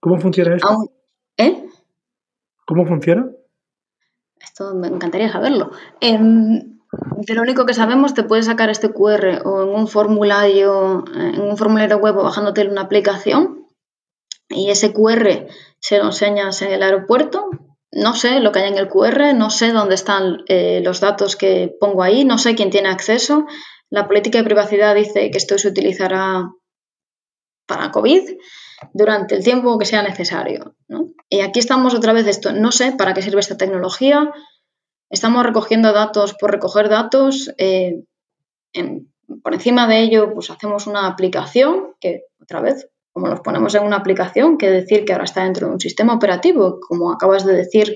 ¿Cómo 0.00 0.18
funciona 0.18 0.56
eso? 0.56 0.90
¿Eh? 1.36 1.64
¿Cómo 2.64 2.86
funciona? 2.86 3.30
Esto 4.40 4.74
me 4.74 4.88
encantaría 4.88 5.30
saberlo. 5.30 5.70
Em, 6.00 6.80
de 6.92 7.34
lo 7.34 7.42
único 7.42 7.64
que 7.64 7.74
sabemos, 7.74 8.14
te 8.14 8.22
puedes 8.22 8.46
sacar 8.46 8.68
este 8.68 8.92
QR 8.92 9.42
o 9.44 9.62
en 9.62 9.68
un 9.68 9.88
formulario, 9.88 11.04
en 11.14 11.40
un 11.40 11.56
formulario 11.56 11.98
web 11.98 12.18
o 12.18 12.24
bajándote 12.24 12.66
una 12.68 12.82
aplicación 12.82 13.66
y 14.48 14.70
ese 14.70 14.92
QR 14.92 15.46
se 15.80 15.98
lo 15.98 16.06
enseñas 16.06 16.60
en 16.62 16.72
el 16.72 16.82
aeropuerto. 16.82 17.48
No 17.90 18.14
sé 18.14 18.40
lo 18.40 18.52
que 18.52 18.60
hay 18.60 18.68
en 18.68 18.78
el 18.78 18.88
QR, 18.88 19.34
no 19.34 19.50
sé 19.50 19.72
dónde 19.72 19.94
están 19.94 20.44
eh, 20.48 20.80
los 20.82 21.00
datos 21.00 21.36
que 21.36 21.74
pongo 21.80 22.02
ahí, 22.02 22.24
no 22.24 22.38
sé 22.38 22.54
quién 22.54 22.70
tiene 22.70 22.88
acceso. 22.88 23.46
La 23.90 24.06
política 24.06 24.38
de 24.38 24.44
privacidad 24.44 24.94
dice 24.94 25.30
que 25.30 25.38
esto 25.38 25.58
se 25.58 25.68
utilizará 25.68 26.50
para 27.66 27.90
COVID 27.90 28.22
durante 28.94 29.34
el 29.34 29.44
tiempo 29.44 29.78
que 29.78 29.84
sea 29.84 30.02
necesario. 30.02 30.74
Y 31.28 31.40
aquí 31.40 31.58
estamos 31.58 31.94
otra 31.94 32.12
vez 32.12 32.26
esto, 32.26 32.52
no 32.52 32.72
sé 32.72 32.92
para 32.92 33.14
qué 33.14 33.22
sirve 33.22 33.40
esta 33.40 33.56
tecnología, 33.56 34.32
estamos 35.12 35.44
recogiendo 35.44 35.92
datos 35.92 36.34
por 36.34 36.50
recoger 36.50 36.88
datos, 36.88 37.52
eh, 37.58 38.02
por 39.42 39.54
encima 39.54 39.86
de 39.86 40.00
ello 40.00 40.32
pues 40.34 40.50
hacemos 40.50 40.86
una 40.86 41.06
aplicación 41.06 41.94
que 42.00 42.24
otra 42.40 42.60
vez, 42.60 42.88
como 43.12 43.28
los 43.28 43.40
ponemos 43.40 43.74
en 43.74 43.84
una 43.84 43.96
aplicación, 43.96 44.56
que 44.56 44.70
decir 44.70 45.04
que 45.04 45.12
ahora 45.12 45.24
está 45.24 45.44
dentro 45.44 45.68
de 45.68 45.74
un 45.74 45.80
sistema 45.80 46.14
operativo, 46.14 46.80
como 46.80 47.12
acabas 47.12 47.44
de 47.44 47.54
decir, 47.54 47.94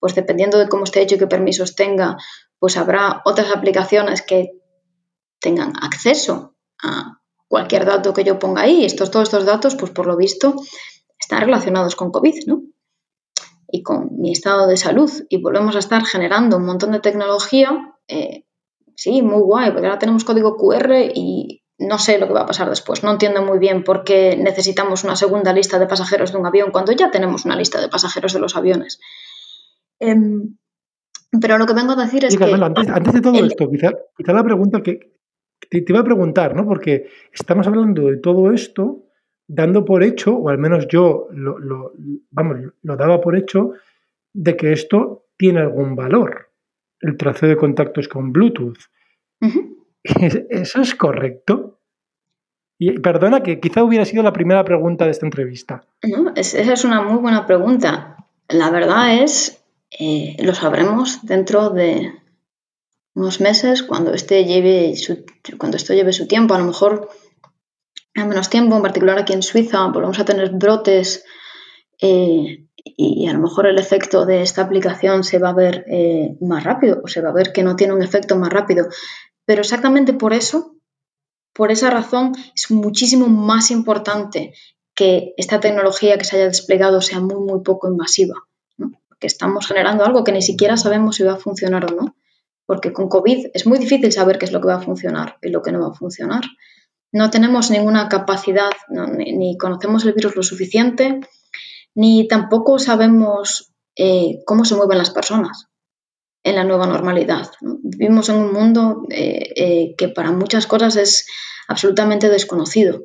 pues 0.00 0.14
dependiendo 0.14 0.58
de 0.58 0.68
cómo 0.68 0.84
esté 0.84 1.02
hecho 1.02 1.16
y 1.16 1.18
qué 1.18 1.26
permisos 1.26 1.76
tenga, 1.76 2.16
pues 2.58 2.78
habrá 2.78 3.20
otras 3.26 3.54
aplicaciones 3.54 4.22
que 4.22 4.52
tengan 5.38 5.74
acceso 5.82 6.56
a 6.82 7.20
cualquier 7.46 7.84
dato 7.84 8.14
que 8.14 8.24
yo 8.24 8.38
ponga 8.38 8.62
ahí. 8.62 8.86
Estos, 8.86 9.10
todos 9.10 9.28
estos 9.28 9.44
datos, 9.44 9.76
pues 9.76 9.92
por 9.92 10.06
lo 10.06 10.16
visto, 10.16 10.54
están 11.18 11.42
relacionados 11.42 11.94
con 11.94 12.10
COVID, 12.10 12.46
¿no? 12.46 12.62
Y 13.70 13.82
con 13.82 14.20
mi 14.20 14.32
estado 14.32 14.66
de 14.66 14.76
salud. 14.76 15.10
Y 15.28 15.40
volvemos 15.40 15.76
a 15.76 15.80
estar 15.80 16.04
generando 16.04 16.56
un 16.56 16.66
montón 16.66 16.92
de 16.92 17.00
tecnología. 17.00 17.94
Eh, 18.08 18.44
sí, 18.94 19.22
muy 19.22 19.40
guay, 19.40 19.70
porque 19.72 19.86
ahora 19.86 19.98
tenemos 19.98 20.24
código 20.24 20.56
QR 20.56 20.92
y 21.14 21.62
no 21.78 21.98
sé 21.98 22.18
lo 22.18 22.26
que 22.26 22.34
va 22.34 22.42
a 22.42 22.46
pasar 22.46 22.68
después. 22.68 23.02
No 23.02 23.10
entiendo 23.10 23.42
muy 23.42 23.58
bien 23.58 23.84
por 23.84 24.04
qué 24.04 24.36
necesitamos 24.36 25.04
una 25.04 25.16
segunda 25.16 25.52
lista 25.52 25.78
de 25.78 25.86
pasajeros 25.86 26.32
de 26.32 26.38
un 26.38 26.46
avión 26.46 26.70
cuando 26.70 26.92
ya 26.92 27.10
tenemos 27.10 27.44
una 27.44 27.56
lista 27.56 27.80
de 27.80 27.88
pasajeros 27.88 28.32
de 28.32 28.40
los 28.40 28.56
aviones. 28.56 29.00
Em, 29.98 30.56
pero 31.40 31.58
lo 31.58 31.66
que 31.66 31.74
vengo 31.74 31.92
a 31.92 31.96
decir 31.96 32.24
es 32.24 32.36
que... 32.36 32.44
Antes, 32.44 33.14
de 33.14 33.20
todo 33.20 33.44
esto, 33.44 33.70
quizá, 33.70 34.32
la 34.32 34.44
pregunta 34.44 34.82
que, 34.82 35.14
te, 35.68 35.84
iba 35.86 36.00
a 36.00 36.04
preguntar, 36.04 36.54
¿no? 36.54 36.64
Porque 36.64 37.08
estamos 37.32 37.66
hablando 37.66 38.06
de 38.08 38.18
todo 38.18 38.52
esto 38.52 39.04
dando 39.46 39.84
por 39.84 40.02
hecho, 40.02 40.36
o 40.36 40.48
al 40.48 40.58
menos 40.58 40.86
yo 40.88 41.28
lo, 41.30 41.92
vamos, 42.30 42.58
lo 42.82 42.96
daba 42.96 43.20
por 43.20 43.36
hecho, 43.36 43.72
de 44.32 44.56
que 44.56 44.72
esto 44.72 45.26
tiene 45.36 45.60
algún 45.60 45.94
valor, 45.94 46.50
el 47.00 47.16
traceo 47.16 47.48
de 47.48 47.56
contactos 47.56 48.08
con 48.08 48.32
Bluetooth. 48.32 48.78
¿Eso 50.02 50.80
es 50.80 50.94
correcto? 50.94 51.80
Y 52.78 52.98
perdona 52.98 53.42
que 53.42 53.60
quizá 53.60 53.84
hubiera 53.84 54.04
sido 54.04 54.22
la 54.22 54.32
primera 54.32 54.64
pregunta 54.64 55.04
de 55.04 55.12
esta 55.12 55.26
entrevista. 55.26 55.84
No, 56.02 56.32
esa 56.34 56.72
es 56.72 56.84
una 56.84 57.02
muy 57.02 57.20
buena 57.20 57.46
pregunta. 57.46 58.26
La 58.48 58.70
verdad 58.70 59.22
es, 59.22 59.62
eh, 59.98 60.36
lo 60.40 60.54
sabremos 60.54 61.24
dentro 61.24 61.70
de, 61.70 62.12
unos 63.14 63.40
meses, 63.40 63.82
cuando, 63.82 64.12
este 64.12 64.44
lleve 64.44 64.96
su, 64.96 65.24
cuando 65.56 65.76
esto 65.76 65.94
lleve 65.94 66.12
su 66.12 66.26
tiempo, 66.26 66.54
a 66.54 66.58
lo 66.58 66.64
mejor 66.64 67.08
a 68.16 68.24
menos 68.24 68.50
tiempo, 68.50 68.76
en 68.76 68.82
particular 68.82 69.18
aquí 69.18 69.32
en 69.32 69.42
Suiza, 69.42 69.86
volvemos 69.86 70.18
a 70.18 70.24
tener 70.24 70.50
brotes 70.50 71.24
eh, 72.00 72.66
y 72.76 73.26
a 73.26 73.32
lo 73.32 73.40
mejor 73.40 73.66
el 73.66 73.78
efecto 73.78 74.26
de 74.26 74.42
esta 74.42 74.62
aplicación 74.62 75.24
se 75.24 75.38
va 75.38 75.50
a 75.50 75.54
ver 75.54 75.84
eh, 75.88 76.36
más 76.40 76.64
rápido 76.64 77.00
o 77.02 77.08
se 77.08 77.20
va 77.20 77.30
a 77.30 77.34
ver 77.34 77.52
que 77.52 77.62
no 77.62 77.76
tiene 77.76 77.94
un 77.94 78.02
efecto 78.02 78.36
más 78.36 78.50
rápido. 78.50 78.88
Pero 79.44 79.62
exactamente 79.62 80.12
por 80.12 80.32
eso, 80.32 80.76
por 81.52 81.72
esa 81.72 81.90
razón, 81.90 82.32
es 82.54 82.70
muchísimo 82.70 83.28
más 83.28 83.70
importante 83.70 84.54
que 84.94 85.34
esta 85.36 85.60
tecnología 85.60 86.18
que 86.18 86.24
se 86.24 86.36
haya 86.36 86.46
desplegado 86.46 87.00
sea 87.00 87.20
muy, 87.20 87.42
muy 87.44 87.62
poco 87.62 87.88
invasiva. 87.88 88.34
Porque 88.76 89.26
estamos 89.26 89.66
generando 89.66 90.04
algo 90.04 90.24
que 90.24 90.32
ni 90.32 90.42
siquiera 90.42 90.76
sabemos 90.76 91.16
si 91.16 91.24
va 91.24 91.32
a 91.32 91.38
funcionar 91.38 91.90
o 91.92 91.94
no 91.94 92.16
porque 92.66 92.92
con 92.92 93.08
COVID 93.08 93.48
es 93.52 93.66
muy 93.66 93.78
difícil 93.78 94.12
saber 94.12 94.38
qué 94.38 94.46
es 94.46 94.52
lo 94.52 94.60
que 94.60 94.68
va 94.68 94.76
a 94.76 94.80
funcionar 94.80 95.38
y 95.42 95.50
lo 95.50 95.62
que 95.62 95.72
no 95.72 95.80
va 95.80 95.88
a 95.88 95.94
funcionar. 95.94 96.42
No 97.14 97.30
tenemos 97.30 97.70
ninguna 97.70 98.08
capacidad, 98.08 98.72
ni, 98.88 99.56
conocemos 99.56 100.04
el 100.04 100.14
virus 100.14 100.34
lo 100.34 100.42
suficiente, 100.42 101.20
ni 101.94 102.26
tampoco 102.26 102.80
sabemos 102.80 103.72
eh, 103.94 104.42
cómo 104.44 104.64
se 104.64 104.74
mueven 104.74 104.98
las 104.98 105.10
personas 105.10 105.68
en 106.42 106.56
la 106.56 106.64
nueva 106.64 106.88
normalidad. 106.88 107.52
Vivimos 107.60 108.30
en 108.30 108.36
un 108.38 108.52
mundo 108.52 109.06
eh, 109.10 109.52
eh, 109.54 109.94
que 109.96 110.08
para 110.08 110.32
muchas 110.32 110.66
cosas 110.66 110.96
es 110.96 111.28
absolutamente 111.68 112.28
desconocido. 112.28 113.04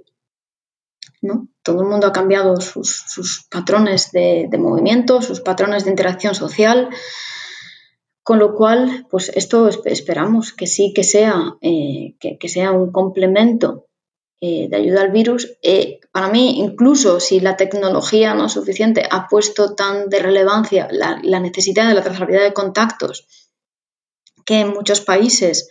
¿no? 1.22 1.48
Todo 1.62 1.84
el 1.84 1.88
mundo 1.88 2.08
ha 2.08 2.12
cambiado 2.12 2.60
sus, 2.62 3.46
patrones 3.52 4.12
de, 4.12 4.50
movimiento, 4.58 5.22
sus 5.22 5.42
patrones 5.42 5.84
de 5.84 5.92
interacción 5.92 6.34
social, 6.34 6.90
con 8.24 8.40
lo 8.40 8.56
cual, 8.56 9.06
pues 9.12 9.30
esto 9.36 9.70
esperamos 9.86 10.52
que 10.52 10.66
sí 10.66 10.94
que 10.96 11.04
sea, 11.04 11.58
que, 11.62 12.50
sea 12.50 12.72
un 12.72 12.92
complemento 12.92 13.86
eh, 14.42 14.68
de 14.70 14.78
ayuda 14.78 15.02
al 15.02 15.12
virus. 15.12 15.58
Eh, 15.62 16.00
para 16.12 16.30
mí, 16.30 16.60
incluso 16.60 17.20
si 17.20 17.42
la 17.42 17.58
tecnología 17.58 18.34
no 18.34 18.46
es 18.46 18.54
suficiente, 18.54 19.04
ha 19.10 19.28
puesto 19.28 19.76
tan 19.76 20.10
de 20.10 20.20
relevancia 20.20 20.88
la, 20.92 21.40
necesidad 21.40 21.88
de 21.90 21.94
la 21.94 22.04
trazabilidad 22.04 22.44
de 22.44 22.54
contactos 22.54 23.28
que 24.46 24.62
en 24.62 24.70
muchos 24.70 25.02
países 25.02 25.68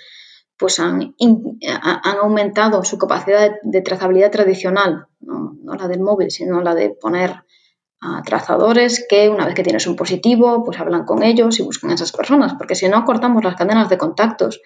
pues 0.56 0.80
han, 0.80 1.14
han 1.60 2.18
aumentado 2.18 2.84
su 2.84 2.98
capacidad 2.98 3.52
de, 3.62 3.80
trazabilidad 3.80 4.30
tradicional, 4.30 5.06
no, 5.20 5.56
no, 5.62 5.74
la 5.74 5.88
del 5.88 6.00
móvil, 6.00 6.30
sino 6.30 6.60
la 6.60 6.74
de 6.74 6.90
poner 6.90 7.44
trazadores 8.24 9.04
que 9.08 9.28
una 9.28 9.46
vez 9.46 9.54
que 9.54 9.62
tienes 9.62 9.86
un 9.86 9.96
positivo, 9.96 10.64
pues 10.64 10.78
hablan 10.78 11.04
con 11.04 11.22
ellos 11.22 11.58
y 11.58 11.62
buscan 11.62 11.90
a 11.90 11.94
esas 11.94 12.12
personas, 12.12 12.54
porque 12.54 12.74
si 12.74 12.88
no 12.88 13.04
cortamos 13.04 13.42
las 13.42 13.56
cadenas 13.56 13.88
de 13.88 13.98
contactos, 13.98 14.60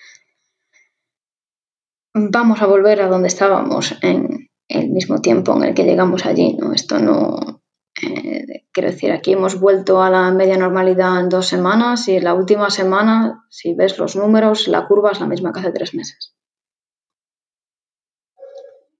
vamos 2.14 2.62
a 2.62 2.66
volver 2.66 3.00
a 3.00 3.08
donde 3.08 3.28
estábamos 3.28 3.96
en 4.02 4.48
el 4.68 4.90
mismo 4.90 5.20
tiempo 5.20 5.56
en 5.56 5.64
el 5.64 5.74
que 5.74 5.84
llegamos 5.84 6.26
allí, 6.26 6.54
¿no? 6.54 6.72
Esto 6.72 6.98
no, 6.98 7.62
eh, 8.02 8.66
quiero 8.72 8.90
decir, 8.90 9.12
aquí 9.12 9.32
hemos 9.32 9.60
vuelto 9.60 10.02
a 10.02 10.10
la 10.10 10.30
media 10.30 10.56
normalidad 10.56 11.20
en 11.20 11.28
dos 11.28 11.46
semanas 11.46 12.08
y 12.08 12.16
en 12.16 12.24
la 12.24 12.34
última 12.34 12.70
semana, 12.70 13.44
si 13.50 13.74
ves 13.74 13.98
los 13.98 14.16
números, 14.16 14.68
la 14.68 14.86
curva 14.86 15.12
es 15.12 15.20
la 15.20 15.26
misma 15.26 15.52
que 15.52 15.60
hace 15.60 15.72
tres 15.72 15.94
meses. 15.94 16.34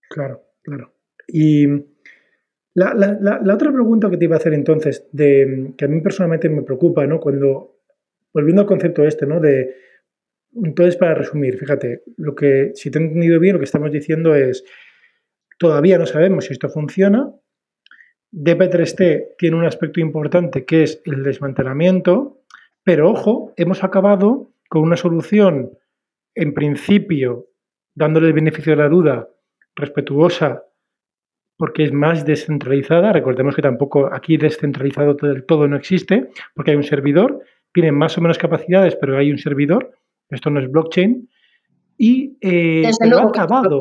Claro, 0.09 0.43
claro. 0.63 0.95
Y 1.27 1.67
la, 2.75 2.95
la, 2.95 3.55
otra 3.55 3.73
pregunta 3.73 4.11
que 4.11 4.19
te 4.19 4.27
iba 4.27 4.37
a 4.37 4.39
hacer 4.39 4.53
entonces, 4.53 5.09
de, 5.13 5.75
que 5.77 5.85
a 5.87 5.89
mí 5.89 6.01
personalmente 6.01 6.51
me 6.51 6.63
preocupa, 6.63 7.07
¿no? 7.07 7.19
Cuando, 7.19 7.79
volviendo 8.33 8.63
al 8.63 8.69
concepto 8.69 9.05
este, 9.05 9.27
¿no? 9.27 9.41
De, 9.41 9.75
entonces, 10.55 10.97
para 10.97 11.15
resumir, 11.15 11.59
fíjate, 11.59 12.03
lo 12.17 12.35
que, 12.35 12.73
si 12.75 12.91
te 12.91 12.99
he 12.99 13.03
entendido 13.03 13.41
bien, 13.41 13.55
lo 13.55 13.59
que 13.59 13.65
estamos 13.65 13.91
diciendo 13.91 14.35
es, 14.35 14.65
todavía 15.59 15.99
no 15.99 16.07
sabemos 16.07 16.47
si 16.47 16.53
esto 16.53 16.69
funciona. 16.69 17.33
DP3T 18.33 19.37
tiene 19.39 19.57
un 19.57 19.65
aspecto 19.65 20.01
importante 20.01 20.65
que 20.65 20.83
es 20.83 21.01
el 21.05 21.23
desmantelamiento, 21.23 22.43
pero 22.83 23.11
ojo, 23.11 23.53
hemos 23.57 23.85
acabado 23.85 24.53
con 24.69 24.83
una 24.83 24.97
solución, 24.97 25.79
en 26.35 26.55
principio, 26.55 27.49
dándole 27.95 28.29
el 28.29 28.33
beneficio 28.33 28.73
de 28.73 28.83
la 28.83 28.89
duda, 28.89 29.29
respetuosa 29.77 30.65
porque 31.63 31.85
es 31.85 31.93
más 31.93 32.25
descentralizada. 32.25 33.13
Recordemos 33.13 33.55
que 33.55 33.63
tampoco 33.63 34.13
aquí 34.13 34.37
descentralizado 34.37 35.15
del 35.15 35.45
todo 35.45 35.69
no 35.69 35.77
existe, 35.77 36.31
porque 36.55 36.73
hay 36.73 36.77
un 36.77 36.83
servidor, 36.83 37.41
tiene 37.73 37.93
más 37.93 38.19
o 38.19 38.21
menos 38.21 38.37
capacidades, 38.37 38.97
pero 38.97 39.17
hay 39.17 39.31
un 39.31 39.39
servidor. 39.39 39.93
Esto 40.35 40.51
no 40.51 40.61
es 40.61 40.71
blockchain. 40.71 41.29
Y 41.99 42.37
eh, 42.41 42.85
ha 42.87 43.23
acabado. 43.23 43.81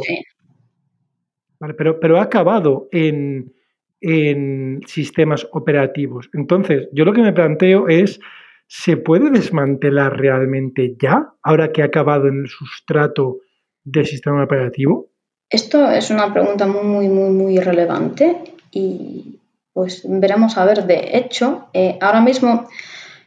pero, 1.78 2.00
pero 2.00 2.20
ha 2.20 2.24
acabado 2.24 2.88
en, 2.92 3.54
en 4.02 4.82
sistemas 4.86 5.48
operativos. 5.52 6.30
Entonces, 6.34 6.90
yo 6.92 7.06
lo 7.06 7.14
que 7.14 7.22
me 7.22 7.34
planteo 7.34 7.88
es, 7.88 8.20
¿se 8.68 8.98
puede 8.98 9.30
desmantelar 9.30 10.20
realmente 10.20 10.96
ya, 11.02 11.34
ahora 11.44 11.72
que 11.72 11.82
ha 11.82 11.86
acabado 11.86 12.28
en 12.28 12.42
el 12.42 12.50
sustrato 12.50 13.40
del 13.84 14.06
sistema 14.06 14.44
operativo? 14.44 15.10
Esto 15.50 15.90
es 15.92 16.10
una 16.10 16.34
pregunta 16.34 16.66
muy, 16.66 16.84
muy, 16.84 17.08
muy, 17.10 17.30
muy 17.30 17.58
relevante 17.60 18.38
y 18.72 19.40
pues 19.74 20.04
veremos 20.08 20.58
a 20.58 20.66
ver. 20.66 20.86
De 20.86 21.18
hecho, 21.18 21.68
eh, 21.74 21.98
ahora 22.02 22.22
mismo 22.22 22.68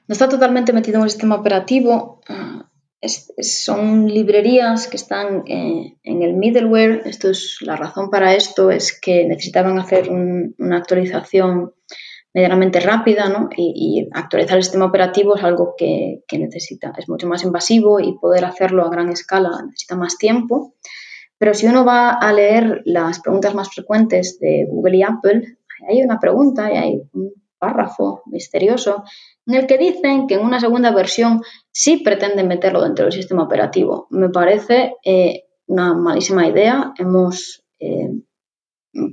no 0.07 0.13
está 0.13 0.29
totalmente 0.29 0.73
metido 0.73 0.99
en 0.99 1.05
el 1.05 1.11
sistema 1.11 1.37
operativo. 1.37 2.21
Son 3.07 4.07
librerías 4.09 4.87
que 4.89 4.97
están 4.97 5.45
eh, 5.47 5.97
en 6.03 6.23
el 6.23 6.35
middleware. 6.35 7.03
Esto 7.07 7.31
es 7.31 7.59
la 7.61 7.77
razón 7.77 8.11
para 8.11 8.35
esto 8.35 8.71
es 8.71 8.99
que 8.99 9.25
necesitaban 9.27 9.79
hacer 9.79 10.11
una 10.11 10.77
actualización 10.77 11.73
medianamente 12.33 12.81
rápida, 12.81 13.29
¿no? 13.29 13.49
Y, 13.57 14.09
actualizar 14.13 14.57
el 14.57 14.65
sistema 14.65 14.87
operativo 14.87 15.37
es 15.37 15.45
algo 15.45 15.75
que, 15.79 16.25
que, 16.27 16.39
necesita, 16.39 16.93
es 16.99 17.09
mucho 17.09 17.29
más 17.29 17.45
invasivo 17.45 18.01
y 18.01 18.19
poder 18.19 18.45
hacerlo 18.45 18.85
a 18.85 18.91
gran 18.91 19.09
escala 19.11 19.51
necesita 19.65 19.95
más 19.95 20.19
tiempo. 20.19 20.75
Pero 21.39 21.55
si 21.55 21.67
uno 21.67 21.85
va 21.85 22.11
a 22.11 22.33
leer 22.33 22.83
las 22.85 23.21
preguntas 23.21 23.55
más 23.55 23.71
frecuentes 23.73 24.39
de 24.41 24.67
Google 24.69 24.97
y 24.97 25.03
Apple, 25.03 25.59
hay 25.89 26.03
una 26.03 26.19
pregunta 26.19 26.73
y 26.73 26.77
hay 26.77 27.03
un 27.13 27.33
párrafo 27.65 28.23
misterioso 28.27 29.05
en 29.47 29.55
el 29.55 29.67
que 29.67 29.79
dicen 29.79 30.27
que 30.27 30.35
en 30.35 30.45
una 30.45 30.61
segunda 30.61 30.91
versión 30.91 31.43
sí 31.73 31.99
pretenden 31.99 32.47
meterlo 32.47 32.83
dentro 32.83 33.07
del 33.07 33.13
sistema 33.13 33.45
operativo. 33.45 34.07
Me 34.11 34.29
parece 34.29 34.97
eh, 35.03 35.45
una 35.67 35.95
malísima 35.95 36.47
idea. 36.47 36.93
Hemos 36.99 37.65
eh, 37.81 38.11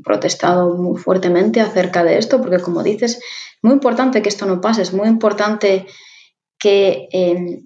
protestado 0.03 0.75
muy 0.75 0.97
fuertemente 0.99 1.61
acerca 1.61 2.03
de 2.03 2.17
esto 2.17 2.41
porque, 2.41 2.59
como 2.59 2.83
dices, 2.83 3.15
es 3.15 3.59
muy 3.61 3.73
importante 3.73 4.21
que 4.21 4.29
esto 4.29 4.45
no 4.45 4.59
pase, 4.59 4.81
es 4.81 4.93
muy 4.93 5.07
importante 5.07 5.85
que 6.59 7.07
eh, 7.11 7.61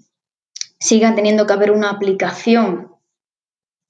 siga 0.80 1.16
teniendo 1.16 1.48
que 1.48 1.54
haber 1.54 1.72
una 1.72 1.90
aplicación 1.90 2.92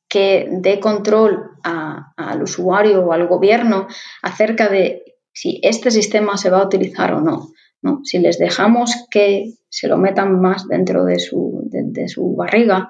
que 0.08 0.48
dé 0.50 0.80
control 0.80 1.52
al 1.64 2.42
usuario 2.42 3.04
o 3.04 3.12
al 3.12 3.28
gobierno 3.28 3.88
acerca 4.22 4.70
de 4.70 5.05
si 5.36 5.60
este 5.62 5.92
sistema 5.92 6.38
se 6.38 6.50
va 6.50 6.60
a 6.60 6.66
utilizar 6.66 7.14
o 7.14 7.22
no. 7.22 7.52
¿no? 7.82 8.00
Si 8.04 8.18
les 8.18 8.40
dejamos 8.40 9.06
que 9.12 9.54
se 9.70 9.88
lo 9.88 9.98
metan 9.98 10.42
más 10.42 10.68
dentro 10.68 11.04
de 11.04 11.20
su, 11.20 11.62
de, 11.66 12.08
su, 12.08 12.36
barriga, 12.36 12.88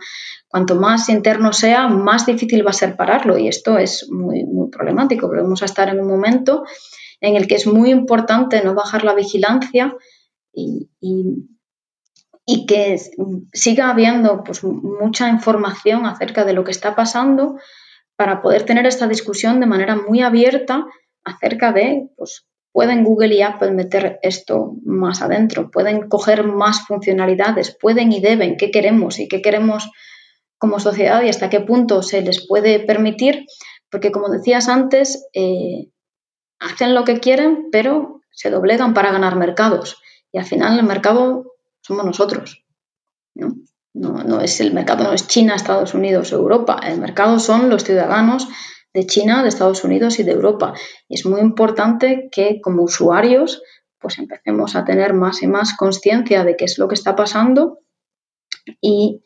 cuanto 0.47 0.75
más 0.75 1.09
interno 1.09 1.51
sea, 1.51 1.87
más 1.87 2.25
difícil 2.27 2.65
va 2.65 2.69
a 2.69 2.73
ser 2.73 2.95
pararlo 2.95 3.37
y 3.37 3.47
esto 3.47 3.77
es 3.77 4.07
muy, 4.09 4.45
problemático. 4.71 5.27
Volvemos 5.27 5.63
a 5.63 5.65
estar 5.65 5.89
en 5.89 5.99
un 5.99 6.07
momento 6.07 6.63
en 7.19 7.35
el 7.35 7.47
que 7.47 7.55
es 7.55 7.65
muy 7.65 7.89
importante 7.89 8.63
no 8.63 8.75
bajar 8.75 9.03
la 9.03 9.15
vigilancia 9.15 9.95
y, 10.53 10.89
y, 11.01 12.65
que 12.67 12.99
siga 13.53 13.89
habiendo 13.89 14.43
pues, 14.43 14.63
mucha 14.63 15.29
información 15.29 16.05
acerca 16.05 16.45
de 16.45 16.53
lo 16.53 16.63
que 16.63 16.71
está 16.71 16.95
pasando 16.95 17.57
para 18.15 18.41
poder 18.41 18.63
tener 18.63 18.85
esta 18.85 19.07
discusión 19.07 19.59
de 19.59 19.65
manera 19.65 19.95
muy 19.95 20.21
abierta 20.21 20.85
acerca 21.26 21.73
de 21.73 22.07
pues, 22.15 22.45
pueden 22.71 23.03
Google 23.03 23.36
y 23.36 23.41
Apple 23.41 23.71
meter 23.71 24.19
esto 24.21 24.76
más 24.86 25.21
adentro, 25.21 25.71
pueden 25.71 26.07
coger 26.07 26.43
más 26.45 26.86
funcionalidades, 26.86 27.76
pueden 27.80 28.11
y 28.11 28.21
deben, 28.21 28.57
qué 28.57 28.71
queremos 28.71 29.19
y 29.19 29.28
qué 29.28 29.41
queremos 29.41 29.89
como 30.57 30.80
sociedad 30.80 31.21
y 31.23 31.30
hasta 31.30 31.49
qué 31.49 31.61
punto 31.61 32.03
se 32.03 32.21
les 32.21 32.45
puede 32.47 32.80
permitir, 32.80 33.45
porque 33.89 34.11
como 34.11 34.30
decías 34.30 34.67
antes, 34.67 35.28
eh, 35.34 35.89
hacen 36.59 36.95
lo 36.95 37.03
que 37.03 37.19
quieren, 37.19 37.69
pero 37.71 38.21
se 38.32 38.49
doblegan 38.49 38.93
para 38.93 39.11
ganar 39.11 39.36
mercados 39.36 39.97
y 40.32 40.38
al 40.38 40.45
final 40.45 40.78
el 40.78 40.86
mercado 40.86 41.53
somos 41.82 42.05
nosotros. 42.05 42.65
¿no? 43.36 43.55
No, 43.93 44.21
no 44.26 44.41
es 44.41 44.59
el 44.59 44.73
mercado, 44.73 45.05
no 45.05 45.13
es 45.13 45.28
China, 45.28 45.55
Estados 45.55 45.93
Unidos, 45.93 46.34
Europa, 46.34 46.82
el 46.84 46.99
mercado 46.99 47.39
son 47.39 47.69
los 47.69 47.86
ciudadanos 47.86 48.49
de 48.95 49.05
China, 49.05 49.43
de 49.43 49.49
Estados 49.49 49.83
Unidos 49.83 50.19
y 50.19 50.23
de 50.23 50.31
Europa. 50.31 50.73
Y 51.09 51.15
es 51.15 51.25
muy 51.25 51.41
importante 51.41 52.29
que 52.31 52.61
como 52.61 52.83
usuarios 52.83 53.61
pues 53.99 54.17
empecemos 54.19 54.75
a 54.75 54.85
tener 54.85 55.13
más 55.13 55.43
y 55.43 55.47
más 55.47 55.75
conciencia 55.75 56.45
de 56.45 56.55
qué 56.55 56.65
es 56.65 56.77
lo 56.77 56.87
que 56.87 56.95
está 56.95 57.15
pasando 57.15 57.79
y, 58.81 59.21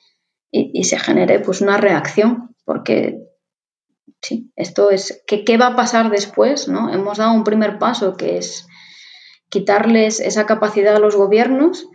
se 0.84 0.98
genere 0.98 1.40
pues 1.40 1.62
una 1.62 1.78
reacción, 1.78 2.56
porque 2.66 3.20
sí, 4.22 4.52
esto 4.56 4.90
es, 4.90 5.24
que, 5.28 5.44
¿qué 5.44 5.58
va 5.58 5.68
a 5.68 5.76
pasar 5.76 6.10
después? 6.10 6.68
¿no? 6.68 6.92
Hemos 6.92 7.20
dado 7.20 7.34
un 7.34 7.44
primer 7.44 7.78
paso 7.78 8.18
que 8.18 8.38
es 8.38 8.68
quitarles 9.50 10.20
esa 10.20 10.48
capacidad 10.48 10.96
a 10.96 11.00
los 11.00 11.16
gobiernos 11.16 11.88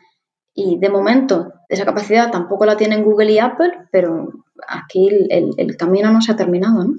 y 0.54 0.78
de 0.78 0.90
momento 0.90 1.52
esa 1.68 1.84
capacidad 1.84 2.30
tampoco 2.30 2.66
la 2.66 2.76
tienen 2.76 3.02
Google 3.02 3.32
y 3.32 3.40
Apple, 3.40 3.72
pero 3.90 4.28
aquí 4.68 5.08
el, 5.08 5.50
el 5.56 5.76
camino 5.76 6.12
no 6.12 6.20
se 6.20 6.30
ha 6.30 6.36
terminado. 6.36 6.84
¿no? 6.84 6.94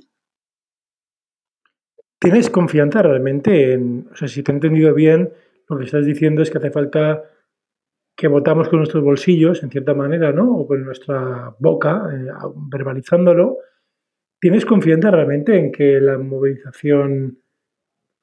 ¿Tienes 2.19 2.49
confianza 2.49 3.01
realmente 3.01 3.73
en, 3.73 4.07
o 4.11 4.15
sea, 4.15 4.27
si 4.27 4.41
te 4.41 4.51
he 4.51 4.55
entendido 4.55 4.93
bien, 4.93 5.31
lo 5.69 5.77
que 5.77 5.85
estás 5.85 6.05
diciendo 6.05 6.41
es 6.41 6.49
que 6.49 6.57
hace 6.57 6.71
falta 6.71 7.23
que 8.15 8.27
votamos 8.27 8.69
con 8.69 8.79
nuestros 8.79 9.03
bolsillos, 9.03 9.61
en 9.63 9.69
cierta 9.69 9.93
manera, 9.93 10.31
¿no? 10.31 10.59
O 10.59 10.67
con 10.67 10.85
nuestra 10.85 11.53
boca, 11.59 12.09
eh, 12.13 12.27
verbalizándolo. 12.71 13.57
¿Tienes 14.39 14.65
confianza 14.65 15.11
realmente 15.11 15.57
en 15.57 15.71
que 15.71 15.99
la 15.99 16.17
movilización 16.17 17.39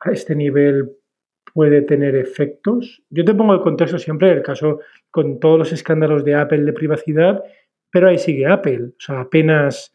a 0.00 0.10
este 0.12 0.34
nivel 0.34 0.92
puede 1.52 1.82
tener 1.82 2.16
efectos? 2.16 3.02
Yo 3.10 3.24
te 3.24 3.34
pongo 3.34 3.54
el 3.54 3.60
contexto 3.60 3.98
siempre, 3.98 4.32
el 4.32 4.42
caso 4.42 4.80
con 5.10 5.38
todos 5.40 5.58
los 5.58 5.72
escándalos 5.72 6.24
de 6.24 6.36
Apple 6.36 6.62
de 6.62 6.72
privacidad, 6.72 7.42
pero 7.90 8.08
ahí 8.08 8.18
sigue 8.18 8.46
Apple. 8.46 8.92
O 8.96 9.00
sea, 9.00 9.20
apenas, 9.20 9.92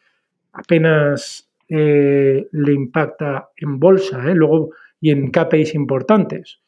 apenas 0.54 1.47
eh, 1.70 2.48
le 2.52 2.74
impacta 2.74 3.50
en 3.58 3.80
bolsa, 3.80 4.24
¿eh? 4.30 4.36
luego 4.36 4.72
y 5.02 5.12
en 5.12 5.32
KPIs 5.32 5.76
importantes. 5.76 6.60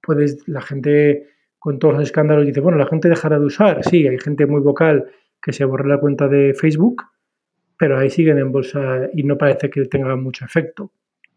Puedes, 0.00 0.46
la 0.48 0.60
gente 0.60 1.28
con 1.58 1.78
todos 1.78 1.94
los 1.94 2.02
escándalos 2.02 2.46
dice, 2.46 2.60
bueno, 2.60 2.78
la 2.78 2.86
gente 2.86 3.08
dejará 3.08 3.38
de 3.38 3.46
usar. 3.46 3.84
Sí, 3.84 4.06
hay 4.06 4.18
gente 4.18 4.46
muy 4.46 4.60
vocal 4.60 5.06
que 5.40 5.52
se 5.52 5.64
borra 5.64 5.86
la 5.86 6.00
cuenta 6.00 6.28
de 6.28 6.54
Facebook, 6.54 7.02
pero 7.78 7.98
ahí 7.98 8.10
siguen 8.10 8.38
en 8.38 8.52
bolsa 8.52 9.08
y 9.14 9.22
no 9.22 9.38
parece 9.38 9.70
que 9.70 9.84
tenga 9.86 10.14
mucho 10.16 10.44
efecto. 10.44 10.92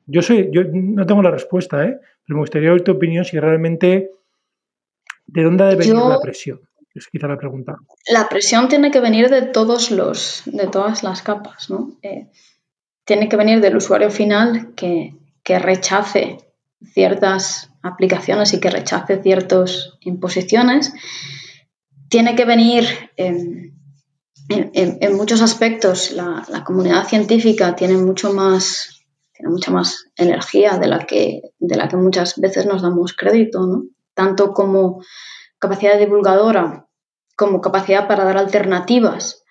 Yo 0.08 0.22
soy, 0.22 0.50
yo 0.52 0.64
no 0.72 1.06
tengo 1.06 1.22
la 1.22 1.32
respuesta, 1.32 1.86
¿eh? 1.86 2.00
pero 2.26 2.38
me 2.38 2.42
gustaría 2.42 2.72
oír 2.72 2.84
tu 2.84 2.92
opinión 2.92 3.26
si 3.26 3.40
realmente 3.40 4.12
de 5.28 5.44
dónde 5.44 5.64
debe 5.66 5.78
venir 5.78 5.96
la 5.96 6.20
presión. 6.20 6.60
Es 6.94 7.08
quizá 7.08 7.28
la 7.28 7.38
pregunta. 7.38 7.76
La 8.08 8.30
presión 8.30 8.70
tiene 8.70 8.90
que 8.90 9.02
venir 9.02 9.30
de 9.30 9.42
todos 9.42 9.92
los, 9.92 10.44
de 10.46 10.68
todas 10.68 11.04
las 11.04 11.22
capas, 11.22 11.70
¿no? 11.70 11.98
Eh, 12.02 12.28
tiene 13.06 13.30
que 13.30 13.38
venir 13.38 13.62
del 13.62 13.78
usuario 13.78 14.10
final 14.10 14.74
que, 14.76 15.14
rechace 15.48 16.38
ciertas 16.84 17.72
aplicaciones 17.84 18.54
y 18.54 18.60
que 18.60 18.72
rechace 18.72 19.22
ciertas 19.22 19.94
imposiciones. 20.02 20.92
Tiene 22.10 22.36
que 22.36 22.46
venir 22.46 22.88
en, 23.16 23.74
muchos 25.16 25.42
aspectos, 25.42 26.12
la, 26.12 26.64
comunidad 26.66 27.08
científica 27.08 27.76
tiene 27.76 27.98
mucho 27.98 28.34
más, 28.34 29.06
tiene 29.34 29.52
mucha 29.52 29.72
más 29.72 30.08
energía 30.18 30.78
de 30.78 30.88
la, 30.88 31.06
que, 31.06 31.42
de 31.60 31.76
la 31.76 31.88
que 31.88 31.98
muchas 31.98 32.40
veces 32.40 32.66
nos 32.66 32.82
damos 32.82 33.14
crédito, 33.14 33.66
¿no? 33.68 33.84
tanto 34.16 34.54
como 34.54 35.04
capacidad 35.60 36.00
divulgadora 36.00 36.88
como 37.36 37.62
capacidad 37.62 38.08
para 38.08 38.24
dar 38.24 38.38
alternativas 38.38 39.45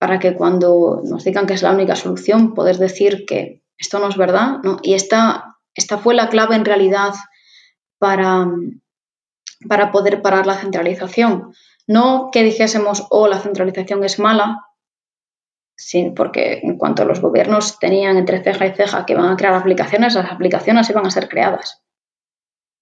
para 0.00 0.18
que 0.18 0.34
cuando 0.34 1.02
nos 1.04 1.24
digan 1.24 1.44
que 1.44 1.52
es 1.52 1.62
la 1.62 1.72
única 1.72 1.94
solución, 1.94 2.54
poder 2.54 2.78
decir 2.78 3.26
que 3.26 3.62
esto 3.76 3.98
no 3.98 4.08
es 4.08 4.16
verdad. 4.16 4.56
¿no? 4.64 4.78
Y 4.82 4.94
esta, 4.94 5.58
esta 5.74 5.98
fue 5.98 6.14
la 6.14 6.30
clave 6.30 6.56
en 6.56 6.64
realidad 6.64 7.12
para, 7.98 8.46
para 9.68 9.92
poder 9.92 10.22
parar 10.22 10.46
la 10.46 10.56
centralización. 10.56 11.52
No 11.86 12.30
que 12.32 12.42
dijésemos, 12.42 13.06
oh, 13.10 13.28
la 13.28 13.40
centralización 13.40 14.02
es 14.02 14.18
mala, 14.18 14.64
sí, 15.76 16.10
porque 16.16 16.60
en 16.62 16.78
cuanto 16.78 17.04
los 17.04 17.20
gobiernos 17.20 17.78
tenían 17.78 18.16
entre 18.16 18.42
ceja 18.42 18.68
y 18.68 18.72
ceja 18.72 19.04
que 19.04 19.12
iban 19.12 19.30
a 19.30 19.36
crear 19.36 19.52
aplicaciones, 19.52 20.14
las 20.14 20.32
aplicaciones 20.32 20.88
iban 20.88 21.06
a 21.06 21.10
ser 21.10 21.28
creadas. 21.28 21.82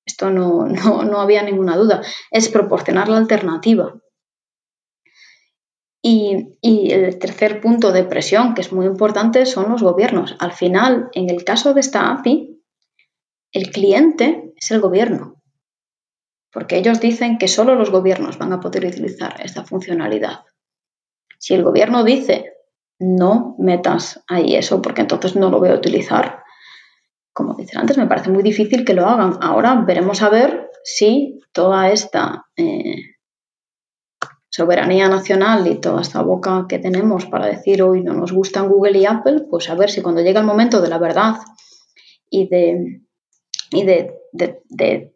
Esto 0.06 0.30
no, 0.30 0.66
no, 0.66 1.02
no 1.02 1.20
había 1.20 1.42
ninguna 1.42 1.76
duda. 1.76 2.00
Es 2.30 2.48
proporcionar 2.48 3.08
la 3.08 3.16
alternativa. 3.16 3.92
Y, 6.10 6.56
el 6.94 7.18
tercer 7.18 7.60
punto 7.60 7.92
de 7.92 8.02
presión, 8.02 8.54
que 8.54 8.62
es 8.62 8.72
muy 8.72 8.86
importante, 8.86 9.44
son 9.44 9.70
los 9.70 9.82
gobiernos. 9.82 10.36
Al 10.38 10.52
final, 10.52 11.10
en 11.12 11.28
el 11.28 11.44
caso 11.44 11.74
de 11.74 11.80
esta 11.80 12.10
API, 12.10 12.62
el 13.52 13.70
cliente 13.70 14.54
es 14.56 14.70
el 14.70 14.80
gobierno, 14.80 15.42
porque 16.50 16.78
ellos 16.78 17.00
dicen 17.00 17.36
que 17.36 17.46
solo 17.46 17.74
los 17.74 17.90
gobiernos 17.90 18.38
van 18.38 18.54
a 18.54 18.60
poder 18.60 18.86
utilizar 18.86 19.38
esta 19.42 19.64
funcionalidad. 19.64 20.44
Si 21.38 21.52
el 21.52 21.62
gobierno 21.62 22.04
dice 22.04 22.54
no 22.98 23.54
metas 23.58 24.24
ahí 24.26 24.56
eso 24.56 24.82
porque 24.82 25.02
entonces 25.02 25.36
no 25.36 25.50
lo 25.50 25.58
voy 25.58 25.68
a 25.68 25.74
utilizar. 25.74 26.42
Como 27.34 27.54
dije 27.54 27.76
antes, 27.78 27.98
me 27.98 28.06
parece 28.06 28.30
muy 28.30 28.42
difícil 28.42 28.84
que 28.84 28.94
lo 28.94 29.06
hagan. 29.06 29.38
Ahora 29.42 29.74
veremos 29.86 30.22
a 30.22 30.30
ver 30.30 30.70
si 30.82 31.38
toda 31.52 31.90
esta 31.90 32.46
eh, 32.56 33.17
soberanía 34.58 35.08
nacional 35.08 35.68
y 35.68 35.76
toda 35.76 36.02
esta 36.02 36.20
boca 36.20 36.66
que 36.68 36.80
tenemos 36.80 37.26
para 37.26 37.46
decir 37.46 37.80
hoy 37.80 38.02
no 38.02 38.12
nos 38.12 38.32
gustan 38.32 38.68
Google 38.68 38.98
y 38.98 39.06
Apple, 39.06 39.46
pues 39.48 39.70
a 39.70 39.76
ver 39.76 39.88
si 39.88 40.02
cuando 40.02 40.20
llega 40.20 40.40
el 40.40 40.46
momento 40.46 40.80
de 40.80 40.88
la 40.88 40.98
verdad 40.98 41.36
y 42.28 42.48
de, 42.48 43.02
y 43.70 43.84
de 43.84 45.14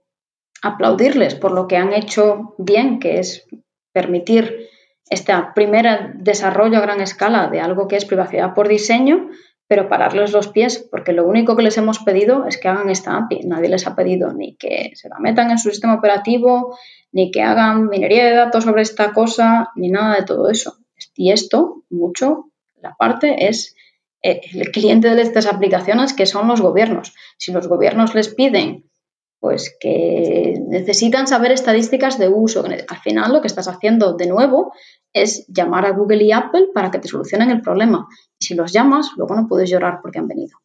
aplaudirles 0.63 1.35
por 1.35 1.51
lo 1.51 1.67
que 1.67 1.77
han 1.77 1.93
hecho 1.93 2.55
bien, 2.57 3.01
que 3.01 3.19
es 3.19 3.45
permitir 3.93 4.69
este 5.11 5.33
primer 5.57 6.15
desarrollo 6.15 6.79
a 6.79 6.83
gran 6.83 7.01
escala 7.01 7.49
de 7.49 7.61
algo 7.61 7.89
que 7.89 7.97
es 7.97 8.05
privacidad 8.05 8.55
por 8.55 8.69
diseño, 8.69 9.29
pero 9.73 9.89
pararles 9.89 10.33
los 10.33 10.49
pies, 10.49 10.87
porque 10.91 11.15
lo 11.15 11.27
único 11.27 11.57
que 11.57 11.63
les 11.63 11.79
hemos 11.79 11.99
pedido 12.01 12.45
es 12.47 12.59
que 12.59 12.69
hagan 12.69 12.91
esta 12.91 13.17
API. 13.17 13.41
Nadie 13.47 13.71
les 13.71 13.87
ha 13.87 13.97
pedido 13.97 14.31
ni 14.35 14.55
que 14.55 14.91
se 14.97 15.09
la 15.09 15.19
metan 15.19 15.51
en 15.51 15.57
su 15.57 15.71
sistema 15.71 15.95
operativo, 15.95 16.77
ni 17.11 17.31
que 17.31 17.41
hagan 17.41 17.89
minería 17.89 18.27
de 18.27 18.35
datos 18.35 18.65
sobre 18.65 18.83
esta 18.83 19.15
cosa, 19.15 19.71
ni 19.75 19.89
nada 19.89 20.17
de 20.17 20.27
todo 20.27 20.51
eso. 20.51 20.77
Y 21.17 21.33
esto, 21.33 21.85
mucho, 21.89 22.51
la 22.83 22.95
parte 22.99 23.49
es 23.49 23.75
eh, 24.23 24.43
el 24.53 24.71
cliente 24.73 25.15
de 25.15 25.23
estas 25.23 25.47
aplicaciones 25.47 26.13
que 26.13 26.27
son 26.27 26.49
los 26.49 26.61
gobiernos. 26.61 27.15
Si 27.39 27.51
los 27.51 27.67
gobiernos 27.67 28.15
les 28.15 28.29
piden 28.29 28.91
pues 29.43 29.77
que 29.81 30.55
necesitan 30.69 31.27
saber 31.27 31.51
estadísticas 31.51 32.17
de 32.17 32.29
uso. 32.29 32.65
Al 32.65 32.99
final 32.99 33.33
lo 33.33 33.41
que 33.41 33.49
estás 33.49 33.67
haciendo 33.67 34.15
de 34.15 34.29
nuevo 34.29 34.73
es 35.13 35.45
llamar 35.49 35.85
a 35.85 35.91
Google 35.91 36.23
y 36.23 36.31
Apple 36.31 36.69
para 36.73 36.93
que 36.93 37.01
te 37.01 37.09
solucionen 37.09 37.51
el 37.51 37.61
problema. 37.61 38.07
Y 38.39 38.45
si 38.45 38.55
los 38.55 38.73
llamas, 38.73 39.11
luego 39.17 39.35
no 39.35 39.49
puedes 39.49 39.69
llorar 39.69 39.99
porque 40.01 40.21
han 40.21 40.29
venido. 40.29 40.57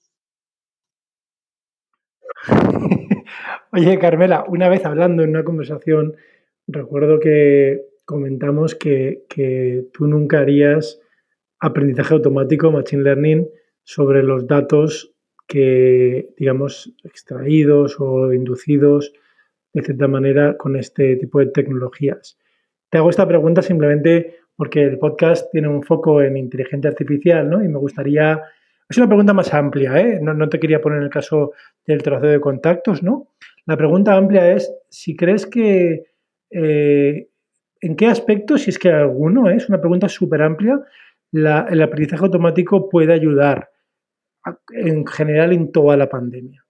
Oye, 3.73 3.97
Carmela, 3.97 4.45
una 4.47 4.69
vez 4.69 4.85
hablando 4.85 5.23
en 5.23 5.31
una 5.31 5.43
conversación, 5.43 6.15
recuerdo 6.67 7.19
que 7.19 7.81
comentamos 8.05 8.75
que, 8.75 9.25
que 9.27 9.87
tú 9.91 10.05
nunca 10.05 10.37
harías 10.37 11.01
aprendizaje 11.59 12.13
automático, 12.13 12.71
machine 12.71 13.01
learning, 13.01 13.49
sobre 13.83 14.21
los 14.21 14.45
datos 14.45 15.15
que, 15.47 16.29
digamos, 16.37 16.93
extraídos 17.03 17.97
o 17.99 18.33
inducidos 18.33 19.13
de 19.73 19.81
cierta 19.81 20.07
manera 20.07 20.57
con 20.57 20.75
este 20.75 21.15
tipo 21.15 21.39
de 21.39 21.47
tecnologías. 21.47 22.37
Te 22.89 22.97
hago 22.97 23.09
esta 23.09 23.27
pregunta 23.27 23.61
simplemente 23.61 24.39
porque 24.55 24.83
el 24.83 24.97
podcast 24.97 25.49
tiene 25.51 25.67
un 25.67 25.83
foco 25.83 26.21
en 26.21 26.35
inteligencia 26.35 26.89
artificial, 26.89 27.49
¿no? 27.49 27.63
Y 27.63 27.67
me 27.67 27.77
gustaría... 27.77 28.41
Es 28.89 28.97
una 28.97 29.07
pregunta 29.07 29.33
más 29.33 29.53
amplia, 29.53 29.99
¿eh? 29.99 30.19
No, 30.21 30.49
te 30.49 30.59
quería 30.59 30.81
poner 30.81 31.03
el 31.03 31.09
caso 31.09 31.51
del 31.85 32.01
traceo 32.01 32.29
de 32.29 32.39
contactos, 32.39 33.03
¿no? 33.03 33.27
La 33.65 33.77
pregunta 33.77 34.15
amplia 34.15 34.51
es 34.51 34.71
si 34.89 35.15
crees 35.15 35.45
que... 35.45 36.05
Eh, 36.49 37.29
¿En 37.79 37.95
qué 37.95 38.07
aspecto, 38.07 38.57
si 38.57 38.71
es 38.71 38.79
que 38.79 38.89
alguno, 38.89 39.49
¿eh? 39.51 39.57
es 39.57 39.69
una 39.69 39.79
pregunta 39.79 40.09
súper 40.09 40.41
amplia, 40.41 40.81
el 41.31 41.81
aprendizaje 41.81 42.23
automático 42.23 42.89
puede 42.89 43.13
ayudar 43.13 43.69
en 44.69 45.05
general 45.05 45.53
en 45.53 45.71
toda 45.71 45.97
la 45.97 46.09
pandemia? 46.09 46.65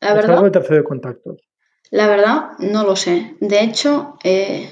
La 0.00 0.14
verdad, 0.14 0.42
de 0.52 0.84
contactos. 0.84 1.48
La 1.90 2.06
verdad, 2.06 2.50
no 2.58 2.84
lo 2.84 2.94
sé. 2.94 3.36
De 3.40 3.60
hecho, 3.62 4.16
eh, 4.22 4.70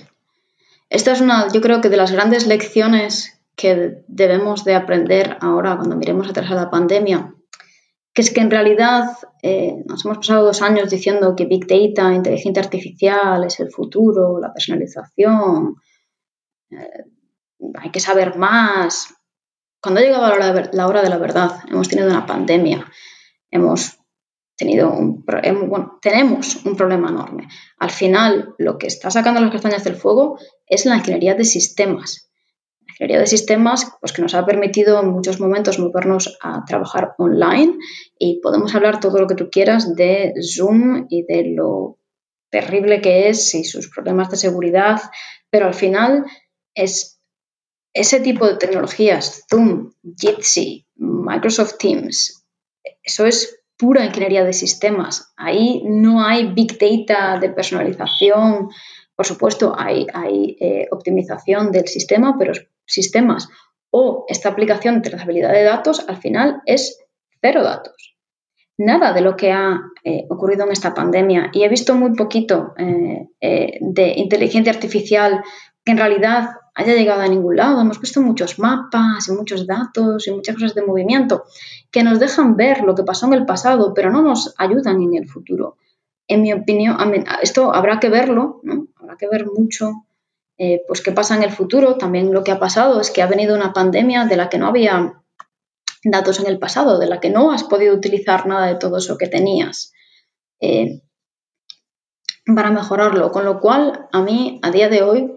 esta 0.89 1.13
es 1.13 1.21
una, 1.21 1.49
yo 1.53 1.61
creo 1.61 1.81
que 1.81 1.89
de 1.89 1.97
las 1.97 2.13
grandes 2.13 2.47
lecciones 2.47 3.41
que 3.57 4.03
debemos 4.07 4.65
de 4.65 4.75
aprender 4.75 5.39
ahora 5.41 5.77
cuando 5.77 5.97
miremos 5.97 6.29
atrás 6.29 6.51
a 6.51 6.55
la 6.55 6.71
pandemia, 6.71 7.35
que 8.13 8.23
es 8.23 8.31
que 8.31 8.41
en 8.41 8.51
realidad 8.51 9.11
eh, 9.43 9.83
nos 9.87 10.05
hemos 10.05 10.19
pasado 10.19 10.45
dos 10.45 10.63
años 10.63 10.91
diciendo 10.91 11.35
que 11.35 11.47
Big 11.47 11.67
Data, 11.67 12.15
inteligencia 12.15 12.63
artificial 12.63 13.45
es 13.45 13.59
el 13.61 13.71
futuro, 13.71 14.39
la 14.39 14.53
personalización, 14.53 15.77
eh, 16.71 17.05
hay 17.75 17.91
que 17.91 18.01
saber 18.01 18.37
más, 18.37 19.16
cuando 19.87 20.01
ha 20.01 20.03
llegado 20.03 20.27
la 20.73 20.89
hora, 20.89 21.01
de 21.01 21.09
la 21.09 21.17
verdad, 21.17 21.61
hemos 21.71 21.89
tenido 21.89 22.11
una 22.11 22.27
pandemia, 22.27 22.91
hemos 23.53 24.01
tenido 24.57 24.91
un, 24.91 25.25
bueno, 25.25 26.01
tenemos 26.03 26.65
un 26.65 26.75
problema 26.75 27.09
enorme. 27.09 27.47
Al 27.79 27.91
final, 27.91 28.57
lo 28.59 28.79
que 28.79 28.89
está 28.89 29.13
sacando 29.13 29.41
las 29.41 29.53
castañas 29.53 29.85
del 29.85 29.95
fuego 29.95 30.41
es 30.67 30.87
la 30.87 30.97
ingeniería 30.97 31.37
de 31.37 31.45
sistemas. 31.45 32.33
La 32.81 32.95
ingeniería 32.95 33.21
de 33.21 33.29
sistemas 33.29 33.93
pues, 34.01 34.13
que 34.13 34.23
nos 34.23 34.35
ha 34.35 34.45
permitido 34.45 35.01
en 35.01 35.11
muchos 35.11 35.39
momentos 35.39 35.79
movernos 35.79 36.37
a 36.43 36.65
trabajar 36.65 37.15
online 37.19 37.79
y 38.19 38.41
podemos 38.41 38.75
hablar 38.75 38.99
todo 38.99 39.21
lo 39.21 39.29
que 39.29 39.37
tú 39.37 39.51
quieras 39.53 39.95
de 39.95 40.35
Zoom 40.43 41.07
y 41.11 41.23
de 41.27 41.53
lo 41.55 42.01
terrible 42.51 43.01
que 43.01 43.29
es 43.29 43.55
y 43.55 43.63
sus 43.63 43.89
problemas 43.89 44.31
de 44.31 44.37
seguridad, 44.37 45.01
pero 45.49 45.67
al 45.67 45.75
final 45.75 46.25
es 46.75 47.16
ese 47.97 48.21
tipo 48.21 48.47
de 48.47 48.57
tecnologías, 48.57 49.45
Zoom, 49.51 49.93
Jitsi, 50.19 50.87
Microsoft 50.97 51.79
Teams, 51.79 52.45
eso 53.03 53.25
es 53.25 53.63
pura 53.79 54.05
ingeniería 54.05 54.45
de 54.45 54.53
sistemas. 54.53 55.33
Ahí 55.37 55.83
no 55.85 56.25
hay 56.25 56.53
big 56.53 56.79
data 56.79 57.39
de 57.39 57.51
personalización. 57.51 58.69
Por 59.15 59.27
supuesto, 59.27 59.75
hay, 59.77 60.07
eh, 60.61 60.89
optimización 60.91 61.73
del 61.73 61.89
sistema, 61.89 62.37
pero 62.39 62.53
sistemas 62.85 63.49
o 63.91 64.27
esta 64.29 64.51
aplicación 64.51 65.01
de 65.01 65.09
trazabilidad 65.09 65.53
de 65.53 65.63
datos 65.63 66.05
al 66.07 66.19
final 66.19 66.61
es 66.67 66.99
cero 67.41 67.63
datos. 67.63 68.17
Nada 68.79 69.15
de 69.15 69.23
lo 69.23 69.37
que 69.37 69.53
ha 69.53 69.81
eh, 70.05 70.27
ocurrido 70.29 70.65
en 70.65 70.73
esta 70.73 70.93
pandemia. 70.93 71.51
Y 71.55 71.63
he 71.63 71.69
visto 71.69 71.95
muy 71.95 72.15
poquito 72.15 72.75
eh, 72.77 73.79
de 73.81 74.13
inteligencia 74.17 74.73
artificial 74.73 75.43
que 75.83 75.93
en 75.93 75.99
realidad 75.99 76.51
haya 76.77 76.95
llegado 76.95 77.23
a 77.23 77.29
ningún 77.29 77.57
lado. 77.57 77.81
Hemos 77.81 78.01
visto 78.01 78.21
muchos 78.21 78.59
mapas 78.59 79.27
y 79.29 79.33
muchos 79.33 79.67
datos 79.67 80.27
y 80.27 80.31
muchas 80.31 80.55
cosas 80.55 80.75
de 80.75 80.83
movimiento 80.83 81.45
que 81.91 82.05
nos 82.05 82.21
dejan 82.21 82.55
ver 82.55 82.83
lo 82.83 82.95
que 82.95 83.03
pasó 83.03 83.27
en 83.27 83.33
el 83.33 83.47
pasado, 83.47 83.95
pero 83.95 84.11
no 84.11 84.23
nos 84.23 84.55
ayudan 84.59 85.03
en 85.03 85.17
el 85.17 85.27
futuro. 85.27 85.79
En 86.29 86.43
mi 86.43 86.53
opinión, 86.53 86.97
esto 87.43 87.75
habrá 87.75 87.99
que 87.99 88.11
verlo, 88.11 88.61
¿no? 88.63 88.89
habrá 88.97 89.17
que 89.17 89.29
ver 89.29 89.47
mucho 89.47 90.07
eh, 90.59 90.83
pues 90.87 91.01
qué 91.01 91.13
pasa 91.13 91.35
en 91.35 91.45
el 91.45 91.51
futuro. 91.51 91.97
También 91.97 92.33
lo 92.33 92.45
que 92.45 92.53
ha 92.53 92.59
pasado 92.59 93.01
es 93.01 93.11
que 93.11 93.23
ha 93.23 93.27
venido 93.27 93.57
una 93.57 93.73
pandemia 93.73 94.27
de 94.27 94.37
la 94.37 94.51
que 94.51 94.59
no 94.59 94.67
había 94.67 95.23
datos 96.05 96.41
en 96.41 96.47
el 96.47 96.59
pasado, 96.59 96.99
de 96.99 97.07
la 97.07 97.21
que 97.21 97.31
no 97.31 97.53
has 97.53 97.65
podido 97.65 97.95
utilizar 97.95 98.47
nada 98.47 98.67
de 98.67 98.75
todo 98.75 98.99
eso 98.99 99.17
que 99.17 99.29
tenías. 99.29 99.95
Eh, 100.61 101.01
para 102.55 102.71
mejorarlo. 102.71 103.33
Con 103.33 103.45
lo 103.45 103.61
cual, 103.61 104.09
a 104.13 104.21
mí, 104.21 104.61
a 104.63 104.71
día 104.71 104.89
de 104.89 105.03
hoy, 105.03 105.36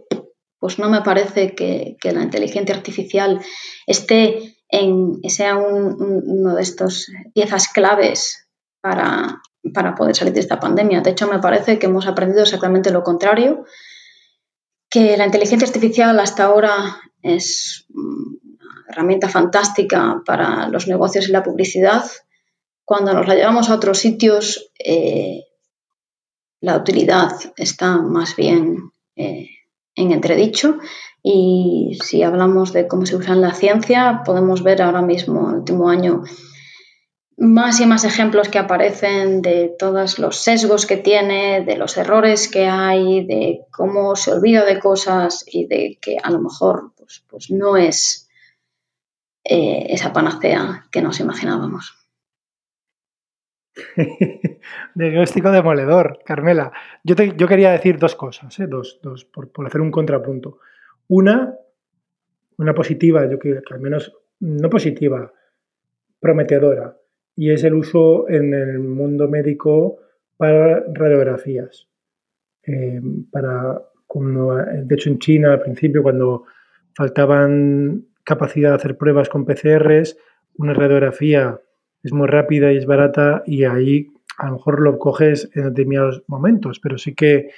pues 0.60 0.78
no 0.78 0.90
me 0.90 1.02
parece 1.02 1.56
que, 1.56 1.98
la 2.04 2.22
inteligencia 2.22 2.76
artificial 2.76 3.42
esté 3.88 4.58
en, 4.68 5.20
sea 5.28 5.58
uno 5.58 6.56
de 6.56 6.62
estos 6.62 7.08
piezas 7.34 7.70
claves 7.70 8.50
para, 8.82 9.42
poder 9.98 10.16
salir 10.16 10.34
de 10.34 10.42
esta 10.42 10.60
pandemia. 10.60 11.02
De 11.02 11.12
hecho, 11.12 11.28
me 11.28 11.40
parece 11.40 11.80
que 11.80 11.88
hemos 11.88 12.08
aprendido 12.08 12.44
exactamente 12.44 12.92
lo 12.92 13.04
contrario, 13.04 13.66
que 14.90 15.16
la 15.18 15.26
inteligencia 15.26 15.68
artificial 15.68 16.20
hasta 16.20 16.46
ahora 16.46 16.98
es 17.22 17.86
una 17.90 18.84
herramienta 18.90 19.30
fantástica 19.30 20.22
para 20.26 20.68
los 20.68 20.88
negocios 20.88 21.30
y 21.30 21.32
la 21.32 21.44
publicidad. 21.44 22.04
Cuando 22.84 23.14
nos 23.14 23.28
la 23.28 23.36
llevamos 23.36 23.70
a 23.70 23.76
otros 23.76 24.00
sitios, 24.00 24.72
eh, 24.80 25.46
la 26.60 26.76
utilidad 26.76 27.32
está 27.56 27.98
más 27.98 28.36
bien 28.36 28.92
eh, 29.16 29.48
en 29.96 30.12
entredicho. 30.12 30.78
Y 31.22 31.98
si 32.04 32.24
hablamos 32.24 32.74
de 32.74 32.88
cómo 32.88 33.06
se 33.06 33.16
usa 33.16 33.34
en 33.34 33.42
la 33.42 33.54
ciencia, 33.54 34.22
podemos 34.26 34.64
ver 34.64 34.82
ahora 34.82 35.02
mismo, 35.02 35.50
el 35.50 35.58
último 35.58 35.90
año, 35.90 36.24
más 37.40 37.80
y 37.80 37.86
más 37.86 38.04
ejemplos 38.04 38.50
que 38.50 38.60
aparecen 38.60 39.42
de 39.42 39.74
todos 39.80 40.20
los 40.20 40.38
sesgos 40.38 40.86
que 40.86 40.98
tiene, 40.98 41.62
de 41.62 41.78
los 41.78 41.98
errores 41.98 42.50
que 42.50 42.68
hay, 42.68 43.26
de 43.26 43.66
cómo 43.72 44.16
se 44.16 44.34
olvida 44.34 44.66
de 44.66 44.80
cosas 44.80 45.46
y 45.48 45.66
de 45.66 45.98
que 46.02 46.18
a 46.22 46.32
lo 46.32 46.40
mejor 46.40 46.92
pues, 46.98 47.24
pues 47.30 47.50
no 47.50 47.78
es 47.78 48.30
eh, 49.46 49.88
esa 49.90 50.12
panacea 50.12 50.88
que 50.92 51.02
nos 51.02 51.20
imaginábamos. 51.22 51.99
Diagnóstico 54.96 55.52
demoledor, 55.52 56.20
Carmela. 56.26 56.72
Yo, 57.04 57.16
quería 57.16 57.72
decir 57.72 57.98
dos 57.98 58.16
cosas, 58.16 58.60
¿eh? 58.60 58.68
dos, 58.68 59.00
dos 59.02 59.26
por, 59.26 59.50
hacer 59.66 59.82
un 59.82 59.92
contrapunto. 59.92 60.60
Una, 61.08 61.56
una 62.58 62.74
positiva, 62.74 63.30
yo 63.30 63.40
que, 63.40 63.62
que 63.66 63.74
al 63.74 63.82
menos, 63.82 64.14
no 64.40 64.70
positiva, 64.70 65.32
prometedora, 66.20 66.98
y 67.36 67.52
es 67.52 67.64
el 67.64 67.74
uso 67.74 68.30
en 68.30 68.54
el 68.54 68.80
mundo 68.80 69.28
médico 69.28 70.00
para 70.38 70.84
radiografías. 70.94 71.88
Eh, 72.64 73.02
para, 73.32 73.82
de 74.14 74.96
hecho, 74.96 75.10
en 75.10 75.20
China 75.20 75.54
al 75.54 75.62
principio, 75.62 76.04
cuando 76.04 76.46
faltaban 76.96 78.08
capacidad 78.24 78.70
de 78.70 78.76
hacer 78.76 78.98
pruebas 78.98 79.30
con 79.30 79.46
PCRs, 79.46 80.18
una 80.58 80.74
radiografía 80.74 81.60
es 82.04 82.14
muy 82.14 82.28
rápida 82.28 82.72
y 82.72 82.78
es 82.78 82.86
barata 82.86 83.44
y 83.46 83.64
ahí 83.64 84.08
a 84.38 84.48
lo 84.48 84.54
mejor 84.54 84.82
lo 84.82 84.98
coges 84.98 85.50
en 85.54 85.66
determinados 85.66 86.24
momentos, 86.28 86.80
pero 86.80 86.98
sí 86.98 87.14
que 87.14 87.50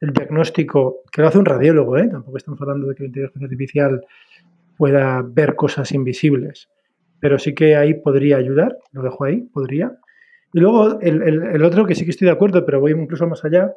el 0.00 0.12
diagnóstico, 0.12 1.02
que 1.12 1.22
lo 1.22 1.28
hace 1.28 1.38
un 1.38 1.44
radiólogo, 1.44 1.96
¿eh? 1.96 2.08
tampoco 2.08 2.36
estamos 2.36 2.60
hablando 2.60 2.88
de 2.88 2.94
que 2.94 3.02
la 3.04 3.06
inteligencia 3.06 3.44
artificial 3.44 4.06
pueda 4.76 5.22
ver 5.22 5.54
cosas 5.54 5.92
invisibles, 5.92 6.68
pero 7.20 7.38
sí 7.38 7.54
que 7.54 7.76
ahí 7.76 7.94
podría 7.94 8.36
ayudar, 8.36 8.76
lo 8.92 9.02
dejo 9.02 9.24
ahí, 9.24 9.42
podría. 9.42 9.96
Y 10.52 10.60
luego 10.60 11.00
el, 11.00 11.62
otro 11.62 11.86
que 11.86 11.94
sí 11.94 12.04
que 12.04 12.10
estoy 12.10 12.26
de 12.26 12.32
acuerdo, 12.32 12.66
pero 12.66 12.80
voy 12.80 12.92
incluso 12.92 13.26
más 13.26 13.44
allá, 13.44 13.72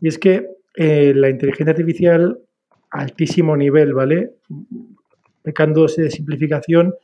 y 0.00 0.08
es 0.08 0.18
que 0.18 0.48
eh, 0.76 1.12
la 1.14 1.30
inteligencia 1.30 1.70
artificial 1.70 2.38
altísimo 2.90 3.56
nivel, 3.56 3.94
¿vale? 3.94 4.34
Pecándose 5.42 6.02
de 6.02 6.10
simplificación, 6.10 6.94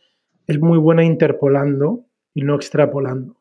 es 0.47 0.61
muy 0.61 0.79
buena 0.79 1.05
interpolando 1.05 2.08
y 2.39 2.43
no 2.43 2.55
extrapolando. 2.55 3.37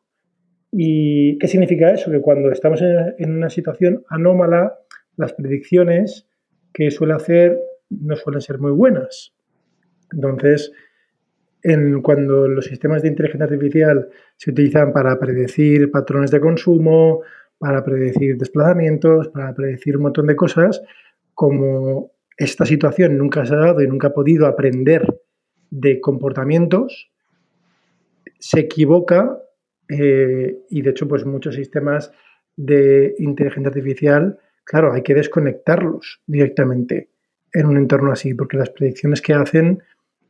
¿Y 0.72 1.38
qué 1.38 1.46
significa 1.46 1.92
eso? 1.92 2.10
Que 2.10 2.20
cuando 2.20 2.50
estamos 2.50 2.82
en, 2.82 3.30
una 3.30 3.48
situación 3.48 4.02
anómala, 4.08 4.76
las 5.16 5.34
predicciones 5.34 6.28
que 6.72 6.90
suele 6.90 7.14
hacer 7.14 7.60
no 7.90 8.16
suelen 8.16 8.40
ser 8.40 8.58
muy 8.58 8.72
buenas. 8.72 9.32
Entonces, 10.12 10.72
en, 11.62 12.02
cuando 12.02 12.48
los 12.48 12.64
sistemas 12.64 13.02
de 13.02 13.08
inteligencia 13.08 13.44
artificial 13.44 14.08
se 14.36 14.50
utilizan 14.50 14.92
para 14.92 15.16
predecir 15.20 15.92
patrones 15.92 16.32
de 16.32 16.40
consumo, 16.40 17.20
para 17.56 17.84
predecir 17.84 18.36
desplazamientos, 18.36 19.28
para 19.28 19.54
predecir 19.54 19.96
un 19.96 20.02
montón 20.02 20.26
de 20.26 20.34
cosas, 20.34 20.82
como 21.34 22.10
esta 22.36 22.66
situación 22.66 23.16
nunca 23.16 23.46
se 23.46 23.54
ha 23.54 23.58
dado 23.58 23.80
y 23.80 23.86
nunca 23.86 24.08
ha 24.08 24.12
podido 24.12 24.48
aprender 24.48 25.20
de 25.70 26.00
comportamientos, 26.00 27.12
se 28.38 28.60
equivoca 28.60 29.38
eh, 29.88 30.58
y 30.68 30.82
de 30.82 30.90
hecho 30.90 31.08
pues 31.08 31.24
muchos 31.24 31.54
sistemas 31.54 32.12
de 32.56 33.14
inteligencia 33.18 33.68
artificial, 33.68 34.38
claro, 34.64 34.92
hay 34.92 35.02
que 35.02 35.14
desconectarlos 35.14 36.20
directamente 36.26 37.08
en 37.52 37.66
un 37.66 37.76
entorno 37.76 38.12
así, 38.12 38.34
porque 38.34 38.56
las 38.56 38.70
predicciones 38.70 39.22
que 39.22 39.34
hacen 39.34 39.82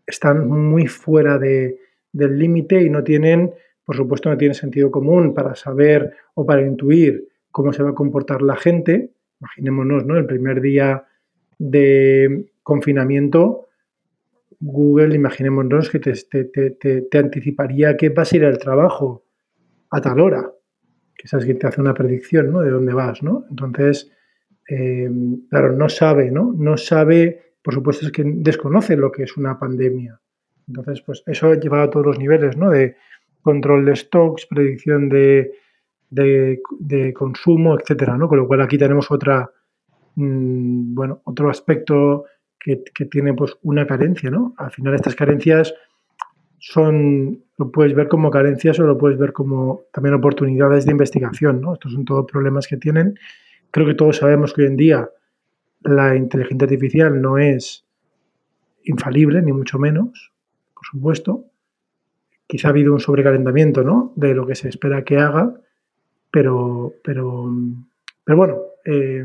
están 0.07 0.49
muy 0.49 0.87
fuera 0.87 1.39
de, 1.39 1.81
del 2.13 2.39
límite 2.39 2.81
y 2.83 2.91
no 2.91 3.03
tienen, 3.03 3.53
por 3.85 3.97
supuesto, 3.97 4.31
no 4.31 4.37
tienen 4.37 4.55
sentido 4.55 4.91
común 4.91 5.35
para 5.35 5.55
saber 5.55 6.15
o 6.35 6.47
para 6.47 6.63
intuir 6.63 7.29
cómo 7.51 7.73
se 7.73 7.83
va 7.83 7.91
a 7.91 7.95
comportar 7.95 8.43
la 8.43 8.57
gente. 8.57 9.11
Imaginémonos, 9.41 10.05
¿no? 10.05 10.17
El 10.17 10.27
primer 10.27 10.61
día 10.61 11.05
de 11.59 12.47
confinamiento, 12.63 13.68
Google, 14.61 15.15
imaginémonos 15.15 15.91
que 15.91 16.01
te, 16.01 16.13
te, 16.15 17.19
anticiparía 17.19 17.97
que 17.97 18.09
vas 18.09 18.33
a 18.33 18.37
ir 18.37 18.45
al 18.45 18.59
trabajo 18.59 19.25
a 19.91 20.01
tal 20.01 20.21
hora, 20.21 20.51
que 21.17 21.29
sabes 21.29 21.47
que 21.47 21.55
te 21.55 21.67
hace 21.67 21.81
una 21.81 21.95
predicción, 21.95 22.53
¿no? 22.53 22.61
De 22.61 22.71
dónde 22.71 22.93
vas, 22.93 23.23
¿no? 23.23 23.45
Entonces, 23.51 24.11
eh, 24.69 25.09
claro, 25.49 25.73
no 25.73 25.89
sabe, 25.89 26.31
¿no? 26.31 26.53
No 26.57 26.77
sabe, 26.77 27.55
por 27.63 27.75
supuesto 27.75 28.07
es 28.07 28.13
que 28.13 28.25
desconoce 28.25 28.97
lo 28.97 29.13
que 29.13 29.23
es 29.23 29.37
una 29.37 29.59
pandemia. 29.59 30.21
Entonces, 30.67 31.03
pues 31.03 31.23
eso 31.27 31.55
lleva 31.55 31.83
a 31.83 31.91
todos 31.91 32.07
los 32.07 32.19
niveles, 32.19 32.57
¿no? 32.57 32.71
De 32.71 32.97
control 33.43 33.85
de 33.85 33.97
stocks, 33.97 34.47
predicción 34.47 35.09
de, 35.09 35.53
de, 36.11 36.61
de 36.81 37.13
consumo, 37.15 37.79
etcétera, 37.79 38.19
¿no? 38.19 38.29
Con 38.29 38.39
lo 38.39 38.47
cual 38.49 38.61
aquí 38.61 38.77
tenemos 38.77 39.11
otra, 39.11 39.51
mm, 40.17 40.95
bueno, 40.95 41.23
otro 41.25 41.49
aspecto 41.49 42.25
que, 42.59 42.77
tiene 43.07 43.35
pues 43.35 43.57
una 43.63 43.87
carencia, 43.87 44.31
¿no? 44.31 44.55
Al 44.57 44.71
final 44.71 44.95
estas 44.95 45.15
carencias 45.15 45.75
son, 46.59 47.45
lo 47.57 47.71
puedes 47.71 47.95
ver 47.95 48.09
como 48.09 48.31
carencias 48.31 48.79
o 48.81 48.85
lo 48.85 48.99
puedes 48.99 49.19
ver 49.19 49.33
como 49.33 49.83
también 49.93 50.15
oportunidades 50.15 50.85
de 50.85 50.93
investigación, 50.93 51.61
¿no? 51.61 51.75
Estos 51.75 51.93
son 51.93 52.05
todos 52.05 52.27
problemas 52.31 52.67
que 52.67 52.77
tienen. 52.77 53.19
Creo 53.71 53.87
que 53.87 53.95
todos 53.95 54.17
sabemos 54.17 54.53
que 54.53 54.63
hoy 54.63 54.69
en 54.69 54.77
día 54.77 55.11
la 55.83 56.17
inteligencia 56.17 56.65
artificial 56.65 57.21
no 57.21 57.39
es 57.39 57.85
infalible, 58.85 59.43
ni 59.43 59.53
mucho 59.53 59.79
menos, 59.79 60.33
por 60.75 60.85
supuesto. 60.85 61.45
Quizá 62.47 62.69
ha 62.69 62.71
habido 62.71 62.93
un 62.93 63.01
sobrecalentamiento, 63.01 63.83
¿no? 63.83 64.13
De 64.17 64.35
lo 64.35 64.47
que 64.47 64.55
se 64.55 64.69
espera 64.69 65.05
que 65.05 65.19
haga, 65.19 65.55
pero, 66.31 66.95
pero, 67.05 67.53
pero 68.25 68.37
bueno, 68.37 68.59
eh, 68.85 69.25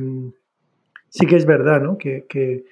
sí 1.13 1.25
que 1.27 1.35
es 1.35 1.45
verdad, 1.45 1.81
¿no? 1.81 1.97
que, 1.97 2.25
que 2.27 2.65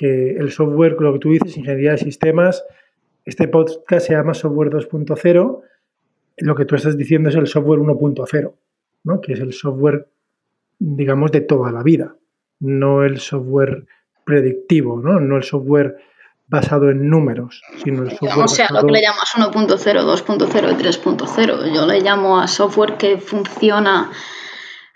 el 0.00 0.50
software, 0.50 0.96
lo 0.98 1.12
que 1.14 1.18
tú 1.18 1.30
dices, 1.30 1.56
ingeniería 1.56 1.92
de 1.92 1.98
sistemas, 1.98 2.64
este 3.24 3.48
podcast 3.48 4.06
se 4.06 4.14
llama 4.14 4.34
Software 4.34 4.70
2.0, 4.70 5.60
lo 6.38 6.54
que 6.54 6.64
tú 6.64 6.74
estás 6.74 6.96
diciendo 6.96 7.28
es 7.28 7.36
el 7.36 7.46
software 7.46 7.80
1.0, 7.80 8.52
¿no? 9.04 9.20
que 9.20 9.34
es 9.34 9.40
el 9.40 9.52
software, 9.52 10.08
digamos, 10.78 11.30
de 11.30 11.42
toda 11.42 11.70
la 11.70 11.82
vida, 11.82 12.16
no 12.60 13.04
el 13.04 13.20
software 13.20 13.86
predictivo, 14.24 15.00
no, 15.00 15.20
no 15.20 15.36
el 15.36 15.42
software 15.42 15.96
basado 16.48 16.90
en 16.90 17.08
números, 17.08 17.62
sino 17.82 18.02
el 18.02 18.10
software. 18.10 18.44
O 18.44 18.48
sea, 18.48 18.68
lo 18.70 18.84
que 18.84 18.92
le 18.92 19.02
llamas 19.02 19.32
1.0, 19.36 19.78
2.0 19.78 20.72
y 20.72 20.82
3.0. 20.82 21.74
Yo 21.74 21.86
le 21.86 22.00
llamo 22.00 22.38
a 22.38 22.46
software 22.46 22.96
que 22.98 23.18
funciona 23.18 24.10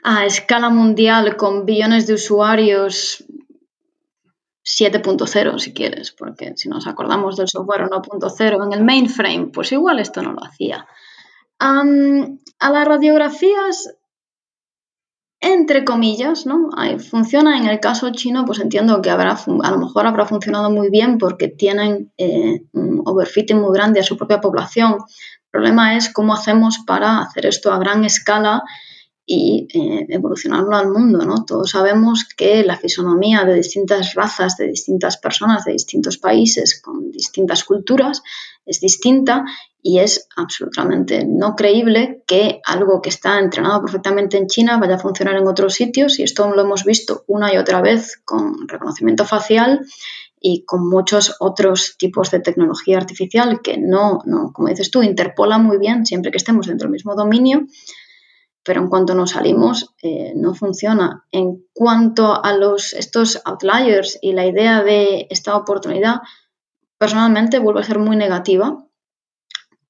a 0.02 0.26
escala 0.26 0.68
mundial 0.68 1.36
con 1.36 1.64
billones 1.64 2.06
de 2.06 2.14
usuarios 2.14 3.24
7.0 4.66 5.58
si 5.58 5.72
quieres, 5.72 6.10
porque 6.10 6.54
si 6.56 6.68
nos 6.68 6.88
acordamos 6.88 7.36
del 7.36 7.48
software 7.48 7.88
1.0 7.88 8.66
en 8.66 8.72
el 8.72 8.84
mainframe, 8.84 9.46
pues 9.52 9.70
igual 9.70 10.00
esto 10.00 10.22
no 10.22 10.32
lo 10.32 10.44
hacía. 10.44 10.86
a 11.60 12.70
las 12.70 12.88
radiografías, 12.88 13.94
entre 15.40 15.84
comillas, 15.84 16.46
¿no? 16.46 16.70
funciona 16.98 17.58
en 17.58 17.66
el 17.66 17.78
caso 17.78 18.10
chino, 18.10 18.44
pues 18.44 18.58
entiendo 18.58 19.00
que 19.00 19.10
habrá, 19.10 19.38
a 19.62 19.70
lo 19.70 19.78
mejor 19.78 20.06
habrá 20.06 20.26
funcionado 20.26 20.68
muy 20.70 20.90
bien 20.90 21.18
porque 21.18 21.46
tienen 21.46 22.12
eh, 22.18 22.64
un 22.72 23.02
overfitting 23.04 23.60
muy 23.60 23.72
grande 23.72 24.00
a 24.00 24.02
su 24.02 24.16
propia 24.16 24.40
población. 24.40 24.94
El 24.94 25.50
problema 25.52 25.96
es 25.96 26.12
cómo 26.12 26.34
hacemos 26.34 26.80
para 26.84 27.20
hacer 27.20 27.46
esto 27.46 27.72
a 27.72 27.78
gran 27.78 28.04
escala 28.04 28.64
y 29.28 29.66
eh, 29.74 30.06
evolucionarlo 30.08 30.76
al 30.76 30.88
mundo. 30.88 31.24
¿no? 31.26 31.44
Todos 31.44 31.70
sabemos 31.70 32.24
que 32.36 32.62
la 32.62 32.76
fisonomía 32.76 33.44
de 33.44 33.54
distintas 33.54 34.14
razas, 34.14 34.56
de 34.56 34.68
distintas 34.68 35.16
personas, 35.16 35.64
de 35.64 35.72
distintos 35.72 36.16
países, 36.16 36.80
con 36.80 37.10
distintas 37.10 37.64
culturas, 37.64 38.22
es 38.64 38.80
distinta 38.80 39.44
y 39.82 39.98
es 39.98 40.28
absolutamente 40.36 41.24
no 41.24 41.54
creíble 41.54 42.22
que 42.26 42.60
algo 42.64 43.02
que 43.02 43.10
está 43.10 43.38
entrenado 43.38 43.82
perfectamente 43.82 44.36
en 44.36 44.46
China 44.46 44.78
vaya 44.78 44.94
a 44.96 44.98
funcionar 44.98 45.36
en 45.36 45.46
otros 45.46 45.74
sitios 45.74 46.18
y 46.18 46.22
esto 46.22 46.48
lo 46.50 46.62
hemos 46.62 46.84
visto 46.84 47.24
una 47.26 47.52
y 47.52 47.58
otra 47.58 47.80
vez 47.80 48.20
con 48.24 48.66
reconocimiento 48.66 49.24
facial 49.24 49.86
y 50.40 50.64
con 50.64 50.88
muchos 50.88 51.36
otros 51.38 51.96
tipos 51.98 52.32
de 52.32 52.40
tecnología 52.40 52.98
artificial 52.98 53.60
que 53.62 53.78
no, 53.78 54.22
no 54.26 54.52
como 54.52 54.68
dices 54.68 54.90
tú, 54.90 55.02
interpola 55.02 55.58
muy 55.58 55.78
bien 55.78 56.04
siempre 56.04 56.32
que 56.32 56.38
estemos 56.38 56.66
dentro 56.66 56.86
del 56.86 56.92
mismo 56.92 57.14
dominio 57.14 57.66
pero 58.66 58.80
en 58.82 58.88
cuanto 58.88 59.14
nos 59.14 59.30
salimos 59.30 59.94
eh, 60.02 60.32
no 60.34 60.52
funciona. 60.52 61.24
En 61.30 61.64
cuanto 61.72 62.44
a 62.44 62.52
los, 62.52 62.94
estos 62.94 63.40
outliers 63.44 64.18
y 64.20 64.32
la 64.32 64.44
idea 64.44 64.82
de 64.82 65.28
esta 65.30 65.56
oportunidad, 65.56 66.16
personalmente 66.98 67.60
vuelve 67.60 67.80
a 67.80 67.84
ser 67.84 68.00
muy 68.00 68.16
negativa, 68.16 68.84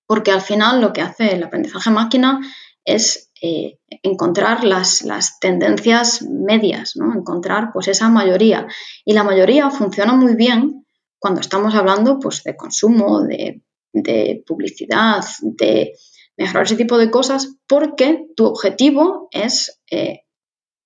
porque 0.06 0.30
al 0.30 0.42
final 0.42 0.82
lo 0.82 0.92
que 0.92 1.00
hace 1.00 1.34
el 1.34 1.42
aprendizaje 1.42 1.90
máquina 1.90 2.40
es 2.84 3.32
eh, 3.40 3.78
encontrar 4.02 4.62
las, 4.62 5.00
las, 5.00 5.40
tendencias 5.40 6.20
medias, 6.20 6.96
¿no? 6.96 7.14
encontrar 7.14 7.70
pues, 7.72 7.88
esa 7.88 8.10
mayoría. 8.10 8.66
Y 9.06 9.14
la 9.14 9.24
mayoría 9.24 9.70
funciona 9.70 10.12
muy 10.12 10.36
bien 10.36 10.84
cuando 11.18 11.40
estamos 11.40 11.74
hablando 11.74 12.20
pues, 12.20 12.42
de 12.44 12.54
consumo, 12.54 13.22
de, 13.22 13.62
de 13.94 14.44
publicidad, 14.46 15.24
de 15.40 15.94
mejorar 16.36 16.66
ese 16.66 16.76
tipo 16.76 16.98
de 16.98 17.10
cosas 17.10 17.56
porque 17.66 18.26
tu 18.36 18.46
objetivo 18.46 19.28
es 19.30 19.80
eh, 19.90 20.22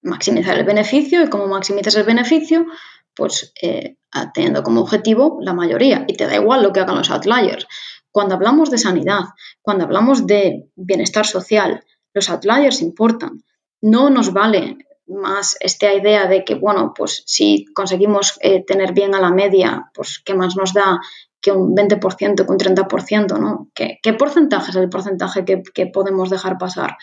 maximizar 0.02 0.58
el 0.58 0.64
beneficio 0.64 1.22
y 1.22 1.28
como 1.28 1.46
maximizas 1.46 1.96
el 1.96 2.04
beneficio, 2.04 2.66
pues 3.14 3.52
eh, 3.60 3.96
teniendo 4.34 4.62
como 4.62 4.80
objetivo 4.80 5.38
la 5.40 5.52
mayoría 5.52 6.04
y 6.06 6.14
te 6.14 6.26
da 6.26 6.36
igual 6.36 6.62
lo 6.62 6.72
que 6.72 6.80
hagan 6.80 6.96
los 6.96 7.10
outliers. 7.10 7.66
Cuando 8.10 8.34
hablamos 8.34 8.70
de 8.70 8.78
sanidad, 8.78 9.20
cuando 9.62 9.84
hablamos 9.84 10.26
de 10.26 10.68
bienestar 10.74 11.26
social, 11.26 11.84
los 12.12 12.28
outliers 12.28 12.82
importan. 12.82 13.44
No 13.80 14.10
nos 14.10 14.32
vale 14.32 14.78
más 15.06 15.56
esta 15.60 15.92
idea 15.92 16.26
de 16.26 16.44
que, 16.44 16.54
bueno, 16.54 16.92
pues 16.96 17.22
si 17.26 17.66
conseguimos 17.74 18.38
eh, 18.40 18.64
tener 18.64 18.92
bien 18.92 19.14
a 19.14 19.20
la 19.20 19.30
media, 19.30 19.90
pues 19.94 20.20
qué 20.24 20.34
más 20.34 20.56
nos 20.56 20.72
da 20.72 21.00
que 21.40 21.52
un 21.52 21.74
20%, 21.74 22.44
que 22.44 22.52
un 22.52 22.58
30%, 22.58 23.38
¿no? 23.38 23.70
¿Qué, 23.74 24.12
porcentaje 24.14 24.70
es 24.70 24.76
el 24.76 24.88
porcentaje 24.88 25.44
que, 25.44 25.86
podemos 25.86 26.30
dejar 26.30 26.58
pasar? 26.58 26.96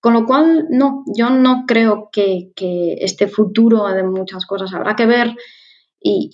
Con 0.00 0.14
lo 0.14 0.26
cual, 0.26 0.66
no, 0.70 1.04
yo 1.16 1.30
no 1.30 1.64
creo 1.66 2.08
que, 2.12 2.50
este 3.00 3.28
futuro 3.28 3.86
de 3.86 4.02
muchas 4.02 4.46
cosas 4.46 4.72
habrá 4.74 4.96
que 4.96 5.06
ver 5.06 5.34
y, 6.00 6.30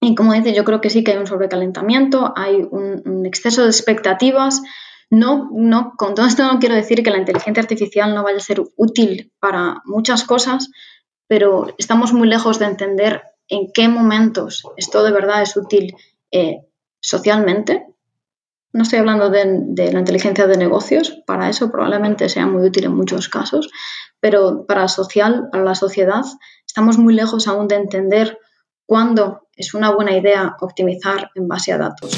Y 0.00 0.14
como 0.14 0.34
dice, 0.34 0.54
yo 0.54 0.64
creo 0.64 0.80
que 0.80 0.90
sí 0.90 1.02
que 1.02 1.12
hay 1.12 1.18
un 1.18 1.26
sobrecalentamiento, 1.26 2.32
hay 2.36 2.66
un, 2.70 3.24
exceso 3.24 3.62
de 3.62 3.68
expectativas. 3.68 4.62
No, 5.10 5.48
no, 5.52 5.94
con 5.96 6.14
todo 6.14 6.26
esto 6.26 6.42
no 6.42 6.58
quiero 6.58 6.74
decir 6.74 7.02
que 7.02 7.10
la 7.10 7.18
inteligencia 7.18 7.62
artificial 7.62 8.14
no 8.14 8.24
vaya 8.24 8.38
a 8.38 8.40
ser 8.40 8.62
útil 8.76 9.32
para 9.38 9.82
muchas 9.84 10.24
cosas, 10.24 10.70
pero 11.28 11.74
estamos 11.78 12.12
muy 12.12 12.28
lejos 12.28 12.58
de 12.58 12.66
entender 12.66 13.22
en 13.48 13.70
qué 13.72 13.88
momentos 13.88 14.62
esto 14.76 15.04
de 15.04 15.12
verdad 15.12 15.42
es 15.42 15.56
útil 15.56 15.94
eh, 16.34 16.66
socialmente. 17.00 17.86
No 18.72 18.82
estoy 18.82 18.98
hablando 18.98 19.30
de, 19.30 19.92
la 19.92 20.00
inteligencia 20.00 20.48
de 20.48 20.56
negocios, 20.56 21.22
para 21.28 21.48
eso 21.48 21.70
probablemente 21.70 22.28
sea 22.28 22.46
muy 22.46 22.66
útil 22.66 22.86
en 22.86 22.96
muchos 22.96 23.28
casos, 23.28 23.70
pero 24.18 24.66
para 24.66 24.88
social, 24.88 25.48
para 25.52 25.62
la 25.62 25.76
sociedad, 25.76 26.24
estamos 26.66 26.98
muy 26.98 27.14
lejos 27.14 27.46
aún 27.46 27.68
de 27.68 27.76
entender 27.76 28.40
cuándo 28.84 29.46
es 29.54 29.74
una 29.74 29.92
buena 29.94 30.16
idea 30.16 30.56
optimizar 30.60 31.30
en 31.36 31.46
base 31.46 31.72
a 31.72 31.78
datos. 31.78 32.12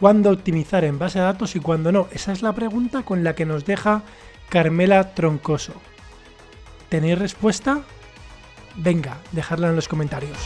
¿Cuándo 0.00 0.30
optimizar 0.30 0.84
en 0.84 0.98
base 0.98 1.18
a 1.18 1.24
datos 1.24 1.56
y 1.56 1.60
cuándo 1.60 1.92
no? 1.92 2.08
Esa 2.10 2.32
es 2.32 2.40
la 2.40 2.54
pregunta 2.54 3.02
con 3.02 3.22
la 3.22 3.34
que 3.34 3.44
nos 3.44 3.66
deja 3.66 4.00
Carmela 4.48 5.14
Troncoso. 5.14 5.74
¿Tenéis 6.88 7.18
respuesta? 7.18 7.82
Venga, 8.76 9.18
dejadla 9.32 9.68
en 9.68 9.76
los 9.76 9.88
comentarios. 9.88 10.38